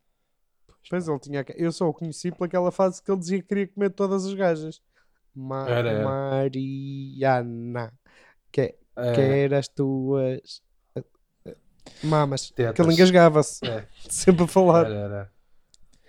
Pois 0.90 1.08
ele 1.08 1.20
tinha. 1.20 1.46
Eu 1.56 1.72
só 1.72 1.88
o 1.88 1.94
conheci 1.94 2.32
pelaquela 2.32 2.72
fase 2.72 3.02
que 3.04 3.12
ele 3.12 3.20
dizia 3.20 3.42
que 3.42 3.48
queria 3.48 3.68
comer 3.68 3.92
todas 3.92 4.26
as 4.26 4.34
gajas. 4.34 4.82
Ma 5.36 5.70
Era, 5.70 5.90
era. 5.92 6.04
Mariana. 6.04 7.94
Que, 8.52 8.76
É, 8.96 9.14
quer 9.14 9.54
as 9.54 9.68
tuas 9.68 10.62
mamas. 12.04 12.50
Tetas. 12.52 12.76
Que 12.76 12.82
ele 12.82 12.94
engasgava-se. 12.94 13.66
é, 13.66 13.86
Sempre 14.10 14.44
a 14.44 14.48
falar. 14.48 14.86
era, 14.88 14.96
era. 14.96 15.32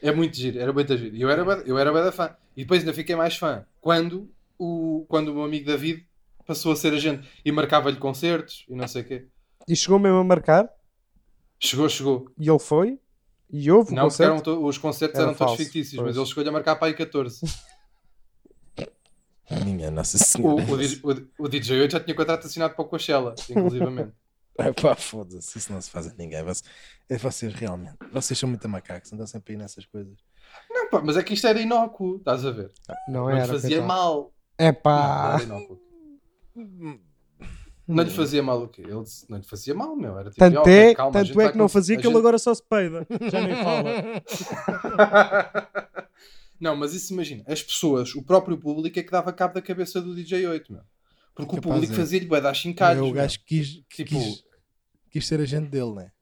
É 0.01 0.11
muito 0.13 0.37
giro, 0.37 0.59
era 0.59 0.73
muito 0.73 0.97
giro. 0.97 1.15
E 1.15 1.23
eu 1.23 1.31
era, 1.31 1.43
eu 1.43 1.79
era 1.79 1.93
bué 1.93 2.03
da 2.03 2.11
fã. 2.11 2.35
E 2.57 2.63
depois 2.63 2.81
ainda 2.81 2.93
fiquei 2.93 3.15
mais 3.15 3.37
fã 3.37 3.65
quando 3.81 4.29
o, 4.59 5.07
quando 5.09 5.29
o 5.29 5.35
meu 5.35 5.45
amigo 5.45 5.67
David 5.67 6.07
passou 6.45 6.73
a 6.73 6.77
ser 6.77 6.93
agente 6.93 7.29
e 7.45 7.53
marcava-lhe 7.53 7.97
concertos 7.97 8.65
e 8.69 8.75
não 8.75 8.89
sei 8.89 9.03
o 9.03 9.05
quê. 9.05 9.27
E 9.69 9.77
chegou 9.77 9.99
mesmo 9.99 10.19
a 10.19 10.25
marcar, 10.25 10.69
Chegou, 11.65 11.89
chegou. 11.89 12.27
e 12.39 12.49
ele 12.51 12.59
foi, 12.59 12.99
e 13.51 13.71
houve 13.71 13.93
o 13.93 13.95
Não, 13.95 14.03
eram 14.03 14.09
concerto. 14.11 14.43
to- 14.43 14.67
os 14.67 14.79
concertos 14.79 15.15
Era 15.17 15.29
eram 15.29 15.35
todos 15.39 15.53
falso, 15.53 15.63
fictícios, 15.65 15.95
pois. 15.97 16.09
mas 16.09 16.17
ele 16.17 16.27
chegou-lhe 16.27 16.49
a 16.49 16.53
marcar 16.53 16.77
para 16.77 16.89
aí 16.89 16.95
14. 16.95 17.41
Minha 19.65 19.91
Nossa 19.91 20.17
O, 20.17 20.21
Senhora. 20.21 20.73
o, 20.73 20.77
DJ 20.77 21.01
o, 21.05 21.45
o 21.45 21.49
DJ 21.49 21.81
8 21.83 21.93
já 21.93 22.01
tinha 22.01 22.15
contrato 22.17 22.47
assinado 22.47 22.75
para 22.75 22.85
o 22.85 22.89
Coachella, 22.89 23.35
inclusivamente. 23.51 24.13
Ah, 24.59 24.73
pá, 24.81 24.95
foda-se, 24.97 25.57
isso 25.59 25.73
não 25.73 25.81
se 25.81 25.91
faz 25.91 26.07
a 26.09 26.15
ninguém. 26.19 26.43
Vocês, 26.43 26.65
é 27.09 27.17
vocês 27.19 27.53
realmente, 27.55 27.97
vocês 28.13 28.39
são 28.39 28.49
muito 28.49 28.67
macacos, 28.69 29.13
andam 29.13 29.27
sempre 29.27 29.53
aí 29.53 29.59
nessas 29.59 29.85
coisas. 29.87 30.17
Não, 30.71 30.89
pá, 30.91 31.01
mas 31.05 31.17
é 31.17 31.23
que 31.23 31.35
isto 31.35 31.47
era 31.47 31.61
inócuo, 31.61 32.17
estás 32.17 32.45
a 32.47 32.51
ver? 32.51 32.73
Não 33.09 33.23
Não 33.25 33.31
era. 33.31 33.47
fazia 33.47 33.69
coitado. 33.79 33.87
mal. 33.89 34.35
É 34.59 34.73
Não, 34.73 34.75
pá. 34.75 35.35
era 35.35 35.43
inócuo. 35.45 35.81
Não 37.93 38.03
lhe 38.05 38.11
fazia 38.11 38.43
mal 38.43 38.63
o 38.63 38.69
quê? 38.69 38.83
Ele 38.83 39.03
disse, 39.03 39.25
não 39.31 39.39
lhe 39.39 39.45
fazia 39.45 39.75
mal, 39.75 39.95
meu. 39.97 40.19
Era 40.19 40.31
tipo, 40.31 40.39
Tanto 40.39 40.59
"Ok, 40.61 40.73
é, 40.73 40.95
calma, 40.95 41.13
tanto 41.13 41.41
é 41.41 41.53
que 41.53 41.59
não 41.59 41.69
fazia 41.69 41.97
que 41.97 42.03
ele 42.03 42.09
gente- 42.09 42.19
agora 42.19 42.39
só 42.39 42.53
se 42.55 42.63
peida. 42.63 43.07
Já 43.31 43.41
nem 43.47 43.57
fala. 43.63 44.23
não, 46.61 46.77
mas 46.77 46.95
isso 46.95 47.13
imagina, 47.13 47.43
as 47.47 47.63
pessoas, 47.63 48.15
o 48.15 48.23
próprio 48.23 48.57
público 48.57 48.99
é 48.99 49.03
que 49.03 49.11
dava 49.11 49.33
cabo 49.33 49.55
da 49.55 49.63
cabeça 49.63 50.01
do 50.01 50.15
DJ 50.15 50.47
8, 50.47 50.73
meu. 50.73 50.83
Porque 51.35 51.53
o 51.53 51.61
Capaz 51.61 51.75
público 51.75 51.93
é. 51.95 51.97
fazia-lhe 51.97 52.27
bué 52.27 52.41
dar 52.41 52.55
chincalhos. 52.55 53.09
o 53.09 53.13
gajo 53.13 53.39
quis, 53.47 53.83
Tipo- 53.89 54.11
quis, 54.11 54.45
quis 55.11 55.27
ser 55.27 55.41
agente 55.41 55.69
dele, 55.71 55.93
né? 55.95 56.13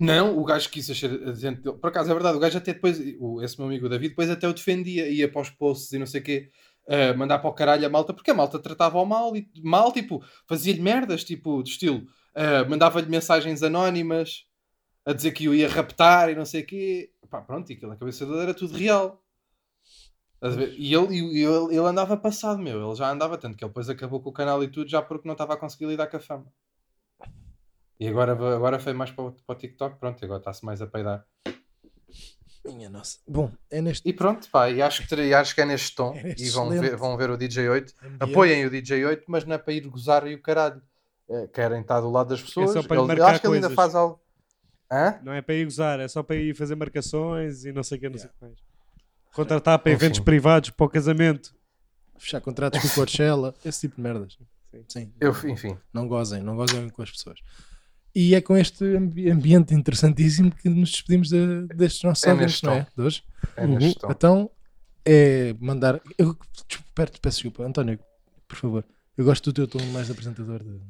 Não, 0.00 0.38
o 0.38 0.44
gajo 0.44 0.68
quis 0.70 0.86
ser 0.86 0.92
agente 1.28 1.60
dele. 1.60 1.76
Por 1.76 1.88
acaso, 1.88 2.10
é 2.10 2.14
verdade, 2.14 2.36
o 2.36 2.40
gajo 2.40 2.56
até 2.56 2.72
depois, 2.72 2.98
o, 3.18 3.42
esse 3.42 3.58
meu 3.58 3.66
amigo 3.66 3.86
o 3.86 3.88
David, 3.88 4.10
depois 4.10 4.30
até 4.30 4.48
o 4.48 4.52
defendia, 4.54 5.08
ia 5.08 5.30
para 5.30 5.40
os 5.42 5.50
posts 5.50 5.92
e 5.92 5.98
não 5.98 6.06
sei 6.06 6.20
o 6.20 6.24
quê, 6.24 6.50
a 6.88 7.14
mandar 7.14 7.38
para 7.38 7.50
o 7.50 7.52
caralho 7.52 7.86
a 7.86 7.90
malta, 7.90 8.14
porque 8.14 8.30
a 8.30 8.34
malta 8.34 8.58
tratava-o 8.58 9.04
mal, 9.04 9.36
e, 9.36 9.48
mal, 9.62 9.92
tipo, 9.92 10.24
fazia-lhe 10.48 10.80
merdas, 10.80 11.22
tipo, 11.22 11.62
de 11.62 11.70
estilo, 11.70 12.06
ah, 12.34 12.64
mandava-lhe 12.68 13.08
mensagens 13.08 13.62
anónimas, 13.62 14.46
a 15.04 15.12
dizer 15.12 15.32
que 15.32 15.48
o 15.48 15.54
ia 15.54 15.68
raptar 15.68 16.30
e 16.30 16.34
não 16.34 16.44
sei 16.44 16.62
o 16.62 16.66
quê. 16.66 17.10
Pá, 17.30 17.40
pronto, 17.42 17.70
e 17.70 17.74
aquilo 17.74 17.90
na 17.90 17.96
cabeça 17.96 18.24
dele 18.24 18.40
era 18.40 18.54
tudo 18.54 18.76
real. 18.76 19.22
E 20.76 20.94
ele, 20.94 21.18
ele, 21.18 21.74
ele 21.74 21.78
andava 21.78 22.16
passado, 22.16 22.60
meu, 22.60 22.86
ele 22.86 22.94
já 22.94 23.10
andava, 23.10 23.36
tanto 23.36 23.56
que 23.56 23.64
ele 23.64 23.70
depois 23.70 23.88
acabou 23.88 24.20
com 24.20 24.30
o 24.30 24.32
canal 24.32 24.62
e 24.62 24.68
tudo, 24.68 24.88
já 24.88 25.02
porque 25.02 25.26
não 25.26 25.32
estava 25.32 25.54
a 25.54 25.56
conseguir 25.56 25.86
lidar 25.86 26.06
com 26.06 26.16
a 26.16 26.20
fama. 26.20 26.46
E 27.98 28.06
agora, 28.06 28.32
agora 28.32 28.78
foi 28.78 28.92
mais 28.92 29.10
para 29.10 29.24
o, 29.24 29.32
para 29.32 29.56
o 29.56 29.58
TikTok, 29.58 29.98
pronto, 29.98 30.24
agora 30.24 30.38
está-se 30.38 30.64
mais 30.64 30.80
a 30.80 30.86
peidar. 30.86 31.26
Minha 32.74 32.90
nossa. 32.90 33.18
Bom, 33.26 33.50
é 33.70 33.80
neste 33.80 34.08
E 34.08 34.12
pronto, 34.12 34.48
pá, 34.50 34.70
e 34.70 34.80
acho 34.82 35.02
que, 35.02 35.08
ter- 35.08 35.18
e 35.26 35.34
acho 35.34 35.54
que 35.54 35.60
é 35.60 35.64
neste 35.64 35.94
tom. 35.96 36.14
É 36.24 36.34
e 36.38 36.50
vão 36.50 36.68
ver, 36.70 36.96
vão 36.96 37.16
ver 37.16 37.30
o 37.30 37.36
DJ 37.36 37.68
8. 37.68 37.94
ambiente. 38.02 38.22
Apoiem 38.22 38.66
o 38.66 38.70
DJ 38.70 39.04
8, 39.04 39.24
mas 39.28 39.44
não 39.44 39.54
é 39.54 39.58
para 39.58 39.72
ir 39.72 39.86
gozar 39.88 40.26
e 40.26 40.34
o 40.34 40.42
caralho. 40.42 40.80
É, 41.30 41.46
querem 41.48 41.80
estar 41.82 42.00
do 42.00 42.10
lado 42.10 42.28
das 42.30 42.42
pessoas. 42.42 42.72
só 42.72 42.82
para 42.82 43.00
lhe 43.02 43.12
Ele- 43.12 43.22
acho 43.22 43.40
que 43.40 43.46
ele 43.46 43.56
ainda 43.56 43.70
faz 43.70 43.94
algo. 43.94 44.20
Hã? 44.90 45.18
Não 45.22 45.32
é 45.34 45.42
para 45.42 45.54
ir 45.54 45.64
gozar, 45.64 46.00
é 46.00 46.08
só 46.08 46.22
para 46.22 46.36
ir 46.36 46.54
fazer 46.56 46.74
marcações 46.74 47.64
e 47.66 47.72
não 47.72 47.82
sei 47.82 47.98
o 47.98 48.00
que, 48.00 48.08
não 48.08 48.18
sei 48.18 48.28
o 48.30 48.32
que 48.32 48.40
mais. 48.40 48.58
Contratar 49.34 49.78
para 49.78 49.92
eventos 49.92 50.18
Enfim. 50.18 50.24
privados, 50.24 50.70
para 50.70 50.86
o 50.86 50.88
casamento. 50.88 51.54
Fechar 52.16 52.40
contratos 52.40 52.80
com 52.80 52.88
o 52.88 52.90
Coachella, 52.94 53.54
esse 53.64 53.80
tipo 53.82 53.96
de 53.96 54.02
merdas. 54.02 54.38
Sim. 54.72 54.84
Sim. 54.88 55.12
Eu, 55.20 55.30
enfim. 55.48 55.76
Não 55.92 56.08
gozem, 56.08 56.42
não 56.42 56.56
gozem 56.56 56.88
com 56.88 57.02
as 57.02 57.10
pessoas. 57.10 57.38
E 58.20 58.34
é 58.34 58.40
com 58.40 58.56
este 58.56 58.84
ambi- 58.96 59.30
ambiente 59.30 59.72
interessantíssimo 59.72 60.50
que 60.50 60.68
nos 60.68 60.90
despedimos 60.90 61.28
de- 61.28 61.68
destes 61.68 62.02
nossos 62.02 62.24
É 62.24 62.32
ouvintes, 62.32 62.60
não 62.62 62.72
é? 62.72 62.86
De 62.96 63.00
hoje. 63.02 63.22
É 63.56 63.64
tom. 63.64 64.10
Então, 64.10 64.50
é 65.04 65.54
mandar. 65.60 66.00
Eu 66.18 66.36
peço 66.96 67.20
desculpa, 67.22 67.62
António, 67.64 67.96
por 68.48 68.56
favor. 68.56 68.84
Eu 69.16 69.24
gosto 69.24 69.52
do 69.52 69.52
teu 69.54 69.68
tom 69.68 69.84
mais 69.92 70.06
de 70.06 70.12
apresentador. 70.12 70.64
De... 70.64 70.80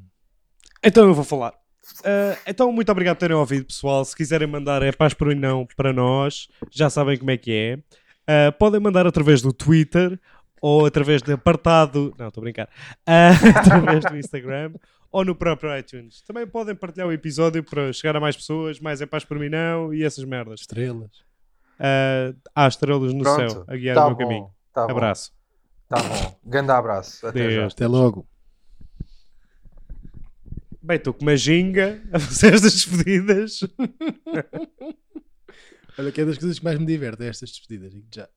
Então 0.82 1.06
eu 1.06 1.12
vou 1.12 1.22
falar. 1.24 1.52
Ah, 2.02 2.34
então, 2.46 2.72
muito 2.72 2.90
obrigado 2.90 3.16
por 3.16 3.20
terem 3.20 3.36
ouvido, 3.36 3.66
pessoal. 3.66 4.02
Se 4.06 4.16
quiserem 4.16 4.48
mandar 4.48 4.82
é 4.82 4.90
paz 4.90 5.12
por 5.12 5.34
não 5.36 5.66
para 5.76 5.92
nós, 5.92 6.48
já 6.70 6.88
sabem 6.88 7.18
como 7.18 7.30
é 7.30 7.36
que 7.36 7.52
é. 7.52 7.78
Ah, 8.26 8.52
podem 8.52 8.80
mandar 8.80 9.06
através 9.06 9.42
do 9.42 9.52
Twitter 9.52 10.18
ou 10.62 10.86
através 10.86 11.20
de 11.22 11.32
apartado. 11.32 12.14
Não, 12.18 12.28
estou 12.28 12.40
a 12.40 12.44
brincar. 12.44 12.70
Ah, 13.06 13.32
através 13.54 14.02
do 14.06 14.16
Instagram 14.16 14.72
ou 15.10 15.24
no 15.24 15.34
próprio 15.34 15.76
iTunes. 15.78 16.20
Também 16.22 16.46
podem 16.46 16.74
partilhar 16.74 17.08
o 17.08 17.12
episódio 17.12 17.62
para 17.64 17.90
chegar 17.92 18.16
a 18.16 18.20
mais 18.20 18.36
pessoas, 18.36 18.78
mais 18.80 19.00
é 19.00 19.06
paz 19.06 19.24
por 19.24 19.38
mim 19.38 19.48
não 19.48 19.94
e 19.94 20.04
essas 20.04 20.24
merdas. 20.24 20.60
Estrelas. 20.60 21.10
Ah, 21.78 22.32
há 22.54 22.68
estrelas 22.68 23.12
no 23.14 23.22
Pronto. 23.22 23.50
céu 23.52 23.64
a 23.68 23.76
guiar 23.76 23.94
Tá 23.96 24.06
o 24.06 24.08
meu 24.08 24.16
bom, 24.16 24.22
caminho. 24.24 24.50
Tá 24.72 24.84
bom. 24.86 24.92
Abraço. 24.92 25.32
Tá 25.88 26.02
bom. 26.02 26.38
Grande 26.44 26.70
abraço. 26.70 27.26
Até 27.26 27.50
já. 27.50 27.66
Até 27.66 27.86
logo. 27.86 28.26
Bem, 30.82 30.96
estou 30.96 31.12
com 31.14 31.22
uma 31.22 31.36
ginga 31.36 32.02
a 32.12 32.18
fazer 32.18 32.54
estas 32.54 32.72
despedidas. 32.74 33.60
Olha, 35.98 36.12
que 36.12 36.20
é 36.20 36.24
das 36.24 36.38
coisas 36.38 36.58
que 36.58 36.64
mais 36.64 36.78
me 36.78 36.86
divertem 36.86 37.28
estas 37.28 37.50
despedidas. 37.50 37.92
já. 38.14 38.28